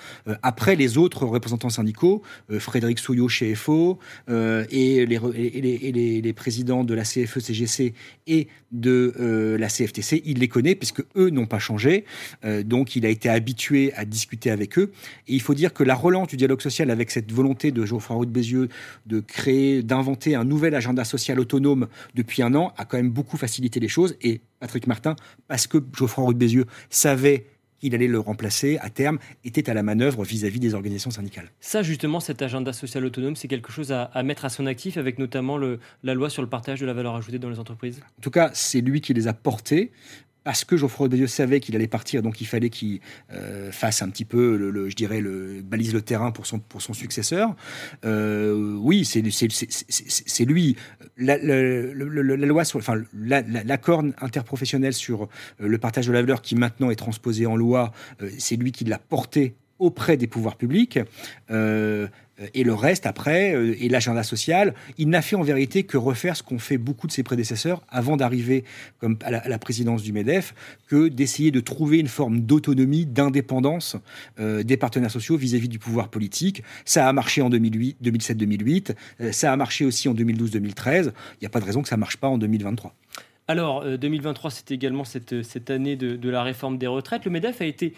après, 0.41 0.75
les 0.75 0.97
autres 0.97 1.25
représentants 1.25 1.69
syndicaux, 1.69 2.21
Frédéric 2.59 2.99
Souillot 2.99 3.27
chez 3.27 3.53
FO 3.55 3.99
et, 4.29 5.05
les, 5.05 6.21
les, 6.21 6.33
présidents 6.33 6.83
de 6.83 6.93
la 6.93 7.03
CFE-CGC 7.03 7.93
et 8.27 8.47
de 8.71 9.57
la 9.59 9.67
CFTC, 9.67 10.21
il 10.25 10.39
les 10.39 10.47
connaît 10.47 10.75
puisque 10.75 11.03
eux 11.15 11.29
n'ont 11.29 11.47
pas 11.47 11.59
changé. 11.59 12.05
donc 12.63 12.95
il 12.95 13.05
a 13.05 13.09
été 13.09 13.29
habitué 13.29 13.60
à 13.95 14.05
discuter 14.05 14.51
avec 14.51 14.77
eux. 14.77 14.91
Et 15.27 15.33
il 15.33 15.41
faut 15.41 15.53
dire 15.53 15.73
que 15.73 15.83
la 15.83 15.95
relance 15.95 16.27
du 16.27 16.37
dialogue 16.37 16.61
social 16.61 16.89
avec 16.89 17.11
cette 17.11 17.31
volonté 17.31 17.71
de 17.71 17.85
Geoffroy 17.85 18.15
Roux 18.15 18.25
de 18.25 18.31
Bézieux 18.31 18.69
de 19.05 19.19
créer, 19.19 19.83
d'inventer 19.83 20.35
un 20.35 20.43
nouvel 20.43 20.75
agenda 20.75 21.03
social 21.03 21.39
autonome 21.39 21.87
depuis 22.15 22.41
un 22.41 22.55
an 22.55 22.73
a 22.77 22.85
quand 22.85 22.97
même 22.97 23.11
beaucoup 23.11 23.37
facilité 23.37 23.79
les 23.79 23.87
choses. 23.87 24.15
Et 24.21 24.41
Patrick 24.59 24.87
Martin, 24.87 25.15
parce 25.47 25.67
que 25.67 25.77
Geoffroy 25.95 26.25
Roux 26.25 26.33
de 26.33 26.39
Bézieux 26.39 26.65
savait 26.89 27.45
qu'il 27.81 27.95
allait 27.95 28.07
le 28.07 28.19
remplacer 28.19 28.77
à 28.81 28.89
terme, 28.89 29.17
était 29.43 29.69
à 29.69 29.73
la 29.73 29.81
manœuvre 29.81 30.23
vis-à-vis 30.23 30.59
des 30.59 30.75
organisations 30.75 31.09
syndicales. 31.09 31.49
Ça, 31.59 31.81
justement, 31.81 32.19
cet 32.19 32.43
agenda 32.43 32.73
social 32.73 33.03
autonome, 33.03 33.35
c'est 33.35 33.47
quelque 33.47 33.71
chose 33.71 33.91
à, 33.91 34.09
mettre 34.23 34.45
à 34.45 34.49
son 34.49 34.67
actif 34.67 34.97
avec 34.97 35.17
notamment 35.17 35.57
le, 35.57 35.79
la 36.03 36.13
loi 36.13 36.29
sur 36.29 36.43
le 36.43 36.47
partage 36.47 36.79
de 36.79 36.85
la 36.85 36.93
valeur 36.93 37.15
ajoutée 37.15 37.39
dans 37.39 37.49
les 37.49 37.57
entreprises? 37.57 37.99
En 38.19 38.21
tout 38.21 38.29
cas, 38.29 38.51
c'est 38.53 38.81
lui 38.81 39.01
qui 39.01 39.15
les 39.15 39.27
a 39.27 39.33
portés 39.33 39.91
parce 40.43 40.65
que 40.65 40.75
Geoffroy 40.77 41.07
Bézieux 41.07 41.27
savait 41.27 41.59
qu'il 41.59 41.75
allait 41.75 41.87
partir, 41.87 42.21
donc 42.21 42.41
il 42.41 42.47
fallait 42.47 42.69
qu'il 42.69 42.99
euh, 43.31 43.71
fasse 43.71 44.01
un 44.01 44.09
petit 44.09 44.25
peu, 44.25 44.89
je 44.89 44.95
dirais, 44.95 45.21
le, 45.21 45.61
balise 45.61 45.93
le 45.93 46.01
terrain 46.01 46.31
pour 46.31 46.45
son, 46.45 46.59
pour 46.59 46.81
son 46.81 46.93
successeur. 46.93 47.55
Euh, 48.05 48.75
oui, 48.79 49.05
c'est 49.05 49.21
lui. 50.45 50.75
La, 51.17 51.37
loi 51.37 52.63
sur, 52.65 52.79
enfin, 52.79 53.01
l'accord 53.13 54.03
interprofessionnel 54.19 54.93
sur 54.93 55.23
euh, 55.23 55.27
le 55.67 55.77
partage 55.77 56.07
de 56.07 56.11
la 56.11 56.21
valeur 56.21 56.41
qui 56.41 56.55
maintenant 56.55 56.89
est 56.89 56.95
transposé 56.95 57.45
en 57.45 57.55
loi, 57.55 57.91
c'est 58.37 58.55
lui 58.55 58.71
qui 58.71 58.85
l'a 58.85 58.99
porté 58.99 59.55
auprès 59.81 60.15
des 60.15 60.27
pouvoirs 60.27 60.55
publics. 60.55 60.99
Euh, 61.49 62.07
et 62.53 62.63
le 62.63 62.73
reste, 62.73 63.05
après, 63.05 63.53
euh, 63.53 63.75
et 63.79 63.89
l'agenda 63.89 64.23
social, 64.23 64.73
il 64.97 65.09
n'a 65.09 65.21
fait 65.21 65.35
en 65.35 65.41
vérité 65.41 65.83
que 65.83 65.97
refaire 65.97 66.35
ce 66.35 66.43
qu'ont 66.43 66.59
fait 66.59 66.77
beaucoup 66.77 67.07
de 67.07 67.11
ses 67.11 67.23
prédécesseurs 67.23 67.81
avant 67.89 68.17
d'arriver 68.17 68.63
comme 68.99 69.17
à 69.23 69.47
la, 69.47 69.59
présidence 69.59 70.03
du 70.03 70.13
MEDEF, 70.13 70.53
que 70.87 71.07
d'essayer 71.07 71.51
de 71.51 71.59
trouver 71.59 71.99
une 71.99 72.07
forme 72.07 72.41
d'autonomie, 72.41 73.05
d'indépendance 73.05 73.95
euh, 74.39 74.63
des 74.63 74.77
partenaires 74.77 75.11
sociaux 75.11 75.35
vis-à-vis 75.35 75.69
du 75.69 75.79
pouvoir 75.79 76.09
politique. 76.09 76.63
Ça 76.85 77.07
a 77.07 77.13
marché 77.13 77.41
en 77.41 77.49
2007-2008, 77.49 78.95
ça 79.31 79.51
a 79.51 79.55
marché 79.55 79.85
aussi 79.85 80.07
en 80.09 80.13
2012-2013. 80.13 81.11
Il 81.33 81.37
n'y 81.41 81.47
a 81.47 81.49
pas 81.49 81.59
de 81.59 81.65
raison 81.65 81.81
que 81.81 81.89
ça 81.89 81.95
ne 81.95 81.99
marche 81.99 82.17
pas 82.17 82.27
en 82.27 82.37
2023. 82.37 82.93
Alors, 83.47 83.85
2023, 83.85 84.51
c'était 84.51 84.75
également 84.75 85.03
cette, 85.03 85.43
cette 85.43 85.69
année 85.69 85.95
de, 85.95 86.29
la 86.29 86.43
réforme 86.43 86.77
des 86.77 86.87
retraites. 86.87 87.25
Le 87.25 87.31
MEDEF 87.31 87.61
a 87.61 87.65
été 87.65 87.93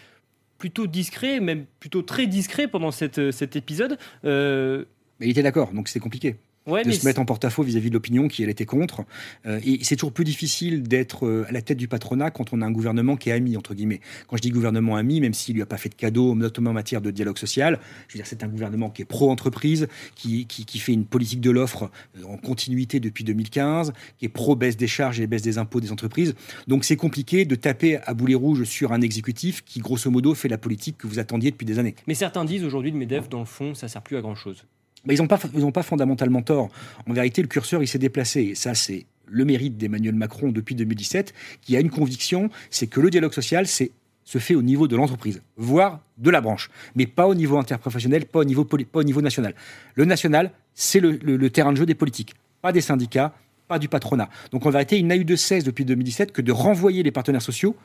plutôt 0.64 0.88
discret, 0.88 1.42
même 1.42 1.66
plutôt 1.82 2.04
très 2.04 2.26
discret 2.26 2.70
pendant 2.70 2.92
cette, 2.92 3.32
cet 3.32 3.58
épisode. 3.58 3.98
mais 4.24 4.86
il 5.20 5.32
était 5.32 5.44
d'accord, 5.44 5.74
donc 5.74 5.90
c'était 5.90 6.00
compliqué 6.00 6.38
de 6.68 6.92
se 6.92 7.06
mettre 7.06 7.20
en 7.20 7.26
porte-à-faux 7.26 7.64
vis-à-vis 7.64 7.90
de 7.90 7.94
l'opinion 7.94 8.28
qui 8.28 8.44
elle 8.44 8.50
était 8.50 8.66
contre. 8.66 9.04
Euh, 9.46 9.60
et 9.66 9.80
c'est 9.84 9.96
toujours 9.96 10.14
plus 10.14 10.24
difficile 10.24 10.84
d'être 10.84 11.26
euh, 11.26 11.46
à 11.50 11.52
la 11.52 11.62
tête 11.62 11.78
du 11.78 11.88
patronat 11.88 12.32
quand 12.32 12.54
on 12.54 12.62
a 12.62 12.66
un 12.66 12.72
gouvernement 12.72 13.16
qui 13.16 13.30
est 13.30 13.34
ami 13.34 13.58
entre 13.58 13.74
guillemets. 13.74 14.00
Quand 14.28 14.38
je 14.38 14.42
dis 14.42 14.50
gouvernement 14.50 14.96
ami, 14.96 15.20
même 15.20 15.34
s'il 15.34 15.56
lui 15.56 15.62
a 15.62 15.66
pas 15.66 15.78
fait 15.78 15.90
de 15.90 15.96
cadeau, 15.96 16.36
notamment 16.36 16.72
en 16.72 16.74
matière 16.74 17.02
de 17.02 17.12
dialogue 17.12 17.38
social, 17.38 17.80
je 18.08 18.14
veux 18.14 18.18
dire 18.20 18.28
c'est 18.28 18.44
un 18.44 18.48
gouvernement 18.48 18.90
qui 18.90 19.02
est 19.02 19.06
pro-entreprise, 19.06 19.88
qui, 20.16 20.46
qui, 20.46 20.80
fait 20.80 20.94
une 20.94 21.06
politique 21.06 21.42
de 21.42 21.52
l'offre 21.52 21.92
euh, 22.18 22.24
en 22.26 22.38
continuité 22.38 23.00
depuis 23.00 23.24
2015, 23.24 23.94
qui 24.18 24.26
est 24.26 24.30
pro-baisse 24.30 24.78
des 24.78 24.88
charges 24.88 25.20
et 25.20 25.28
baisse 25.28 25.42
des 25.42 25.58
impôts 25.58 25.82
des 25.82 25.92
entreprises. 25.92 26.36
Donc 26.68 26.86
c'est 26.86 26.96
compliqué 26.96 27.46
de 27.46 27.56
taper 27.56 27.98
à 28.06 28.14
boulet 28.14 28.36
rouge 28.36 28.64
sur 28.64 28.94
un 28.94 29.02
exécutif 29.02 29.64
qui 29.66 29.80
grosso 29.80 30.10
modo 30.10 30.34
fait 30.34 30.50
la 30.50 30.58
politique 30.58 30.98
que 30.98 31.08
vous 31.08 31.20
attendiez 31.20 31.52
depuis 31.52 31.66
des 31.66 31.80
années. 31.80 31.96
Mais 32.08 32.14
certains 32.14 32.46
disent 32.46 32.64
aujourd'hui 32.64 32.92
de 32.92 32.98
Medef, 32.98 33.30
dans 33.30 33.40
le 33.40 33.46
fond, 33.46 33.76
ça 33.76 33.88
sert 33.88 34.02
plus 34.02 34.18
à 34.18 34.22
grand 34.22 34.36
chose 34.36 34.66
ils 35.10 35.18
n'ont 35.20 35.28
pas, 35.28 35.38
pas 35.38 35.84
fondamentalement 35.84 36.42
tort. 36.42 36.70
En 37.08 37.14
vérité, 37.14 37.42
le 37.42 37.48
curseur, 37.48 37.86
s'est 37.88 38.00
déplacé. 38.00 38.42
Et 38.42 38.56
ça, 38.56 38.74
c'est 38.74 39.06
le 39.28 39.46
mérite 39.46 39.78
d'Emmanuel 39.78 40.16
Macron 40.16 40.52
depuis 40.52 40.76
2017, 40.76 41.34
qui 41.62 41.76
a 41.76 41.80
une 41.80 41.90
conviction, 41.90 42.50
c'est 42.70 42.88
que 42.88 43.00
le 43.00 43.10
dialogue 43.10 43.34
social, 43.34 43.68
se 43.68 44.38
fait 44.38 44.56
au 44.56 44.62
niveau 44.62 44.88
de 44.88 44.96
l'entreprise, 44.96 45.42
voire 45.58 46.00
de 46.18 46.30
la 46.30 46.42
branche, 46.42 46.70
mais 46.96 47.06
pas 47.06 47.28
au 47.28 47.36
niveau 47.36 47.58
interprofessionnel, 47.58 48.26
pas 48.26 48.40
au 48.40 48.46
niveau, 48.46 48.64
pas 48.64 48.78
au 49.00 49.04
niveau 49.04 49.22
national. 49.22 49.54
Le 49.96 50.06
national, 50.06 50.52
c'est 50.74 51.00
le, 51.00 51.50
terrain 51.50 51.72
de 51.72 51.78
jeu 51.78 51.86
des 51.86 51.96
politiques, 51.96 52.34
pas 52.62 52.72
des 52.72 52.82
syndicats, 52.82 53.34
pas 53.68 53.80
du 53.80 53.90
patronat. 53.90 54.30
Donc 54.52 54.66
en 54.66 54.70
vérité, 54.70 54.98
il 54.98 55.08
n'a 55.08 55.16
eu 55.16 55.26
de 55.26 55.36
cesse 55.36 55.64
depuis 55.64 55.86
2017 55.86 56.32
que 56.32 56.42
de 56.42 56.52
renvoyer 56.52 57.04
les 57.04 57.12
partenaires 57.12 57.42
sociaux 57.42 57.76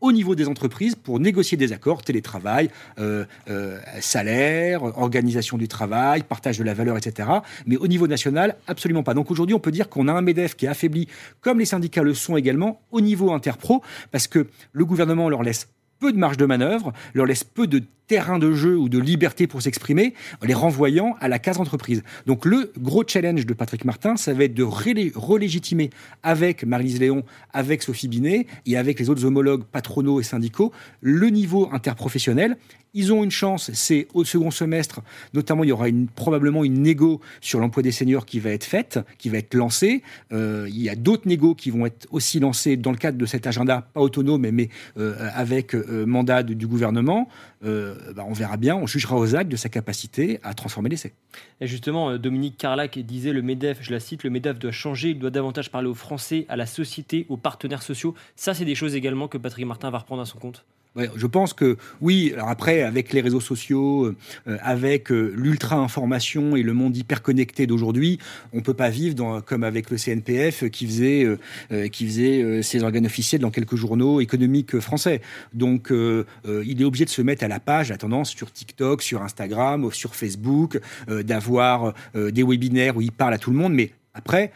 au 0.00 0.12
niveau 0.12 0.34
des 0.34 0.48
entreprises 0.48 0.94
pour 0.94 1.20
négocier 1.20 1.56
des 1.56 1.72
accords, 1.72 2.02
télétravail, 2.02 2.70
euh, 2.98 3.24
euh, 3.48 3.78
salaire, 4.00 4.82
organisation 4.82 5.58
du 5.58 5.68
travail, 5.68 6.22
partage 6.22 6.58
de 6.58 6.64
la 6.64 6.74
valeur, 6.74 6.96
etc. 6.96 7.28
Mais 7.66 7.76
au 7.76 7.86
niveau 7.86 8.06
national, 8.06 8.56
absolument 8.66 9.02
pas. 9.02 9.14
Donc 9.14 9.30
aujourd'hui, 9.30 9.54
on 9.54 9.60
peut 9.60 9.70
dire 9.70 9.88
qu'on 9.88 10.08
a 10.08 10.12
un 10.12 10.22
MEDEF 10.22 10.56
qui 10.56 10.66
est 10.66 10.68
affaibli, 10.68 11.08
comme 11.40 11.58
les 11.58 11.64
syndicats 11.64 12.02
le 12.02 12.14
sont 12.14 12.36
également, 12.36 12.80
au 12.90 13.00
niveau 13.00 13.32
interpro, 13.32 13.82
parce 14.10 14.26
que 14.26 14.46
le 14.72 14.84
gouvernement 14.84 15.28
leur 15.28 15.42
laisse 15.42 15.68
peu 16.00 16.12
de 16.12 16.18
marge 16.18 16.36
de 16.36 16.46
manœuvre, 16.46 16.92
leur 17.14 17.26
laisse 17.26 17.44
peu 17.44 17.66
de 17.66 17.82
terrain 18.10 18.40
de 18.40 18.52
jeu 18.52 18.76
ou 18.76 18.88
de 18.88 18.98
liberté 18.98 19.46
pour 19.46 19.62
s'exprimer, 19.62 20.14
en 20.42 20.46
les 20.46 20.54
renvoyant 20.54 21.14
à 21.20 21.28
la 21.28 21.38
case 21.38 21.60
entreprise. 21.60 22.02
Donc 22.26 22.44
le 22.44 22.72
gros 22.76 23.04
challenge 23.06 23.46
de 23.46 23.54
Patrick 23.54 23.84
Martin, 23.84 24.16
ça 24.16 24.32
va 24.32 24.42
être 24.42 24.54
de 24.54 24.64
relégitimer 24.64 25.90
avec 26.24 26.64
Marie-Lise 26.64 26.98
Léon, 26.98 27.22
avec 27.52 27.84
Sophie 27.84 28.08
Binet 28.08 28.48
et 28.66 28.76
avec 28.76 28.98
les 28.98 29.10
autres 29.10 29.24
homologues 29.24 29.62
patronaux 29.62 30.18
et 30.18 30.24
syndicaux 30.24 30.72
le 31.00 31.28
niveau 31.28 31.68
interprofessionnel 31.72 32.56
ils 32.94 33.12
ont 33.12 33.22
une 33.22 33.30
chance, 33.30 33.70
c'est 33.72 34.08
au 34.14 34.24
second 34.24 34.50
semestre, 34.50 35.00
notamment 35.34 35.64
il 35.64 35.68
y 35.68 35.72
aura 35.72 35.86
probablement 36.14 36.64
une 36.64 36.82
négo 36.82 37.20
sur 37.40 37.60
l'emploi 37.60 37.82
des 37.82 37.92
seniors 37.92 38.26
qui 38.26 38.40
va 38.40 38.50
être 38.50 38.64
faite, 38.64 38.98
qui 39.18 39.28
va 39.28 39.38
être 39.38 39.54
lancée. 39.54 40.02
Euh, 40.32 40.66
il 40.68 40.80
y 40.80 40.88
a 40.88 40.96
d'autres 40.96 41.28
négos 41.28 41.54
qui 41.54 41.70
vont 41.70 41.86
être 41.86 42.06
aussi 42.10 42.40
lancés 42.40 42.76
dans 42.76 42.90
le 42.90 42.96
cadre 42.96 43.18
de 43.18 43.26
cet 43.26 43.46
agenda, 43.46 43.88
pas 43.94 44.00
autonome, 44.00 44.48
mais, 44.50 44.68
euh, 44.98 45.28
avec 45.34 45.74
euh, 45.74 46.04
mandat 46.06 46.42
du 46.42 46.66
gouvernement. 46.66 47.28
Bah, 47.62 48.24
on 48.26 48.32
verra 48.32 48.56
bien, 48.56 48.74
on 48.74 48.86
jugera 48.86 49.18
aux 49.18 49.36
actes 49.36 49.50
de 49.50 49.56
sa 49.56 49.68
capacité 49.68 50.40
à 50.42 50.54
transformer 50.54 50.88
l'essai. 50.88 51.12
Et 51.60 51.66
justement, 51.66 52.16
Dominique 52.16 52.56
Carlac 52.56 52.98
disait 52.98 53.34
le 53.34 53.42
MEDEF, 53.42 53.78
je 53.82 53.92
la 53.92 54.00
cite, 54.00 54.24
le 54.24 54.30
MEDEF 54.30 54.58
doit 54.58 54.72
changer, 54.72 55.10
il 55.10 55.18
doit 55.18 55.28
davantage 55.28 55.70
parler 55.70 55.88
aux 55.88 55.94
Français, 55.94 56.46
à 56.48 56.56
la 56.56 56.64
société, 56.64 57.26
aux 57.28 57.36
partenaires 57.36 57.82
sociaux. 57.82 58.14
Ça, 58.34 58.54
c'est 58.54 58.64
des 58.64 58.74
choses 58.74 58.94
également 58.94 59.28
que 59.28 59.36
Patrick 59.36 59.66
Martin 59.66 59.90
va 59.90 59.98
reprendre 59.98 60.22
à 60.22 60.24
son 60.24 60.38
compte 60.38 60.64
je 60.96 61.26
pense 61.26 61.52
que 61.52 61.76
oui. 62.00 62.34
Après, 62.38 62.82
avec 62.82 63.12
les 63.12 63.20
réseaux 63.20 63.40
sociaux, 63.40 64.06
euh, 64.06 64.58
avec 64.60 65.12
euh, 65.12 65.32
l'ultra-information 65.36 66.56
et 66.56 66.62
le 66.62 66.72
monde 66.72 66.96
hyper 66.96 67.22
connecté 67.22 67.66
d'aujourd'hui, 67.66 68.18
on 68.52 68.60
peut 68.60 68.74
pas 68.74 68.90
vivre 68.90 69.40
comme 69.46 69.64
avec 69.64 69.90
le 69.90 69.96
CNPF 69.96 70.68
qui 70.70 70.86
faisait, 70.86 71.24
euh, 71.24 71.88
qui 71.88 72.06
faisait 72.06 72.62
ses 72.62 72.82
organes 72.82 73.06
officiels 73.06 73.40
dans 73.40 73.50
quelques 73.50 73.76
journaux 73.76 74.20
économiques 74.20 74.80
français. 74.80 75.20
Donc, 75.52 75.90
il 75.90 76.80
est 76.80 76.84
obligé 76.84 77.04
de 77.04 77.10
se 77.10 77.22
mettre 77.22 77.44
à 77.44 77.48
la 77.48 77.60
page, 77.60 77.90
à 77.90 77.96
tendance 77.96 78.30
sur 78.30 78.52
TikTok, 78.52 79.02
sur 79.02 79.22
Instagram, 79.22 79.90
sur 79.92 80.14
Facebook, 80.14 80.80
d'avoir 81.08 81.94
des 82.14 82.42
webinaires 82.42 82.96
où 82.96 83.00
il 83.00 83.12
parle 83.12 83.34
à 83.34 83.38
tout 83.38 83.50
le 83.50 83.56
monde. 83.56 83.72
Mais 83.72 83.90
après, 84.14 84.52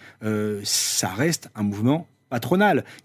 ça 0.62 1.08
reste 1.08 1.50
un 1.54 1.62
mouvement 1.62 2.06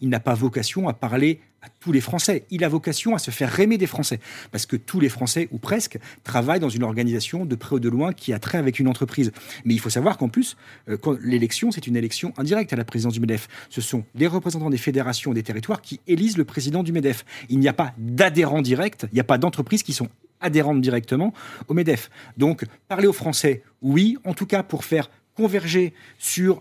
Il 0.02 0.10
n'a 0.10 0.20
pas 0.20 0.34
vocation 0.34 0.88
à 0.88 0.94
parler 0.94 1.39
à 1.62 1.68
tous 1.80 1.92
les 1.92 2.02
Français. 2.02 2.46
Il 2.52 2.63
a 2.63 2.70
vocation 2.70 3.15
à 3.15 3.20
se 3.20 3.32
faire 3.32 3.60
aimer 3.60 3.78
des 3.78 3.88
Français. 3.88 4.20
Parce 4.52 4.65
que 4.65 4.76
tous 4.76 5.00
les 5.00 5.10
Français, 5.10 5.48
ou 5.52 5.58
presque, 5.58 6.00
travaillent 6.24 6.60
dans 6.60 6.70
une 6.70 6.84
organisation 6.84 7.46
de 7.46 7.56
près 7.56 7.76
ou 7.76 7.80
de 7.80 7.89
loin 7.89 8.13
qui 8.13 8.34
a 8.34 8.39
trait 8.39 8.58
avec 8.58 8.80
une 8.80 8.88
entreprise. 8.88 9.32
Mais 9.65 9.74
il 9.74 9.80
faut 9.80 9.89
savoir 9.89 10.18
qu'en 10.18 10.30
plus, 10.30 10.58
euh, 10.88 10.98
l'élection, 11.22 11.72
c'est 11.72 11.88
une 11.88 11.96
élection 11.96 12.34
indirecte 12.38 12.74
à 12.74 12.76
la 12.76 12.86
présidence 12.86 13.13
du 13.13 13.20
MEDEF. 13.20 13.48
Ce 13.70 13.82
sont 13.82 14.06
les 14.15 14.28
représentants 14.28 14.70
des 14.70 14.78
fédérations 14.78 15.32
et 15.32 15.36
des 15.36 15.44
territoires 15.44 15.82
qui 15.82 16.00
élisent 16.08 16.38
le 16.38 16.46
président 16.46 16.84
du 16.84 16.92
MEDEF. 16.92 17.26
Il 17.50 17.60
n'y 17.60 17.68
a 17.68 17.74
pas 17.74 17.94
d'adhérents 17.98 18.62
directs, 18.62 19.06
il 19.12 19.15
n'y 19.15 19.22
a 19.22 19.26
pas 19.26 19.38
d'entreprises 19.38 19.84
qui 19.84 19.94
sont 19.94 20.08
adhérentes 20.42 20.82
directement 20.82 21.34
au 21.68 21.74
MEDEF. 21.74 22.10
Donc, 22.38 22.65
parler 22.88 23.08
aux 23.08 23.13
Français, 23.13 23.63
oui, 23.82 24.18
en 24.24 24.34
tout 24.34 24.46
cas 24.46 24.63
pour 24.63 24.86
faire 24.86 25.10
converger 25.39 25.93
sur 26.17 26.60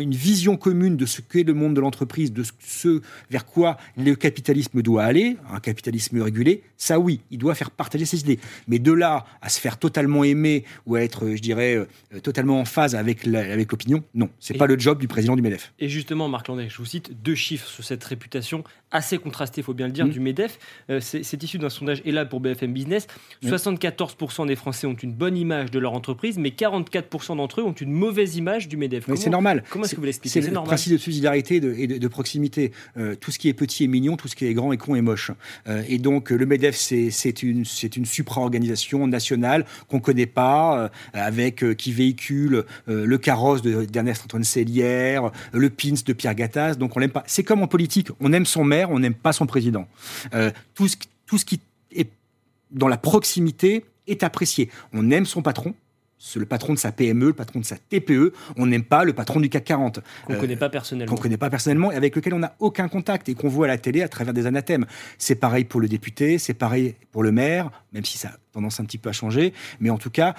une 0.00 0.10
vision 0.10 0.56
commune 0.56 0.96
de 0.96 1.06
ce 1.06 1.20
qu'est 1.20 1.44
le 1.44 1.54
monde 1.54 1.74
de 1.74 1.80
l'entreprise, 1.80 2.32
de 2.32 2.42
ce 2.58 3.00
vers 3.30 3.46
quoi 3.46 3.76
le 3.96 4.16
capitalisme 4.16 4.82
doit 4.82 5.04
aller, 5.04 5.36
un 5.52 5.60
capitalisme 5.60 6.20
régulé, 6.20 6.64
ça 6.76 6.98
oui, 6.98 7.20
il 7.30 7.38
doit 7.38 7.54
faire 7.54 7.70
partager 7.70 8.04
ses 8.04 8.18
idées. 8.22 8.40
Mais 8.66 8.80
de 8.80 8.90
là 8.90 9.26
à 9.42 9.48
se 9.48 9.60
faire 9.60 9.78
totalement 9.78 10.24
aimer 10.24 10.64
ou 10.86 10.96
à 10.96 11.02
être, 11.02 11.36
je 11.36 11.40
dirais, 11.40 11.76
euh, 11.76 12.20
totalement 12.20 12.58
en 12.58 12.64
phase 12.64 12.96
avec 12.96 13.24
l'opinion, 13.24 14.02
non, 14.12 14.28
c'est 14.40 14.54
pas 14.54 14.66
le 14.66 14.76
job 14.76 14.98
du 14.98 15.06
président 15.06 15.36
du 15.36 15.42
MEDEF. 15.42 15.72
Et 15.78 15.88
justement, 15.88 16.28
Marc 16.28 16.48
Landais, 16.48 16.68
je 16.68 16.78
vous 16.78 16.84
cite 16.84 17.22
deux 17.22 17.36
chiffres 17.36 17.68
sur 17.68 17.84
cette 17.84 18.02
réputation 18.02 18.64
assez 18.90 19.18
contrastée, 19.18 19.60
il 19.60 19.64
faut 19.64 19.74
bien 19.74 19.86
le 19.86 19.92
dire, 19.92 20.06
mmh. 20.06 20.10
du 20.10 20.20
MEDEF. 20.20 20.58
Euh, 20.90 21.00
c'est 21.00 21.42
issu 21.42 21.58
d'un 21.58 21.70
sondage 21.70 22.02
et 22.04 22.12
là 22.12 22.24
pour 22.24 22.40
BFM 22.40 22.72
Business. 22.72 23.06
74% 23.44 24.44
mmh. 24.44 24.48
des 24.48 24.56
Français 24.56 24.86
ont 24.86 24.94
une 24.94 25.12
bonne 25.12 25.36
image 25.36 25.70
de 25.70 25.78
leur 25.78 25.92
entreprise, 25.92 26.38
mais 26.38 26.50
44% 26.50 27.36
d'entre 27.36 27.60
eux 27.60 27.64
ont 27.64 27.72
une 27.72 27.92
mauvaise 27.92 28.15
mauvaise 28.16 28.36
image 28.36 28.68
du 28.68 28.76
MEDEF. 28.76 29.08
Mais 29.08 29.16
c'est 29.16 29.30
normal. 29.30 29.62
Comment 29.68 29.84
est-ce 29.84 29.94
que 29.94 30.00
vous 30.00 30.06
l'expliquez 30.06 30.40
C'est 30.40 30.50
le 30.50 30.54
principe 30.62 30.92
de 30.92 30.98
subsidiarité 30.98 31.56
et 31.56 31.86
de, 31.86 32.08
proximité. 32.08 32.72
Euh, 32.96 33.14
tout 33.14 33.30
ce 33.30 33.38
qui 33.38 33.48
est 33.48 33.52
petit 33.52 33.84
est 33.84 33.88
mignon, 33.88 34.16
tout 34.16 34.28
ce 34.28 34.36
qui 34.36 34.46
est 34.46 34.54
grand 34.54 34.72
est 34.72 34.78
con 34.78 34.94
et 34.94 35.02
moche. 35.02 35.30
Euh, 35.68 35.82
et 35.88 35.98
donc 35.98 36.30
le 36.30 36.46
MEDEF, 36.46 36.74
c'est 36.76 37.42
une, 37.42 37.64
une 37.96 38.06
supra-organisation 38.06 39.06
nationale 39.06 39.66
qu'on 39.88 39.96
ne 39.96 40.02
connaît 40.02 40.26
pas, 40.26 40.78
euh, 40.78 40.88
avec 41.12 41.64
qui 41.76 41.92
véhicule 41.92 42.64
le 42.86 43.18
carrosse 43.18 43.62
d'Ernest 43.62 44.24
Antoine 44.24 44.44
Sellière, 44.44 45.30
le 45.52 45.70
pins 45.70 45.94
de 46.04 46.12
Pierre 46.12 46.34
Gattaz. 46.34 46.76
Donc 46.76 46.96
on 46.96 47.00
l'aime 47.00 47.10
pas. 47.10 47.24
C'est 47.26 47.42
comme 47.42 47.62
en 47.62 47.66
politique, 47.66 48.08
on 48.20 48.32
aime 48.32 48.46
son 48.46 48.64
maire, 48.64 48.90
on 48.90 48.98
n'aime 48.98 49.14
pas 49.14 49.32
son 49.32 49.46
président. 49.46 49.86
tout, 50.74 50.88
ce, 50.88 50.96
tout 51.26 51.38
ce 51.38 51.44
qui 51.44 51.60
est 51.94 52.08
dans 52.70 52.88
la 52.88 52.96
proximité 52.96 53.84
est 54.06 54.22
apprécié. 54.22 54.70
On 54.92 55.10
aime 55.10 55.26
son 55.26 55.42
patron, 55.42 55.74
le 56.34 56.46
patron 56.46 56.74
de 56.74 56.78
sa 56.78 56.92
PME, 56.92 57.26
le 57.26 57.32
patron 57.32 57.60
de 57.60 57.64
sa 57.64 57.76
TPE. 57.76 58.32
On 58.56 58.66
n'aime 58.66 58.84
pas 58.84 59.04
le 59.04 59.12
patron 59.12 59.40
du 59.40 59.48
CAC 59.48 59.64
40. 59.64 60.00
Qu'on 60.26 60.32
ne 60.32 60.38
connaît 60.38 60.56
pas 60.56 60.68
personnellement. 60.68 61.14
Qu'on 61.14 61.22
connaît 61.22 61.36
pas 61.36 61.50
personnellement 61.50 61.92
et 61.92 61.96
avec 61.96 62.16
lequel 62.16 62.34
on 62.34 62.40
n'a 62.40 62.54
aucun 62.58 62.88
contact 62.88 63.28
et 63.28 63.34
qu'on 63.34 63.48
voit 63.48 63.66
à 63.66 63.68
la 63.68 63.78
télé 63.78 64.02
à 64.02 64.08
travers 64.08 64.34
des 64.34 64.46
anathèmes. 64.46 64.86
C'est 65.18 65.36
pareil 65.36 65.64
pour 65.64 65.80
le 65.80 65.88
député, 65.88 66.38
c'est 66.38 66.54
pareil 66.54 66.94
pour 67.12 67.22
le 67.22 67.32
maire, 67.32 67.70
même 67.92 68.04
si 68.04 68.18
ça 68.18 68.28
a 68.28 68.36
tendance 68.52 68.80
un 68.80 68.84
petit 68.84 68.98
peu 68.98 69.08
à 69.08 69.12
changer. 69.12 69.52
Mais 69.80 69.90
en 69.90 69.98
tout 69.98 70.10
cas, 70.10 70.34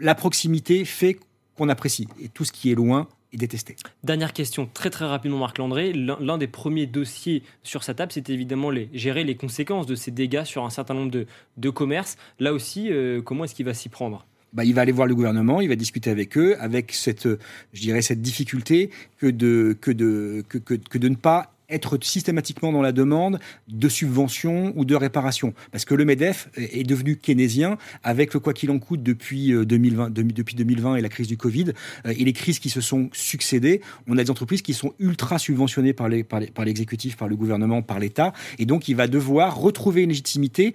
la 0.00 0.14
proximité 0.14 0.84
fait 0.84 1.18
qu'on 1.56 1.68
apprécie. 1.68 2.08
Et 2.22 2.28
tout 2.28 2.44
ce 2.44 2.52
qui 2.52 2.70
est 2.70 2.74
loin, 2.74 3.08
est 3.32 3.36
détesté. 3.36 3.76
Dernière 4.04 4.32
question, 4.32 4.68
très 4.72 4.90
très 4.90 5.04
rapidement, 5.04 5.38
Marc 5.38 5.58
Landré. 5.58 5.92
L'un 5.92 6.38
des 6.38 6.46
premiers 6.46 6.86
dossiers 6.86 7.42
sur 7.62 7.82
sa 7.82 7.94
table, 7.94 8.12
c'était 8.12 8.32
évidemment 8.32 8.70
les, 8.70 8.88
gérer 8.92 9.24
les 9.24 9.36
conséquences 9.36 9.86
de 9.86 9.94
ces 9.94 10.10
dégâts 10.10 10.44
sur 10.44 10.64
un 10.64 10.70
certain 10.70 10.94
nombre 10.94 11.10
de, 11.10 11.26
de 11.56 11.70
commerces. 11.70 12.16
Là 12.38 12.52
aussi, 12.52 12.90
euh, 12.90 13.20
comment 13.22 13.44
est-ce 13.44 13.54
qu'il 13.54 13.66
va 13.66 13.74
s'y 13.74 13.88
prendre? 13.88 14.26
Bah, 14.52 14.64
il 14.64 14.74
va 14.74 14.82
aller 14.82 14.92
voir 14.92 15.06
le 15.06 15.14
gouvernement, 15.14 15.60
il 15.60 15.68
va 15.68 15.76
discuter 15.76 16.10
avec 16.10 16.36
eux, 16.38 16.56
avec 16.60 16.92
cette, 16.92 17.28
je 17.72 17.80
dirais, 17.80 18.02
cette 18.02 18.22
difficulté 18.22 18.90
que 19.18 19.26
de, 19.26 19.76
que 19.80 19.90
de, 19.90 20.44
que, 20.48 20.58
que, 20.58 20.98
de 20.98 21.08
ne 21.08 21.16
pas 21.16 21.52
être 21.68 21.98
systématiquement 22.02 22.72
dans 22.72 22.82
la 22.82 22.92
demande 22.92 23.38
de 23.68 23.88
subventions 23.88 24.72
ou 24.76 24.84
de 24.84 24.94
réparation. 24.94 25.52
Parce 25.72 25.84
que 25.84 25.94
le 25.94 26.04
MEDEF 26.04 26.48
est 26.56 26.84
devenu 26.84 27.16
keynésien 27.16 27.76
avec 28.02 28.34
le 28.34 28.40
quoi 28.40 28.52
qu'il 28.52 28.70
en 28.70 28.78
coûte 28.78 29.02
depuis 29.02 29.52
2020, 29.52 30.06
euh, 30.06 30.10
depuis 30.10 30.54
2020 30.54 30.96
et 30.96 31.00
la 31.00 31.08
crise 31.08 31.26
du 31.26 31.36
Covid 31.36 31.72
euh, 32.06 32.14
et 32.16 32.24
les 32.24 32.32
crises 32.32 32.58
qui 32.58 32.70
se 32.70 32.80
sont 32.80 33.08
succédées. 33.12 33.80
On 34.06 34.16
a 34.18 34.24
des 34.24 34.30
entreprises 34.30 34.62
qui 34.62 34.74
sont 34.74 34.94
ultra 34.98 35.38
subventionnées 35.38 35.92
par 35.92 36.08
l'exécutif, 36.08 37.14
par, 37.14 37.20
par 37.20 37.28
le 37.28 37.36
gouvernement, 37.36 37.82
par 37.82 37.98
l'État. 37.98 38.32
Et 38.58 38.66
donc, 38.66 38.88
il 38.88 38.94
va 38.94 39.08
devoir 39.08 39.56
retrouver 39.56 40.02
une 40.02 40.10
légitimité 40.10 40.74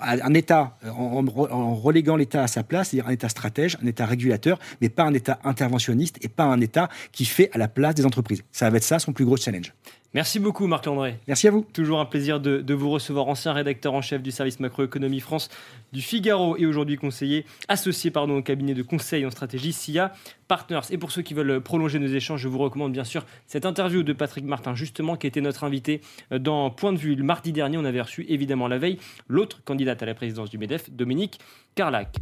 un 0.00 0.34
État, 0.34 0.76
en, 0.86 1.74
reléguant 1.74 2.16
l'État 2.16 2.42
à 2.42 2.46
sa 2.46 2.62
place, 2.62 2.90
c'est-à-dire 2.90 3.08
un 3.08 3.12
État 3.12 3.28
stratège, 3.28 3.76
un 3.82 3.86
État 3.86 4.06
régulateur, 4.06 4.58
mais 4.80 4.88
pas 4.88 5.04
un 5.04 5.14
État 5.14 5.38
interventionniste 5.44 6.18
et 6.22 6.28
pas 6.28 6.44
un 6.44 6.60
État 6.60 6.88
qui 7.12 7.24
fait 7.24 7.50
à 7.52 7.58
la 7.58 7.68
place 7.68 7.94
des 7.94 8.06
entreprises. 8.06 8.42
Ça 8.52 8.70
va 8.70 8.76
être 8.76 8.84
ça 8.84 8.98
son 8.98 9.12
plus 9.12 9.24
gros 9.24 9.36
challenge. 9.36 9.72
Merci 10.12 10.40
beaucoup 10.40 10.66
Marc 10.66 10.86
Landré. 10.86 11.18
Merci 11.28 11.46
à 11.46 11.52
vous. 11.52 11.64
Toujours 11.72 12.00
un 12.00 12.04
plaisir 12.04 12.40
de, 12.40 12.74
vous 12.74 12.90
recevoir, 12.90 13.28
ancien 13.28 13.52
rédacteur 13.52 13.94
en 13.94 14.02
chef 14.02 14.22
du 14.22 14.32
service 14.32 14.58
macroéconomie 14.58 15.20
France 15.20 15.50
du 15.92 16.02
Figaro 16.02 16.56
et 16.56 16.66
aujourd'hui 16.66 16.96
conseiller 16.96 17.46
associé 17.68 18.10
pardon, 18.10 18.38
au 18.38 18.42
cabinet 18.42 18.74
de 18.74 18.82
conseil 18.82 19.24
en 19.24 19.30
stratégie 19.30 19.72
SIA 19.72 20.12
Partners. 20.48 20.80
Et 20.90 20.98
pour 20.98 21.12
ceux 21.12 21.22
qui 21.22 21.32
veulent 21.32 21.60
prolonger 21.60 22.00
nos 22.00 22.08
échanges, 22.08 22.40
je 22.40 22.48
vous 22.48 22.58
recommande 22.58 22.92
bien 22.92 23.04
sûr 23.04 23.24
cette 23.46 23.64
interview 23.64 24.02
de 24.02 24.12
Patrick 24.12 24.44
Martin 24.44 24.74
justement 24.74 25.14
qui 25.14 25.28
était 25.28 25.40
notre 25.40 25.62
invité 25.62 26.00
dans 26.36 26.70
Point 26.70 26.92
de 26.92 26.98
vue. 26.98 27.14
Le 27.14 27.22
mardi 27.22 27.52
dernier, 27.52 27.78
on 27.78 27.84
avait 27.84 28.00
reçu 28.00 28.26
évidemment 28.28 28.66
la 28.66 28.78
veille 28.78 28.98
l'autre 29.28 29.62
candidate 29.80 30.02
à 30.02 30.06
la 30.06 30.14
présidence 30.14 30.50
du 30.50 30.58
MEDEF, 30.58 30.90
Dominique 30.90 31.38
Carlac. 31.74 32.14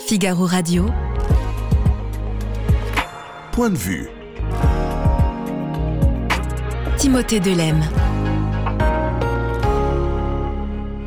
Figaro 0.00 0.44
Radio. 0.44 0.86
Point 3.52 3.70
de 3.70 3.76
vue. 3.76 4.08
Timothée 6.98 7.38
Delem. 7.38 7.80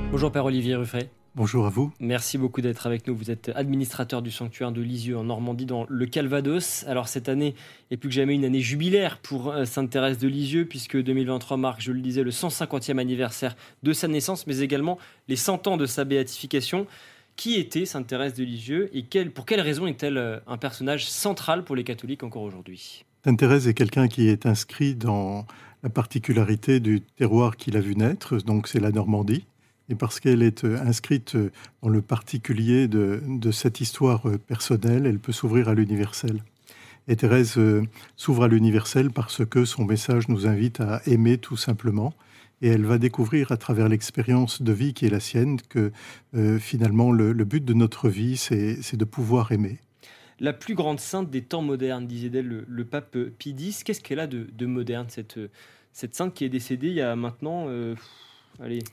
Bonjour 0.10 0.32
Père 0.32 0.46
Olivier 0.46 0.76
Ruffray. 0.76 1.10
Bonjour 1.36 1.68
à 1.68 1.70
vous. 1.70 1.92
Merci 2.00 2.38
beaucoup 2.40 2.60
d'être 2.62 2.88
avec 2.88 3.08
nous. 3.08 3.16
Vous 3.16 3.30
êtes 3.30 3.52
administrateur 3.54 4.22
du 4.22 4.32
sanctuaire 4.32 4.72
de 4.72 4.82
Lisieux 4.82 5.18
en 5.18 5.26
Normandie 5.26 5.68
dans 5.68 5.86
le 5.88 6.06
Calvados. 6.08 6.84
Alors 6.88 7.08
cette 7.08 7.30
année 7.30 7.54
est 7.92 7.98
plus 7.98 8.10
que 8.10 8.16
jamais 8.16 8.34
une 8.34 8.46
année 8.46 8.62
jubilaire 8.62 9.20
pour 9.20 9.52
euh, 9.52 9.66
Sainte-Thérèse 9.66 10.18
de 10.18 10.28
Lisieux 10.28 10.66
puisque 10.66 10.98
2023 10.98 11.58
marque, 11.58 11.82
je 11.82 11.92
le 11.92 12.02
disais, 12.02 12.24
le 12.24 12.32
150e 12.32 12.98
anniversaire 12.98 13.56
de 13.84 13.94
sa 13.94 14.08
naissance 14.08 14.48
mais 14.48 14.60
également 14.60 14.98
les 15.28 15.36
100 15.36 15.68
ans 15.68 15.78
de 15.78 15.86
sa 15.86 16.04
béatification. 16.04 16.88
Qui 17.36 17.56
était 17.56 17.86
Sainte-Thérèse 17.86 18.34
de 18.34 18.44
Lisieux 18.44 18.90
et 18.94 19.04
pour 19.30 19.46
quelle 19.46 19.62
raison 19.62 19.88
est-elle 19.88 20.18
euh, 20.18 20.40
un 20.48 20.58
personnage 20.58 21.10
central 21.10 21.64
pour 21.64 21.76
les 21.76 21.86
catholiques 21.86 22.24
encore 22.24 22.42
aujourd'hui? 22.42 23.06
Sainte-Thérèse 23.24 23.68
est 23.68 23.74
quelqu'un 23.74 24.08
qui 24.08 24.28
est 24.28 24.46
inscrit 24.46 24.96
dans 24.96 25.46
la 25.84 25.90
particularité 25.90 26.80
du 26.80 27.02
terroir 27.02 27.56
qu'il 27.56 27.78
a 27.78 27.82
vu 27.82 27.96
naître, 27.96 28.38
donc 28.40 28.68
c'est 28.68 28.80
la 28.80 28.92
Normandie. 28.92 29.46
Et 29.90 29.96
parce 29.96 30.20
qu'elle 30.20 30.44
est 30.44 30.64
euh, 30.64 30.80
inscrite 30.80 31.36
euh, 31.36 31.52
dans 31.82 31.90
le 31.90 32.02
particulier 32.02 32.88
de, 32.88 33.22
cette 33.52 33.82
histoire 33.82 34.28
euh, 34.28 34.38
personnelle, 34.38 35.08
elle 35.08 35.20
peut 35.20 35.32
s'ouvrir 35.32 35.68
à 35.68 35.74
l'universel. 35.74 36.44
Et 37.08 37.16
Thérèse 37.16 37.60
s'ouvre 38.16 38.44
à 38.44 38.48
l'universel 38.48 39.10
parce 39.10 39.44
que 39.44 39.66
son 39.66 39.84
message 39.84 40.30
nous 40.30 40.46
invite 40.46 40.80
à 40.80 41.02
aimer 41.08 41.40
tout 41.40 41.58
simplement. 41.58 42.14
Et 42.62 42.68
elle 42.68 42.86
va 42.86 43.00
découvrir 43.00 43.52
à 43.52 43.58
travers 43.58 43.90
l'expérience 43.90 44.62
de 44.62 44.72
vie 44.72 44.94
qui 44.94 45.08
est 45.08 45.10
la 45.10 45.20
sienne 45.20 45.60
que 45.70 45.92
finalement 46.60 47.12
le, 47.12 47.34
but 47.46 47.66
de 47.66 47.74
notre 47.74 48.10
vie, 48.10 48.38
c'est 48.38 48.96
de 48.96 49.06
pouvoir 49.06 49.52
aimer. 49.52 49.80
La 50.40 50.54
plus 50.54 50.76
grande 50.76 51.00
sainte 51.00 51.32
des 51.32 51.42
temps 51.42 51.64
modernes, 51.64 52.06
disait 52.06 52.30
elle 52.32 52.64
le, 52.68 52.86
pape 52.86 53.18
Pie 53.40 53.56
X. 53.58 53.84
Qu'est-ce 53.84 54.02
qu'elle 54.02 54.20
a 54.20 54.28
de, 54.28 54.66
moderne, 54.68 55.08
cette, 55.10 55.40
cette 55.94 56.14
sainte 56.14 56.36
qui 56.36 56.46
est 56.46 56.50
décédée 56.50 56.90
il 56.90 56.94
y 56.94 57.02
a 57.02 57.16
maintenant 57.16 57.68
allez, 58.60 58.84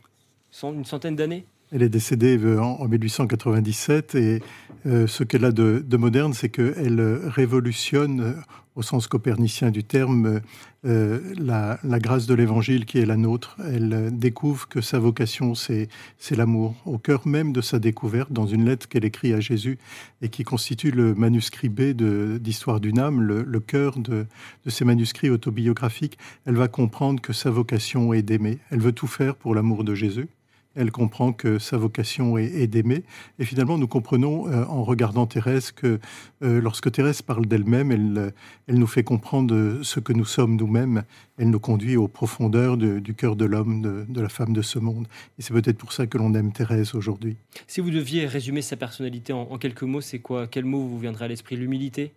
une 0.62 0.84
centaine 0.84 1.16
d'années 1.16 1.46
elle 1.72 1.82
est 1.82 1.88
décédée 1.88 2.38
euh, 2.38 2.60
en 2.60 2.86
1897 2.86 4.14
et 4.14 4.42
euh, 4.86 5.06
ce 5.06 5.24
qu'elle 5.24 5.44
a 5.44 5.50
de, 5.50 5.96
moderne, 5.96 6.32
c'est 6.32 6.48
qu'elle 6.48 7.00
révolutionne, 7.26 8.20
euh, 8.20 8.32
au 8.76 8.82
sens 8.82 9.06
copernicien 9.08 9.70
du 9.70 9.84
terme, 9.84 10.42
la, 10.84 11.78
grâce 11.82 12.26
de 12.26 12.34
l'évangile 12.34 12.84
qui 12.84 12.98
est 12.98 13.06
la 13.06 13.16
nôtre. 13.16 13.56
Elle 13.64 14.10
découvre 14.12 14.68
que 14.68 14.82
sa 14.82 14.98
vocation, 14.98 15.54
c'est 15.54 15.88
l'amour. 16.30 16.74
Au 16.84 16.98
cœur 16.98 17.26
même 17.26 17.54
de 17.54 17.62
sa 17.62 17.78
découverte, 17.78 18.30
dans 18.30 18.44
une 18.44 18.66
lettre 18.66 18.86
qu'elle 18.86 19.06
écrit 19.06 19.32
à 19.32 19.40
Jésus 19.40 19.78
et 20.20 20.28
qui 20.28 20.44
constitue 20.44 20.90
le 20.90 21.14
manuscrit 21.14 21.70
B 21.70 21.92
d'Histoire 22.38 22.78
d'une 22.78 22.98
âme, 22.98 23.22
le, 23.22 23.60
cœur 23.60 23.98
de, 23.98 24.26
de 24.66 24.70
ces 24.70 24.84
manuscrits 24.84 25.30
autobiographiques, 25.30 26.18
elle 26.44 26.56
va 26.56 26.68
comprendre 26.68 27.22
que 27.22 27.32
sa 27.32 27.48
vocation 27.48 28.12
est 28.12 28.20
d'aimer. 28.20 28.58
Elle 28.70 28.80
veut 28.80 28.92
tout 28.92 29.06
faire 29.06 29.36
pour 29.36 29.54
l'amour 29.54 29.84
de 29.84 29.94
Jésus 29.94 30.28
elle 30.76 30.92
comprend 30.92 31.32
que 31.32 31.58
sa 31.58 31.78
vocation 31.78 32.38
est, 32.38 32.66
d'aimer. 32.66 33.02
Et 33.38 33.44
finalement, 33.44 33.78
nous 33.78 33.88
comprenons 33.88 34.46
euh, 34.46 34.64
en 34.66 34.84
regardant 34.84 35.26
Thérèse 35.26 35.72
que 35.72 35.98
euh, 36.42 36.60
lorsque 36.60 36.92
Thérèse 36.92 37.22
parle 37.22 37.46
d'elle-même, 37.46 37.90
elle, 37.90 38.32
elle, 38.68 38.78
nous 38.78 38.86
fait 38.86 39.02
comprendre 39.02 39.80
ce 39.82 40.00
que 40.00 40.12
nous 40.12 40.26
sommes 40.26 40.56
nous-mêmes. 40.56 41.04
Elle 41.38 41.50
nous 41.50 41.60
conduit 41.60 41.96
aux 41.96 42.08
profondeurs 42.08 42.76
du 42.76 43.14
cœur 43.14 43.36
de 43.36 43.46
l'homme, 43.46 44.06
de, 44.08 44.20
la 44.20 44.28
femme 44.28 44.52
de 44.52 44.62
ce 44.62 44.78
monde. 44.78 45.08
Et 45.38 45.42
c'est 45.42 45.52
peut-être 45.52 45.78
pour 45.78 45.92
ça 45.92 46.06
que 46.06 46.18
l'on 46.18 46.34
aime 46.34 46.52
Thérèse 46.52 46.94
aujourd'hui. 46.94 47.36
Si 47.66 47.80
vous 47.80 47.90
deviez 47.90 48.26
résumer 48.26 48.62
sa 48.62 48.76
personnalité 48.76 49.32
en, 49.32 49.58
quelques 49.58 49.82
mots, 49.82 50.00
c'est 50.00 50.18
quoi? 50.18 50.46
Quel 50.46 50.64
mot 50.64 50.86
vous 50.86 50.98
viendrait 50.98 51.24
à 51.24 51.28
l'esprit? 51.28 51.56
L'humilité? 51.56 52.12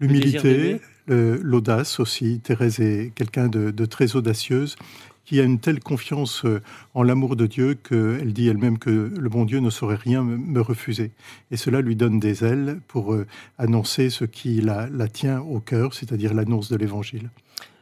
L'humilité, 0.00 0.80
l'audace 1.08 1.98
aussi. 1.98 2.40
Thérèse 2.40 2.80
est 2.80 3.12
quelqu'un 3.14 3.48
de, 3.48 3.70
de, 3.70 3.84
très 3.84 4.14
audacieuse 4.14 4.76
qui 5.28 5.40
a 5.40 5.42
une 5.42 5.60
telle 5.60 5.80
confiance 5.80 6.46
euh, 6.46 6.62
en 6.94 7.02
l'amour 7.02 7.36
de 7.36 7.46
Dieu 7.46 7.74
qu'elle 7.74 8.32
dit 8.32 8.48
elle-même 8.48 8.78
que 8.78 9.12
le 9.14 9.28
bon 9.28 9.44
Dieu 9.44 9.58
ne 9.60 9.68
saurait 9.68 9.96
rien 9.96 10.22
me 10.22 10.62
refuser. 10.62 11.10
Et 11.50 11.58
cela 11.58 11.82
lui 11.82 11.96
donne 11.96 12.18
des 12.18 12.44
ailes 12.44 12.80
pour 12.88 13.12
euh, 13.12 13.26
annoncer 13.58 14.08
ce 14.08 14.24
qui 14.24 14.62
la, 14.62 14.88
tient 15.08 15.40
au 15.40 15.60
cœur, 15.60 15.92
c'est-à-dire 15.92 16.32
l'annonce 16.32 16.70
de 16.70 16.76
l'Évangile. 16.76 17.28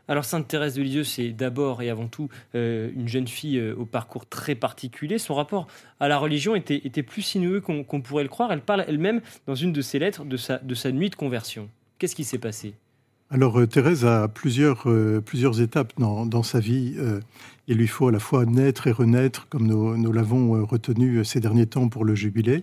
Alors 0.09 0.25
Sainte 0.25 0.49
Thérèse 0.49 0.75
de 0.75 0.83
Lisieux, 0.83 1.05
c'est 1.05 1.29
d'abord 1.31 1.83
et 1.83 1.91
avant 1.91 2.09
tout 2.09 2.29
euh, 2.57 2.91
une 2.97 3.07
jeune 3.07 3.29
fille 3.29 3.63
au 3.71 3.85
parcours 3.85 4.27
très 4.27 4.57
particulier. 4.57 5.19
Son 5.19 5.35
rapport 5.35 5.69
à 6.01 6.09
la 6.09 6.19
religion 6.19 6.57
était, 6.57 6.81
était 6.85 7.05
plus 7.05 7.23
sinueux 7.23 7.61
qu'on 7.61 7.85
pourrait 7.85 8.25
le 8.25 8.29
croire. 8.29 8.51
Elle 8.51 8.63
parle 8.63 8.85
elle-même 8.89 9.21
dans 9.47 9.55
une 9.55 9.73
de 9.73 9.83
ses 9.83 10.01
lettres 10.01 10.25
de 10.25 10.37
sa, 10.37 10.59
de 10.59 10.75
sa 10.75 10.91
nuit 10.91 11.11
de 11.11 11.17
conversion. 11.17 11.71
Qu'est-ce 12.01 12.17
qui 12.17 12.25
s'est 12.25 12.39
passé? 12.39 12.75
Alors 13.31 13.59
euh, 13.59 13.67
Thérèse 13.67 14.05
a 14.05 14.29
plusieurs, 14.29 14.89
euh, 14.89 15.21
étapes 15.59 15.93
dans, 15.99 16.27
dans 16.27 16.43
sa 16.45 16.61
vie. 16.61 16.95
Euh, 16.99 17.21
il 17.67 17.79
lui 17.79 17.89
faut 17.89 18.07
à 18.07 18.13
la 18.13 18.21
fois 18.21 18.47
naître 18.47 18.87
et 18.87 18.93
renaître, 18.93 19.49
comme 19.49 19.67
nous, 19.67 19.97
nous 19.97 20.13
l'avons 20.13 20.65
retenu 20.65 21.25
ces 21.25 21.41
derniers 21.41 21.67
temps 21.67 21.89
pour 21.89 22.05
le 22.05 22.15
jubilé. 22.15 22.63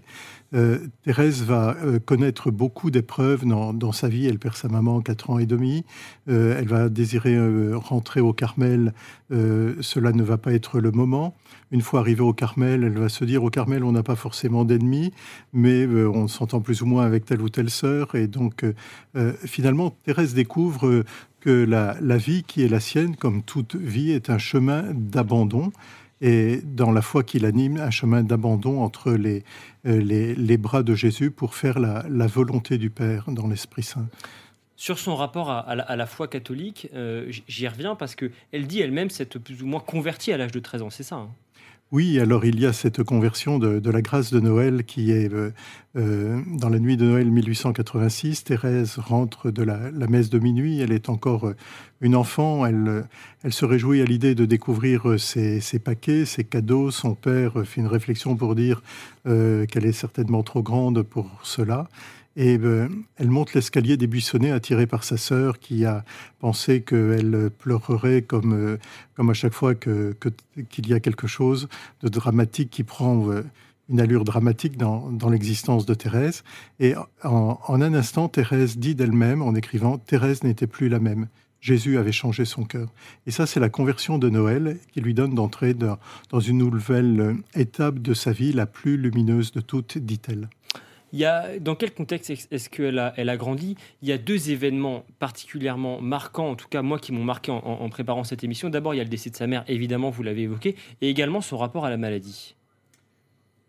Thérèse 1.04 1.44
va 1.44 1.76
connaître 2.06 2.52
beaucoup 2.52 2.92
d'épreuves 2.92 3.46
dans, 3.46 3.92
sa 3.92 4.08
vie. 4.08 4.28
Elle 4.28 4.40
perd 4.40 4.56
sa 4.56 4.68
maman 4.68 5.00
à 5.00 5.04
4 5.04 5.30
ans 5.32 5.40
et 5.40 5.46
demi. 5.46 5.84
elle 6.28 6.68
va 6.68 6.90
désirer 6.90 7.38
rentrer 7.74 8.22
au 8.22 8.34
Carmel. 8.34 8.94
cela 9.30 10.12
ne 10.12 10.24
va 10.24 10.38
pas 10.38 10.54
être 10.54 10.80
le 10.80 10.92
moment. 10.92 11.36
Une 11.74 11.82
fois 11.82 12.02
arrivée 12.02 12.22
au 12.22 12.34
Carmel, 12.34 12.84
elle 12.84 13.00
va 13.00 13.10
se 13.10 13.26
dire 13.26 13.44
au 13.44 13.50
Carmel, 13.50 13.84
on 13.84 13.92
n'a 13.92 14.04
pas 14.04 14.16
forcément 14.16 14.64
d'ennemis, 14.64 15.12
mais 15.54 15.88
euh, 15.88 16.08
on 16.08 16.28
s'entend 16.28 16.62
plus 16.62 16.84
ou 16.84 16.86
moins 16.86 17.04
avec 17.04 17.26
telle 17.26 17.42
ou 17.42 17.50
telle 17.50 17.72
sœur. 17.72 18.14
Et 18.14 18.28
donc, 18.28 18.64
euh, 18.64 18.74
euh, 19.16 19.34
finalement, 19.44 19.90
Thérèse 20.04 20.36
découvre 20.36 21.04
que 21.40 21.50
la, 21.50 21.96
vie 22.18 22.44
qui 22.44 22.62
est 22.62 22.68
la 22.68 22.80
sienne, 22.80 23.16
comme 23.16 23.42
toute 23.42 23.76
vie, 23.76 24.12
est 24.12 24.30
un 24.30 24.38
chemin 24.38 24.84
d'abandon 24.94 25.72
et 26.24 26.62
dans 26.64 26.92
la 26.92 27.02
foi 27.02 27.24
qui 27.24 27.38
l'anime, 27.38 27.78
un 27.78 27.92
chemin 27.92 28.24
d'abandon 28.24 28.82
entre 28.82 29.12
les, 29.12 29.44
les, 29.84 30.58
bras 30.58 30.82
de 30.82 30.96
Jésus 30.96 31.32
pour 31.32 31.54
faire 31.54 31.80
la, 31.80 32.28
volonté 32.28 32.78
du 32.78 32.90
Père 32.90 33.26
dans 33.28 33.48
l'Esprit 33.48 33.84
Saint. 33.84 34.08
Sur 34.78 35.00
son 35.00 35.18
rapport 35.18 35.52
à, 35.52 35.76
la, 35.76 36.06
foi 36.06 36.30
catholique, 36.30 36.90
j'y 37.48 37.68
reviens 37.68 37.96
parce 37.96 38.16
qu'elle 38.16 38.68
dit 38.68 38.80
elle-même 38.80 39.10
s'être 39.10 39.38
plus 39.38 39.62
ou 39.62 39.68
moins 39.68 39.82
convertie 39.82 40.32
à 40.32 40.38
l'âge 40.38 40.54
de 40.54 40.60
13 40.60 40.82
ans, 40.84 40.90
c'est 40.90 41.04
ça 41.04 41.18
hein? 41.18 41.30
Oui, 41.94 42.20
alors 42.20 42.44
il 42.44 42.60
y 42.60 42.66
a 42.66 42.74
cette 42.74 43.04
conversion 43.04 43.60
de, 43.60 43.90
la 43.92 44.02
grâce 44.02 44.34
de 44.34 44.40
Noël 44.40 44.84
qui 44.84 45.12
est 45.12 45.32
euh, 45.32 45.52
euh, 45.96 46.42
dans 46.58 46.70
la 46.70 46.80
nuit 46.80 46.98
de 46.98 47.06
Noël 47.06 47.30
1886. 47.30 48.46
Thérèse 48.46 48.98
rentre 48.98 49.52
de 49.52 49.62
la, 49.62 49.92
messe 50.08 50.32
de 50.32 50.40
minuit, 50.40 50.80
elle 50.80 50.92
est 50.92 51.08
encore 51.08 51.50
euh, 51.50 51.56
une 52.02 52.16
enfant, 52.16 52.66
elle, 52.66 53.06
elle 53.44 53.54
se 53.54 53.64
réjouit 53.64 54.02
à 54.02 54.06
l'idée 54.06 54.34
de 54.34 54.46
découvrir 54.46 55.20
ses, 55.20 55.62
paquets, 55.84 56.26
ses 56.26 56.44
cadeaux. 56.44 56.90
Son 56.90 57.14
père 57.14 57.64
fait 57.64 57.80
une 57.80 57.88
réflexion 57.88 58.36
pour 58.36 58.56
dire 58.56 58.82
qu'elle 59.24 59.86
est 59.86 59.94
certainement 59.94 60.42
trop 60.42 60.64
grande 60.64 61.04
pour 61.04 61.30
cela. 61.44 61.88
Et 62.36 62.58
euh, 62.58 62.90
elle 63.18 63.30
monte 63.30 63.54
l'escalier 63.54 63.96
débuissonné, 63.96 64.52
attirée 64.52 64.88
par 64.88 65.04
sa 65.04 65.18
sœur, 65.18 65.60
qui 65.60 65.86
a 65.86 66.04
pensé 66.40 66.82
qu'elle 66.82 67.52
pleurerait 67.58 68.24
comme, 68.24 68.54
euh, 68.54 68.78
comme 69.16 69.30
à 69.30 69.34
chaque 69.34 69.54
fois 69.54 69.76
qu'il 69.76 70.16
que, 70.20 70.88
y 70.88 70.94
a 70.94 71.00
quelque 71.00 71.28
chose 71.28 71.68
de 72.02 72.10
dramatique 72.10 72.72
qui 72.72 72.84
prend 72.84 73.30
euh, 73.30 73.44
une 73.90 74.00
allure 74.00 74.24
dramatique 74.24 74.78
dans, 74.78 75.12
dans 75.12 75.30
l'existence 75.30 75.86
de 75.86 75.94
Thérèse. 75.94 76.44
Et 76.80 76.96
en, 77.24 77.60
en, 77.68 77.82
un 77.82 77.94
instant, 77.94 78.30
Thérèse 78.30 78.78
dit 78.78 78.96
d'elle-même, 78.96 79.44
en 79.44 79.54
écrivant, 79.54 80.00
Thérèse 80.00 80.44
n'était 80.44 80.68
plus 80.68 80.90
la 80.90 81.00
même. 81.00 81.28
Jésus 81.64 81.98
avait 81.98 82.12
changé 82.12 82.44
son 82.44 82.66
cœur. 82.66 82.90
Et 83.26 83.32
ça, 83.32 83.46
c'est 83.46 83.62
la 83.62 83.70
conversion 83.70 84.18
de 84.18 84.30
Noël 84.30 84.80
qui 84.92 85.00
lui 85.00 85.14
donne 85.14 85.34
d'entrer 85.34 85.74
dans 85.74 86.40
une 86.42 86.58
nouvelle 86.58 87.38
étape 87.56 88.00
de 88.00 88.14
sa 88.14 88.34
vie, 88.34 88.52
la 88.52 88.66
plus 88.66 88.98
lumineuse 88.98 89.54
de 89.54 89.62
toutes, 89.62 89.98
dit-elle. 89.98 90.50
Il 91.14 91.20
y 91.20 91.26
a, 91.26 91.60
dans 91.60 91.76
quel 91.76 91.94
contexte 91.94 92.32
est-ce 92.32 92.70
qu'elle 92.70 92.98
a, 92.98 93.14
elle 93.18 93.30
a 93.30 93.38
grandi? 93.38 93.76
Il 94.02 94.10
y 94.10 94.12
a 94.12 94.18
deux 94.18 94.50
événements 94.50 95.06
particulièrement 95.20 96.02
marquants, 96.02 96.50
en 96.50 96.56
tout 96.56 96.68
cas 96.68 96.82
moi 96.82 96.98
qui 96.98 97.12
m'ont 97.12 97.24
marqué 97.24 97.52
en 97.52 97.88
préparant 97.90 98.24
cette 98.24 98.44
émission. 98.44 98.70
D'abord, 98.70 98.96
il 98.96 98.98
y 98.98 99.02
a 99.02 99.04
le 99.04 99.10
décès 99.10 99.30
de 99.30 99.36
sa 99.36 99.46
mère, 99.46 99.64
évidemment, 99.68 100.10
vous 100.10 100.24
l'avez 100.24 100.42
évoqué, 100.42 100.76
et 101.02 101.10
également 101.10 101.40
son 101.40 101.58
rapport 101.58 101.86
à 101.86 101.92
la 101.92 101.98
maladie. 101.98 102.56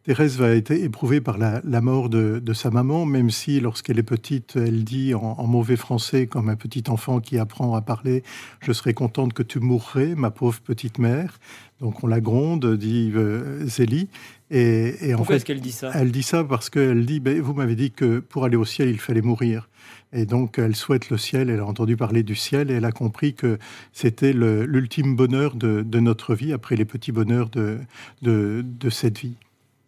Thérèse 0.04 0.36
va 0.36 0.50
être 0.50 0.70
éprouvée 0.70 1.22
par 1.22 1.38
la, 1.38 1.80
mort 1.80 2.10
de, 2.10 2.52
sa 2.52 2.70
maman, 2.70 3.06
même 3.06 3.30
si 3.30 3.58
lorsqu'elle 3.58 3.98
est 3.98 4.02
petite, 4.02 4.54
elle 4.54 4.84
dit 4.84 5.14
en, 5.14 5.46
mauvais 5.46 5.76
français, 5.76 6.26
comme 6.26 6.50
un 6.50 6.56
petit 6.56 6.84
enfant 6.88 7.20
qui 7.20 7.38
apprend 7.38 7.74
à 7.74 7.80
parler, 7.80 8.22
je 8.60 8.72
serais 8.72 8.92
contente 8.92 9.32
que 9.32 9.42
tu 9.42 9.60
mourrais, 9.60 10.14
ma 10.14 10.30
pauvre 10.30 10.60
petite 10.60 10.98
mère. 10.98 11.38
Donc 11.80 12.04
on 12.04 12.06
la 12.06 12.20
gronde, 12.20 12.76
dit 12.76 13.12
euh, 13.14 13.66
Zélie. 13.66 14.10
Et, 14.50 15.14
Pourquoi 15.16 15.36
est-ce 15.36 15.44
qu'elle 15.46 15.62
dit 15.62 15.72
ça? 15.72 15.90
Elle 15.94 16.12
dit 16.12 16.22
ça 16.22 16.44
parce 16.44 16.68
qu'elle 16.68 17.06
dit, 17.06 17.18
ben, 17.18 17.40
vous 17.40 17.54
m'avez 17.54 17.74
dit 17.74 17.90
que 17.90 18.18
pour 18.18 18.44
aller 18.44 18.56
au 18.56 18.66
ciel, 18.66 18.90
il 18.90 19.00
fallait 19.00 19.22
mourir. 19.22 19.70
Et 20.12 20.26
donc, 20.26 20.58
elle 20.58 20.76
souhaite 20.76 21.08
le 21.08 21.16
ciel, 21.16 21.48
elle 21.48 21.60
a 21.60 21.66
entendu 21.66 21.96
parler 21.96 22.22
du 22.22 22.34
ciel 22.34 22.70
et 22.70 22.74
elle 22.74 22.84
a 22.84 22.92
compris 22.92 23.32
que 23.32 23.58
c'était 23.94 24.34
l'ultime 24.34 25.16
bonheur 25.16 25.56
de, 25.56 25.82
notre 25.98 26.34
vie 26.34 26.52
après 26.52 26.76
les 26.76 26.84
petits 26.84 27.10
bonheurs 27.10 27.48
de, 27.48 27.80
de 28.20 28.90
cette 28.90 29.18
vie. 29.18 29.36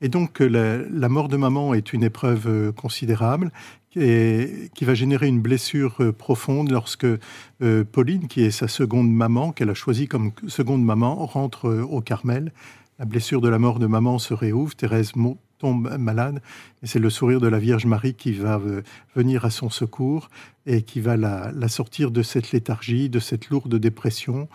Et 0.03 0.09
donc 0.09 0.41
la, 0.41 1.09
mort 1.09 1.29
de 1.29 1.37
maman 1.37 1.73
est 1.73 1.93
une 1.93 2.05
épreuve 2.05 2.47
euh, 2.47 2.73
considérable 2.73 3.51
et 3.99 4.71
qui 4.75 4.85
va 4.85 4.93
générer 4.93 5.27
une 5.27 5.41
blessure 5.41 5.97
euh, 6.01 6.13
profonde 6.13 6.71
lorsque 6.71 7.07
euh, 7.07 7.85
Pauline, 7.91 8.29
qui 8.29 8.43
est 8.43 8.51
sa 8.51 8.69
seconde 8.69 9.11
maman, 9.11 9.53
qu'elle 9.53 9.71
a 9.71 9.75
choisie 9.75 10.07
comme 10.07 10.33
seconde 10.49 10.85
maman, 10.85 11.25
rentre 11.25 11.87
au 11.89 12.03
Carmel. 12.03 12.53
La 12.99 13.07
blessure 13.07 13.41
de 13.41 13.49
la 13.49 13.59
mort 13.59 13.79
de 13.79 13.87
maman 13.87 14.19
se 14.19 14.35
réouvre, 14.35 14.75
Thérèse 14.75 15.13
tombe 15.59 15.97
malade, 15.99 16.43
et 16.83 16.87
c'est 16.87 16.99
le 16.99 17.09
sourire 17.09 17.41
de 17.41 17.49
la 17.49 17.59
Vierge 17.59 17.87
Marie 17.87 18.13
qui 18.13 18.33
va 18.33 18.61
venir 19.15 19.47
à 19.47 19.51
son 19.51 19.71
secours 19.71 20.29
et 20.67 20.83
qui 20.83 21.01
va 21.01 21.17
la, 21.17 21.69
sortir 21.69 22.11
de 22.11 22.23
cette 22.23 22.53
léthargie, 22.53 23.09
de 23.09 23.19
cette 23.19 23.49
lourde 23.49 23.75
dépression 23.77 24.49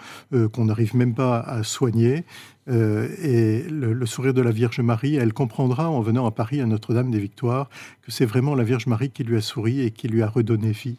qu'on 0.51 0.65
n'arrive 0.65 0.95
même 0.95 1.15
pas 1.15 1.39
à 1.39 1.63
soigner. 1.63 2.23
Euh, 2.71 3.09
et 3.21 3.63
le, 3.69 4.05
sourire 4.05 4.33
de 4.33 4.41
la 4.41 4.51
Vierge 4.51 4.79
Marie, 4.79 5.15
elle 5.15 5.33
comprendra 5.33 5.89
en 5.89 6.01
venant 6.01 6.25
à 6.25 6.31
Paris 6.31 6.61
à 6.61 6.65
Notre-Dame 6.65 7.11
des 7.11 7.19
Victoires 7.19 7.69
que 8.01 8.11
c'est 8.11 8.25
vraiment 8.25 8.55
la 8.55 8.63
Vierge 8.63 8.87
Marie 8.87 9.09
qui 9.09 9.23
lui 9.23 9.37
a 9.37 9.41
souri 9.41 9.81
et 9.81 9.91
qui 9.91 10.07
lui 10.07 10.21
a 10.21 10.27
redonné 10.27 10.71
vie. 10.71 10.97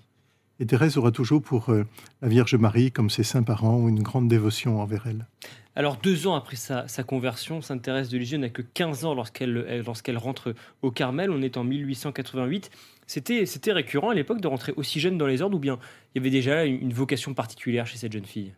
Et 0.61 0.67
Thérèse 0.67 0.99
aura 0.99 1.11
toujours 1.11 1.43
pour 1.43 1.71
euh, 1.71 1.85
la 2.21 2.29
Vierge 2.29 2.55
Marie, 2.55 2.93
comme 2.93 3.11
ses 3.11 3.23
saints 3.23 3.43
parents, 3.43 3.89
une 3.89 4.03
grande 4.03 4.29
dévotion 4.29 4.81
envers 4.81 5.07
elle. 5.07 5.27
Alors 5.75 5.97
deux 5.97 6.27
ans 6.27 6.35
après 6.35 6.57
sa, 6.57 6.85
conversion, 7.07 7.63
Sainte 7.63 7.81
Thérèse 7.81 8.11
de 8.11 8.19
Lisieux 8.19 8.37
n'a 8.37 8.51
que 8.51 8.61
15 8.61 9.07
ans 9.07 9.15
lorsqu'elle 9.15 9.83
lorsqu'elle 9.87 10.19
rentre 10.19 10.55
au 10.83 10.91
Carmel. 10.91 11.31
On 11.31 11.41
est 11.41 11.57
en 11.57 11.65
1888. 11.65 12.71
C'était 13.07 13.73
récurrent 13.73 14.11
à 14.11 14.15
l'époque 14.15 14.43
de 14.43 14.49
rentrer 14.49 14.75
aussi 14.77 15.01
jeune 15.01 15.17
dans 15.17 15.27
les 15.27 15.41
ordres 15.41 15.57
ou 15.57 15.61
bien 15.61 15.79
il 16.15 16.19
y 16.19 16.21
avait 16.21 16.31
déjà 16.31 16.67
une 16.67 16.93
vocation 16.93 17.33
particulière 17.33 17.87
chez 17.87 17.97
cette 17.97 18.13
jeune 18.13 18.27
fille? 18.27 18.53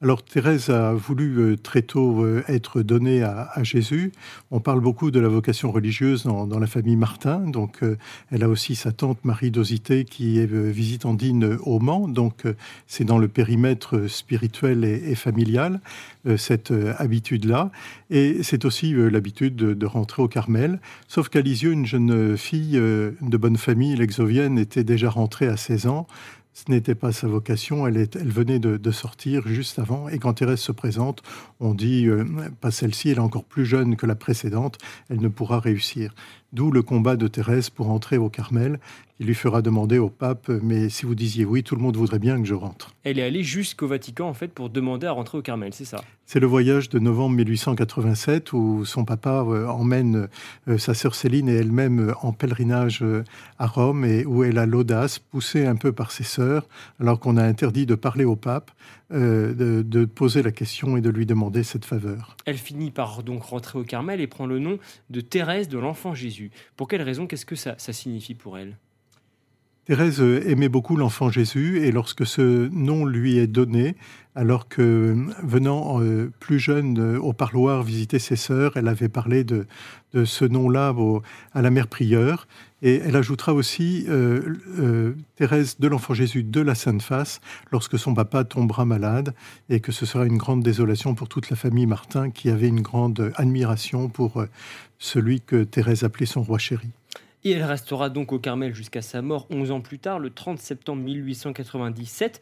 Alors 0.00 0.22
Thérèse 0.22 0.70
a 0.70 0.92
voulu 0.92 1.38
euh, 1.38 1.56
très 1.56 1.82
tôt 1.82 2.22
euh, 2.22 2.44
être 2.46 2.82
donnée 2.82 3.24
à, 3.24 3.50
Jésus. 3.64 4.12
On 4.52 4.60
parle 4.60 4.80
beaucoup 4.80 5.10
de 5.10 5.18
la 5.18 5.26
vocation 5.26 5.72
religieuse 5.72 6.22
dans, 6.22 6.58
la 6.58 6.66
famille 6.68 6.94
Martin. 6.94 7.40
Donc 7.40 7.82
euh, 7.82 7.98
elle 8.30 8.44
a 8.44 8.48
aussi 8.48 8.76
sa 8.76 8.92
tante 8.92 9.24
Marie 9.24 9.50
d'Osité 9.50 10.04
qui 10.04 10.38
est 10.38 10.46
visitandine 10.46 11.58
au 11.64 11.80
Mans. 11.80 12.06
Donc 12.06 12.44
c'est 12.86 13.02
dans 13.02 13.18
le 13.18 13.26
périmètre 13.26 14.06
spirituel 14.06 14.84
et, 14.84 15.16
familial 15.16 15.80
cette 16.36 16.72
habitude-là. 16.98 17.70
Et 18.10 18.42
c'est 18.42 18.64
aussi 18.64 18.92
l'habitude 18.92 19.56
de, 19.56 19.86
rentrer 19.86 20.22
au 20.22 20.28
Carmel. 20.28 20.78
Sauf 21.08 21.28
qu'à 21.28 21.40
Lisieux, 21.40 21.72
une 21.72 21.86
jeune 21.86 22.36
fille 22.36 22.72
de 22.72 23.36
bonne 23.36 23.56
famille, 23.56 23.96
l'exovienne, 23.96 24.58
était 24.58 24.84
déjà 24.84 25.10
rentrée 25.10 25.48
à 25.48 25.56
16 25.56 25.86
ans 25.86 26.06
ce 26.58 26.72
n'était 26.72 26.96
pas 26.96 27.12
sa 27.12 27.28
vocation, 27.28 27.86
elle, 27.86 28.08
venait 28.14 28.58
de, 28.58 28.90
sortir 28.90 29.46
juste 29.46 29.78
avant, 29.78 30.08
et 30.08 30.18
quand 30.18 30.32
Thérèse 30.32 30.58
se 30.58 30.72
présente, 30.72 31.22
on 31.60 31.72
dit, 31.72 32.06
euh, 32.06 32.24
pas 32.60 32.72
celle-ci, 32.72 33.10
elle 33.10 33.18
est 33.18 33.20
encore 33.20 33.44
plus 33.44 33.64
jeune 33.64 33.94
que 33.94 34.06
la 34.06 34.16
précédente, 34.16 34.76
elle 35.08 35.20
ne 35.20 35.28
pourra 35.28 35.60
réussir. 35.60 36.12
D'où 36.52 36.72
le 36.72 36.82
combat 36.82 37.14
de 37.14 37.28
Thérèse 37.28 37.70
pour 37.70 37.90
entrer 37.90 38.16
au 38.18 38.28
Carmel. 38.28 38.80
Il 39.20 39.26
lui 39.26 39.34
fera 39.34 39.62
demander 39.62 39.98
au 39.98 40.10
pape, 40.10 40.48
mais 40.48 40.88
si 40.88 41.04
vous 41.04 41.16
disiez 41.16 41.44
oui, 41.44 41.64
tout 41.64 41.74
le 41.74 41.82
monde 41.82 41.96
voudrait 41.96 42.20
bien 42.20 42.40
que 42.40 42.46
je 42.46 42.54
rentre. 42.54 42.94
Elle 43.02 43.18
est 43.18 43.22
allée 43.22 43.42
jusqu'au 43.42 43.88
Vatican 43.88 44.28
en 44.28 44.34
fait 44.34 44.48
pour 44.48 44.70
demander 44.70 45.08
à 45.08 45.12
rentrer 45.12 45.38
au 45.38 45.42
Carmel, 45.42 45.74
c'est 45.74 45.84
ça? 45.84 46.04
C'est 46.24 46.40
le 46.40 46.46
voyage 46.46 46.88
de 46.88 46.98
novembre 46.98 47.36
1887 47.36 48.52
où 48.52 48.84
son 48.84 49.04
papa 49.04 49.44
euh, 49.48 49.66
emmène 49.66 50.28
euh, 50.68 50.78
sa 50.78 50.92
sœur 50.94 51.14
Céline 51.14 51.48
et 51.48 51.54
elle-même 51.54 52.10
euh, 52.10 52.14
en 52.20 52.32
pèlerinage 52.32 53.02
à 53.58 53.66
Rome 53.66 54.04
et 54.04 54.24
où 54.24 54.44
elle 54.44 54.58
a 54.58 54.66
l'audace, 54.66 55.18
poussée 55.18 55.66
un 55.66 55.76
peu 55.76 55.90
par 55.90 56.12
ses 56.12 56.24
sœurs, 56.24 56.68
alors 57.00 57.18
qu'on 57.18 57.38
a 57.38 57.42
interdit 57.42 57.86
de 57.86 57.94
parler 57.94 58.24
au 58.24 58.36
pape, 58.36 58.70
de, 59.10 59.82
de, 59.82 60.04
poser 60.04 60.42
la 60.42 60.52
question 60.52 60.98
et 60.98 61.00
de 61.00 61.08
lui 61.08 61.24
demander 61.24 61.62
cette 61.62 61.86
faveur. 61.86 62.36
Elle 62.44 62.58
finit 62.58 62.90
par 62.90 63.22
donc 63.22 63.42
rentrer 63.42 63.78
au 63.78 63.84
Carmel 63.84 64.20
et 64.20 64.26
prend 64.26 64.46
le 64.46 64.58
nom 64.58 64.78
de 65.08 65.20
Thérèse 65.22 65.68
de 65.68 65.78
l'Enfant 65.78 66.14
Jésus. 66.14 66.50
Pour 66.76 66.88
quelle 66.88 67.02
raison 67.02 67.26
Qu'est-ce 67.26 67.46
que 67.46 67.56
ça, 67.56 67.74
ça 67.78 67.94
signifie 67.94 68.34
pour 68.34 68.58
elle? 68.58 68.76
Thérèse 69.88 70.20
aimait 70.20 70.68
beaucoup 70.68 70.96
l'enfant 70.96 71.30
Jésus 71.30 71.82
et 71.82 71.92
lorsque 71.92 72.26
ce 72.26 72.68
nom 72.68 73.06
lui 73.06 73.38
est 73.38 73.46
donné, 73.46 73.96
alors 74.34 74.68
que 74.68 75.16
venant 75.42 76.02
euh, 76.02 76.30
plus 76.40 76.58
jeune 76.58 76.98
euh, 76.98 77.18
au 77.18 77.32
parloir 77.32 77.82
visiter 77.82 78.18
ses 78.18 78.36
sœurs, 78.36 78.76
elle 78.76 78.86
avait 78.86 79.08
parlé 79.08 79.44
de, 79.44 79.66
ce 80.26 80.44
nom-là 80.44 80.94
à 81.54 81.62
la 81.62 81.70
mère 81.70 81.86
prieure. 81.86 82.48
Et 82.82 82.96
elle 82.96 83.16
ajoutera 83.16 83.54
aussi 83.54 84.04
euh, 84.10 85.14
Thérèse 85.36 85.78
de 85.78 85.88
l'enfant 85.88 86.12
Jésus 86.12 86.42
de 86.42 86.60
la 86.60 86.74
Sainte 86.74 87.00
Face 87.00 87.40
lorsque 87.72 87.98
son 87.98 88.12
papa 88.12 88.44
tombera 88.44 88.84
malade 88.84 89.32
et 89.70 89.80
que 89.80 89.90
ce 89.90 90.04
sera 90.04 90.26
une 90.26 90.36
grande 90.36 90.62
désolation 90.62 91.14
pour 91.14 91.30
toute 91.30 91.48
la 91.48 91.56
famille 91.56 91.86
Martin 91.86 92.28
qui 92.28 92.50
avait 92.50 92.68
une 92.68 92.82
grande 92.82 93.32
admiration 93.36 94.10
pour 94.10 94.44
celui 94.98 95.40
que 95.40 95.64
Thérèse 95.64 96.04
appelait 96.04 96.26
son 96.26 96.42
roi 96.42 96.58
chéri. 96.58 96.90
Et 97.44 97.52
elle 97.52 97.64
restera 97.64 98.10
donc 98.10 98.32
au 98.32 98.38
Carmel 98.38 98.74
jusqu'à 98.74 99.02
sa 99.02 99.22
mort 99.22 99.46
11 99.50 99.70
ans 99.70 99.80
plus 99.80 99.98
tard, 99.98 100.18
le 100.18 100.30
30 100.30 100.58
septembre 100.58 101.02
1897. 101.02 102.40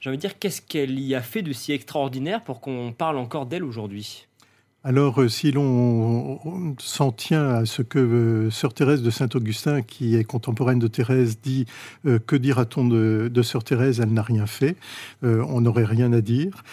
J'ai 0.00 0.10
envie 0.10 0.16
de 0.16 0.22
dire, 0.22 0.38
qu'est-ce 0.38 0.62
qu'elle 0.62 0.98
y 0.98 1.14
a 1.14 1.22
fait 1.22 1.42
de 1.42 1.52
si 1.52 1.72
extraordinaire 1.72 2.42
pour 2.42 2.60
qu'on 2.60 2.92
parle 2.96 3.18
encore 3.18 3.46
d'elle 3.46 3.62
aujourd'hui? 3.62 4.26
Alors, 4.84 5.20
euh, 5.20 5.28
si 5.28 5.52
l'on 5.52 6.74
s'en 6.78 7.12
tient 7.12 7.48
à 7.48 7.66
ce 7.66 7.82
que 7.82 8.00
euh, 8.00 8.50
sœur 8.50 8.74
Thérèse 8.74 9.00
de 9.00 9.10
Saint-Augustin, 9.10 9.80
qui 9.80 10.16
est 10.16 10.24
contemporaine 10.24 10.80
de 10.80 10.88
Thérèse, 10.88 11.38
dit 11.40 11.66
euh, 12.04 12.18
Que 12.18 12.34
dira-t-on 12.34 12.88
de, 12.88 13.42
sœur 13.42 13.62
Thérèse? 13.62 14.00
Elle 14.00 14.12
n'a 14.12 14.22
rien 14.22 14.46
fait. 14.46 14.76
on 15.22 15.60
n'aurait 15.60 15.84
rien 15.84 16.12
à 16.12 16.20
dire. 16.20 16.64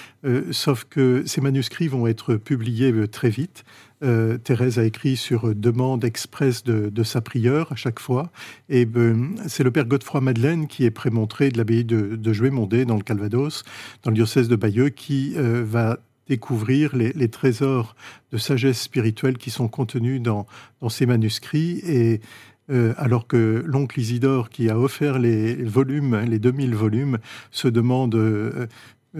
sauf 0.51 0.85
que 0.85 1.23
ces 1.27 1.41
manuscrits 1.41 1.87
vont 1.87 2.07
être 2.07 2.35
publiés 2.35 3.07
très 3.07 3.29
vite. 3.29 3.63
Euh, 4.03 4.37
Thérèse 4.37 4.79
a 4.79 4.85
écrit 4.85 5.17
sur 5.17 5.53
demande 5.53 6.05
express 6.05 6.63
de, 6.63 7.03
sa 7.03 7.21
prieure 7.21 7.71
à 7.71 7.75
chaque 7.75 7.99
fois. 7.99 8.31
Et 8.69 8.85
ben, 8.85 9.35
c'est 9.47 9.63
le 9.63 9.71
père 9.71 9.85
Godefroy 9.85 10.21
Madeleine 10.21 10.67
qui 10.67 10.85
est 10.85 10.91
prémontré 10.91 11.49
de 11.49 11.57
l'abbaye 11.57 11.83
de, 11.83 12.15
de 12.15 12.33
Jouémondé 12.33 12.85
dans 12.85 12.95
le 12.95 13.03
Calvados, 13.03 13.63
dans 14.03 14.11
le 14.11 14.15
diocèse 14.15 14.47
de 14.47 14.55
Bayeux, 14.55 14.89
qui 14.89 15.33
euh, 15.37 15.63
va 15.65 15.99
découvrir 16.29 16.95
les, 16.95 17.27
trésors 17.27 17.95
de 18.31 18.37
sagesse 18.37 18.79
spirituelle 18.79 19.37
qui 19.37 19.49
sont 19.49 19.67
contenus 19.67 20.21
dans, 20.21 20.45
ces 20.87 21.05
manuscrits. 21.07 21.79
Et 21.83 22.21
euh, 22.69 22.93
alors 22.97 23.25
que 23.25 23.63
l'oncle 23.65 23.99
Isidore, 23.99 24.49
qui 24.49 24.69
a 24.69 24.77
offert 24.77 25.17
les 25.17 25.55
volumes, 25.55 26.23
les 26.27 26.37
2000 26.37 26.75
volumes, 26.75 27.17
se 27.49 27.67
demande 27.67 28.13
euh, 28.13 28.67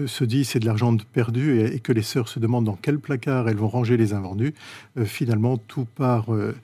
se 0.06 0.24
dit 0.24 0.44
c'est 0.44 0.60
de 0.60 0.66
l'argent 0.66 0.96
perdu 1.12 1.60
et, 1.60 1.80
que 1.80 1.92
les 1.92 2.02
sœurs 2.02 2.28
se 2.28 2.38
demandent 2.38 2.64
dans 2.64 2.78
quel 2.80 2.98
placard 2.98 3.48
elles 3.48 3.56
vont 3.56 3.68
ranger 3.68 3.96
les 3.96 4.12
invendus, 4.12 4.54
euh, 4.96 5.04
finalement 5.04 5.56
tout 5.56 5.84
part 5.84 6.32
euh, 6.32 6.54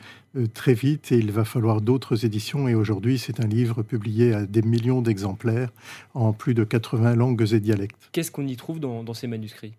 très 0.55 0.75
vite 0.75 1.13
et 1.13 1.19
il 1.19 1.33
va 1.33 1.45
falloir 1.45 1.81
d'autres 1.81 2.25
éditions. 2.25 2.69
Et 2.69 2.75
aujourd'hui, 2.75 3.19
c'est 3.19 3.41
un 3.41 3.47
livre 3.47 3.83
publié 3.83 4.33
à 4.33 4.47
des 4.47 4.63
millions 4.63 5.03
d'exemplaires 5.03 5.71
en 6.15 6.33
plus 6.33 6.55
de 6.55 6.65
80 6.65 7.15
langues 7.17 7.53
et 7.53 7.61
dialectes. 7.61 8.11
Qu'est-ce 8.13 8.31
qu'on 8.31 8.47
y 8.47 8.57
trouve 8.57 8.81
dans, 8.81 9.15
ces 9.15 9.27
manuscrits? 9.27 9.75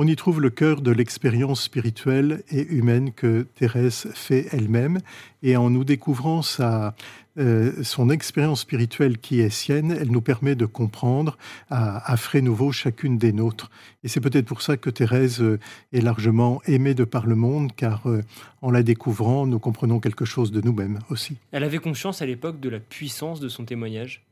On 0.00 0.06
y 0.06 0.14
trouve 0.14 0.40
le 0.40 0.48
cœur 0.48 0.80
de 0.80 0.92
l'expérience 0.92 1.60
spirituelle 1.60 2.44
et 2.52 2.62
humaine 2.68 3.12
que 3.12 3.48
Thérèse 3.56 4.06
fait 4.14 4.46
elle-même. 4.52 5.00
Et 5.42 5.56
en 5.56 5.70
nous 5.70 5.82
découvrant 5.82 6.40
sa, 6.40 6.94
euh, 7.36 7.82
son 7.82 8.08
expérience 8.08 8.60
spirituelle 8.60 9.18
qui 9.18 9.40
est 9.40 9.50
sienne, 9.50 9.90
elle 9.90 10.12
nous 10.12 10.20
permet 10.20 10.54
de 10.54 10.66
comprendre 10.66 11.36
à, 11.68 12.16
frais 12.16 12.42
nouveaux 12.42 12.70
chacune 12.70 13.18
des 13.18 13.32
nôtres. 13.32 13.72
Et 14.04 14.08
c'est 14.08 14.20
peut-être 14.20 14.46
pour 14.46 14.62
ça 14.62 14.76
que 14.76 14.88
Thérèse 14.88 15.40
euh, 15.40 15.58
est 15.92 16.00
largement 16.00 16.62
aimée 16.66 16.94
de 16.94 17.02
par 17.04 17.26
le 17.26 17.34
monde, 17.34 17.72
car 17.74 18.08
euh, 18.08 18.22
en 18.62 18.70
la 18.70 18.84
découvrant, 18.84 19.48
nous 19.48 19.58
comprenons 19.58 19.98
quelque 19.98 20.24
chose 20.24 20.52
de 20.52 20.60
nous-mêmes 20.60 21.00
aussi. 21.10 21.38
Elle 21.50 21.64
avait 21.64 21.78
conscience 21.78 22.22
à 22.22 22.26
l'époque 22.26 22.60
de 22.60 22.68
la 22.68 22.78
puissance 22.78 23.40
de 23.40 23.48
son 23.48 23.64
témoignage 23.64 24.27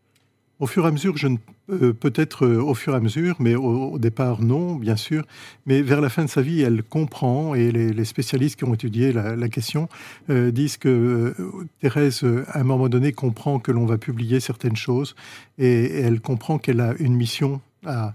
Au 0.58 0.66
fur 0.66 0.84
et 0.84 0.88
à 0.88 0.90
mesure, 0.90 1.16
je 1.16 1.28
ne 1.28 1.36
euh, 1.70 1.92
peut-être 1.92 2.46
au 2.46 2.74
fur 2.74 2.94
et 2.94 2.96
à 2.96 3.00
mesure, 3.00 3.36
mais 3.40 3.54
au, 3.56 3.98
départ 3.98 4.40
non, 4.40 4.76
bien 4.76 4.96
sûr. 4.96 5.24
Mais 5.66 5.82
vers 5.82 6.00
la 6.00 6.08
fin 6.08 6.24
de 6.24 6.30
sa 6.30 6.40
vie, 6.40 6.62
elle 6.62 6.82
comprend, 6.82 7.54
et 7.54 7.70
les, 7.72 8.04
spécialistes 8.04 8.56
qui 8.56 8.64
ont 8.64 8.72
étudié 8.72 9.12
la, 9.12 9.48
question 9.48 9.88
disent 10.28 10.76
que 10.76 11.34
Thérèse, 11.80 12.24
à 12.48 12.60
un 12.60 12.64
moment 12.64 12.88
donné, 12.88 13.12
comprend 13.12 13.58
que 13.58 13.72
l'on 13.72 13.84
va 13.84 13.98
publier 13.98 14.40
certaines 14.40 14.76
choses, 14.76 15.14
et 15.58 16.00
elle 16.00 16.20
comprend 16.20 16.58
qu'elle 16.58 16.80
a 16.80 16.94
une 16.98 17.14
mission 17.14 17.60
à, 17.84 18.14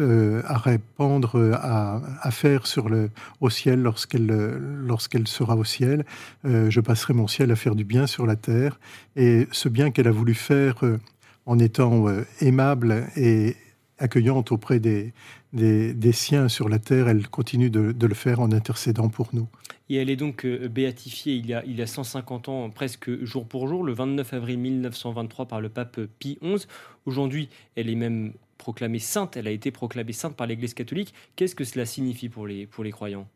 euh, 0.00 0.42
à, 0.44 0.58
répandre, 0.58 1.36
à, 1.54 2.30
faire 2.30 2.66
sur 2.66 2.90
le, 2.90 3.10
au 3.40 3.48
ciel 3.48 3.80
lorsqu'elle 3.80 4.26
lorsqu'elle 4.26 5.26
sera 5.26 5.56
au 5.56 5.64
ciel. 5.64 6.04
Euh, 6.44 6.68
je 6.68 6.80
passerai 6.80 7.14
mon 7.14 7.26
ciel 7.26 7.50
à 7.50 7.56
faire 7.56 7.74
du 7.74 7.84
bien 7.84 8.06
sur 8.06 8.26
la 8.26 8.36
terre. 8.36 8.78
Et 9.16 9.48
ce 9.50 9.70
bien 9.70 9.90
qu'elle 9.90 10.08
a 10.08 10.12
voulu 10.12 10.34
faire 10.34 10.84
euh, 10.84 10.98
en 11.46 11.58
étant 11.58 12.06
aimable 12.40 13.06
et 13.16 13.56
accueillante 13.98 14.52
auprès 14.52 14.80
des, 14.80 15.12
des, 15.52 16.12
siens 16.12 16.48
sur 16.48 16.68
la 16.68 16.78
terre, 16.78 17.08
elle 17.08 17.28
continue 17.28 17.70
de, 17.70 18.06
le 18.06 18.14
faire 18.14 18.40
en 18.40 18.52
intercédant 18.52 19.08
pour 19.08 19.28
nous. 19.32 19.48
Et 19.88 19.96
elle 19.96 20.10
est 20.10 20.16
donc 20.16 20.46
béatifiée 20.46 21.34
il 21.34 21.46
y, 21.46 21.54
a, 21.54 21.64
il 21.66 21.76
y 21.76 21.82
a 21.82 21.86
150 21.86 22.48
ans, 22.48 22.70
presque 22.70 23.24
jour 23.24 23.46
pour 23.46 23.68
jour, 23.68 23.84
le 23.84 23.92
29 23.92 24.32
avril 24.34 24.58
1923 24.58 25.46
par 25.46 25.60
le 25.60 25.68
pape 25.68 26.00
Pie 26.18 26.38
XI. 26.42 26.66
Aujourd'hui, 27.04 27.48
elle 27.76 27.90
est 27.90 27.94
même 27.94 28.32
proclamée 28.58 29.00
sainte, 29.00 29.36
elle 29.36 29.48
a 29.48 29.50
été 29.50 29.70
proclamée 29.70 30.12
sainte 30.12 30.36
par 30.36 30.46
l'Église 30.46 30.74
catholique. 30.74 31.12
Qu'est-ce 31.36 31.54
que 31.54 31.64
cela 31.64 31.84
signifie 31.84 32.28
pour 32.28 32.46
les, 32.46 32.66
pour 32.66 32.84
les 32.84 32.92
croyants? 32.92 33.26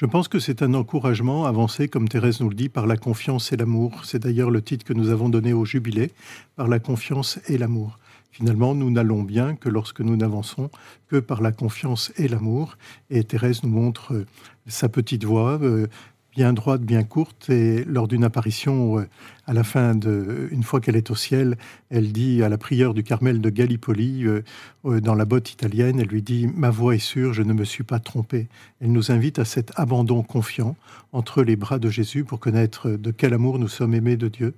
Je 0.00 0.06
pense 0.06 0.28
que 0.28 0.38
c'est 0.38 0.62
un 0.62 0.72
encouragement 0.72 1.44
avancé, 1.44 1.86
comme 1.86 2.08
Thérèse 2.08 2.40
nous 2.40 2.48
le 2.48 2.54
dit, 2.54 2.70
par 2.70 2.86
la 2.86 2.96
confiance 2.96 3.52
et 3.52 3.56
l'amour. 3.58 4.06
C'est 4.06 4.20
d'ailleurs 4.20 4.50
le 4.50 4.62
titre 4.62 4.86
que 4.86 4.94
nous 4.94 5.10
avons 5.10 5.28
donné 5.28 5.52
au 5.52 5.66
jubilé, 5.66 6.12
par 6.56 6.68
la 6.68 6.78
confiance 6.78 7.38
et 7.48 7.58
l'amour. 7.58 7.98
Finalement, 8.30 8.74
nous 8.74 8.90
n'allons 8.90 9.22
bien 9.22 9.56
que 9.56 9.68
lorsque 9.68 10.00
nous 10.00 10.16
n'avançons 10.16 10.70
que 11.08 11.16
par 11.16 11.42
la 11.42 11.52
confiance 11.52 12.14
et 12.16 12.28
l'amour. 12.28 12.78
Et 13.10 13.24
Thérèse 13.24 13.62
nous 13.62 13.68
montre 13.68 14.14
euh, 14.14 14.26
sa 14.66 14.88
petite 14.88 15.24
voix, 15.24 15.58
euh, 15.60 15.86
bien 16.32 16.52
droite, 16.52 16.82
bien 16.82 17.02
courte, 17.02 17.50
et 17.50 17.84
lors 17.84 18.08
d'une 18.08 18.24
apparition 18.24 18.98
euh, 18.98 19.08
à 19.46 19.52
la 19.52 19.64
fin 19.64 19.94
de, 19.94 20.48
une 20.50 20.62
fois 20.62 20.80
qu'elle 20.80 20.96
est 20.96 21.10
au 21.10 21.14
ciel, 21.14 21.56
elle 21.90 22.12
dit 22.12 22.42
à 22.42 22.48
la 22.48 22.58
prière 22.58 22.94
du 22.94 23.02
Carmel 23.02 23.40
de 23.40 23.50
Gallipoli, 23.50 24.24
euh, 24.26 24.42
euh, 24.84 25.00
dans 25.00 25.14
la 25.14 25.24
botte 25.24 25.50
italienne, 25.50 25.98
elle 26.00 26.08
lui 26.08 26.22
dit 26.22 26.48
Ma 26.54 26.70
voix 26.70 26.94
est 26.94 26.98
sûre, 26.98 27.32
je 27.32 27.42
ne 27.42 27.52
me 27.52 27.64
suis 27.64 27.84
pas 27.84 27.98
trompée. 27.98 28.48
Elle 28.80 28.92
nous 28.92 29.10
invite 29.10 29.38
à 29.38 29.44
cet 29.44 29.72
abandon 29.76 30.22
confiant 30.22 30.76
entre 31.12 31.42
les 31.42 31.56
bras 31.56 31.78
de 31.78 31.90
Jésus 31.90 32.24
pour 32.24 32.38
connaître 32.38 32.90
de 32.90 33.10
quel 33.10 33.34
amour 33.34 33.58
nous 33.58 33.68
sommes 33.68 33.94
aimés 33.94 34.16
de 34.16 34.28
Dieu 34.28 34.54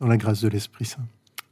dans 0.00 0.08
la 0.08 0.16
grâce 0.16 0.40
de 0.40 0.48
l'Esprit 0.48 0.84
Saint. 0.84 1.06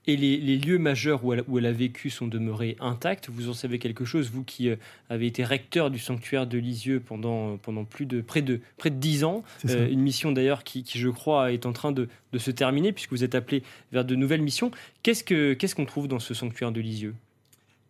Et 0.07 0.17
les, 0.17 0.57
lieux 0.57 0.79
majeurs 0.79 1.25
où 1.25 1.59
elle, 1.59 1.67
a 1.67 1.73
vécu 1.73 2.11
sont 2.11 2.27
demeurés 2.27 2.77
intacts. 2.81 3.29
Vous 3.29 3.49
en 3.49 3.53
savez 3.53 3.79
quelque 3.79 4.05
chose, 4.05 4.31
vous 4.31 4.43
qui 4.43 4.71
euh, 4.71 4.77
avez 5.11 5.27
été 5.27 5.45
recteur 5.45 5.91
du 5.91 5.99
sanctuaire 5.99 6.47
de 6.47 6.59
Lisieux 6.59 7.01
pendant, 7.01 7.59
pendant 7.59 7.85
plus 7.85 8.07
de 8.07 8.21
près 8.21 8.43
de 8.43 8.61
près 8.79 8.91
de 8.91 8.97
dix 8.97 9.25
ans. 9.25 9.45
Euh, 9.69 9.89
une 9.91 10.01
mission 10.01 10.33
d'ailleurs 10.33 10.65
qui, 10.65 10.85
je 10.93 11.09
crois, 11.09 11.53
est 11.53 11.67
en 11.67 11.73
train 11.73 11.93
de, 11.93 12.09
se 12.37 12.51
terminer 12.51 12.93
puisque 12.93 13.11
vous 13.11 13.25
êtes 13.25 13.35
appelé 13.35 13.63
vers 13.93 14.05
de 14.05 14.15
nouvelles 14.15 14.43
missions. 14.43 14.71
Qu'est-ce 15.03 15.23
qu'on 15.23 15.69
ce 15.69 15.75
qu'on 15.75 15.85
trouve 15.87 16.09
dans 16.09 16.19
ce 16.19 16.33
sanctuaire 16.35 16.73
de 16.73 16.81
Lisieux? 16.81 17.15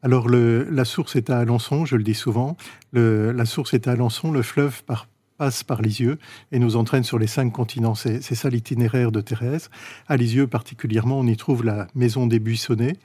Alors, 0.02 0.28
la 0.28 0.84
source 0.84 1.14
est 1.14 1.30
à 1.30 1.38
Alençon, 1.38 1.84
je 1.84 1.96
le 1.96 2.02
dis 2.02 2.14
souvent. 2.14 2.56
la 2.92 3.44
source 3.44 3.74
est 3.74 3.86
à 3.86 3.92
Alençon, 3.92 4.32
le 4.32 4.42
fleuve 4.42 4.82
par, 4.84 5.06
passe 5.41 5.64
par 5.64 5.80
Lisieux 5.80 6.18
et 6.53 6.59
nous 6.59 6.76
entraîne 6.76 7.03
sur 7.03 7.18
les 7.18 7.26
cinq 7.26 7.51
continents. 7.51 7.95
C'est 7.95 8.20
ça 8.20 8.51
l'itinéraire 8.51 9.11
de 9.11 9.22
Thérèse. 9.22 9.70
À 10.07 10.18
Lisieux 10.18 10.47
particulièrement, 10.47 11.18
on 11.18 11.26
y 11.26 11.34
trouve 11.34 11.64
la 11.64 11.86
maison 11.95 12.26
des 12.26 12.38
Buissonnets, 12.38 12.99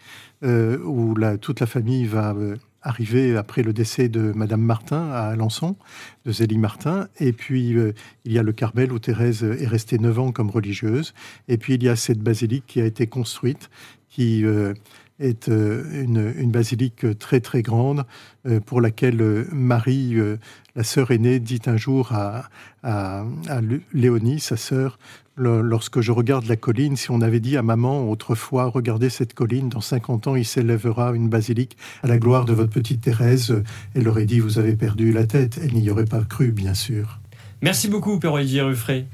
euh, 0.44 0.78
où 0.84 1.16
toute 1.40 1.62
la 1.62 1.66
famille 1.66 2.06
va 2.06 2.34
euh, 2.34 2.58
arriver 2.82 3.38
après 3.38 3.64
le 3.64 3.72
décès 3.72 4.10
de 4.10 4.34
Madame 4.36 4.60
Martin 4.60 5.12
à 5.12 5.30
Alençon, 5.30 5.78
de 6.26 6.34
Zélie 6.34 6.58
Martin. 6.58 7.08
Et 7.22 7.32
puis, 7.32 7.74
euh, 7.78 7.94
il 8.26 8.34
y 8.34 8.38
a 8.38 8.44
le 8.44 8.52
Carmel 8.52 8.92
où 8.92 9.00
Thérèse 9.00 9.44
est 9.46 9.68
restée 9.68 9.98
neuf 9.98 10.20
ans 10.20 10.34
comme 10.34 10.50
religieuse. 10.50 11.14
Et 11.48 11.58
puis, 11.58 11.76
il 11.76 11.84
y 11.84 11.90
a 11.90 11.96
cette 11.96 12.20
basilique 12.20 12.66
qui 12.68 12.82
a 12.82 12.86
été 12.86 13.08
construite, 13.08 13.70
qui 14.10 14.44
est 15.20 15.48
une, 15.48 16.34
une, 16.38 16.52
basilique 16.52 17.18
très 17.20 17.40
très 17.40 17.62
grande 17.62 18.06
pour 18.66 18.82
laquelle 18.82 19.46
Marie 19.52 20.18
la 20.76 20.84
sœur 20.84 21.12
aînée 21.12 21.40
dit 21.40 21.62
un 21.68 21.78
jour 21.78 22.12
à, 22.14 22.50
Léonie, 23.94 24.40
sa 24.40 24.58
sœur, 24.58 25.00
lorsque 25.38 26.02
je 26.02 26.12
regarde 26.12 26.46
la 26.46 26.56
colline, 26.56 26.98
si 26.98 27.12
on 27.12 27.22
avait 27.22 27.40
dit 27.40 27.58
à 27.58 27.62
maman 27.62 28.10
autrefois, 28.10 28.66
regardez 28.66 29.10
cette 29.10 29.34
colline, 29.34 29.70
dans 29.70 29.82
50 29.82 30.28
ans, 30.28 30.36
il 30.36 30.46
s'élèvera 30.46 31.14
une 31.14 31.30
basilique 31.30 31.78
à 32.04 32.08
la 32.08 32.18
gloire 32.18 32.46
de 32.46 32.54
votre 32.54 32.72
petite 32.72 33.02
Thérèse, 33.02 33.56
elle 33.96 34.08
aurait 34.08 34.26
dit, 34.26 34.40
vous 34.40 34.60
avez 34.60 34.76
perdu 34.76 35.12
la 35.12 35.26
tête. 35.26 35.60
Elle 35.64 35.74
n'y 35.74 35.90
aurait 35.90 36.06
pas 36.06 36.22
cru, 36.22 36.52
bien 36.52 36.74
sûr. 36.74 37.20
Merci 37.62 37.88
beaucoup, 37.88 38.20
Père 38.20 38.34
Olivier 38.34 38.62
Ruffray. 38.62 39.06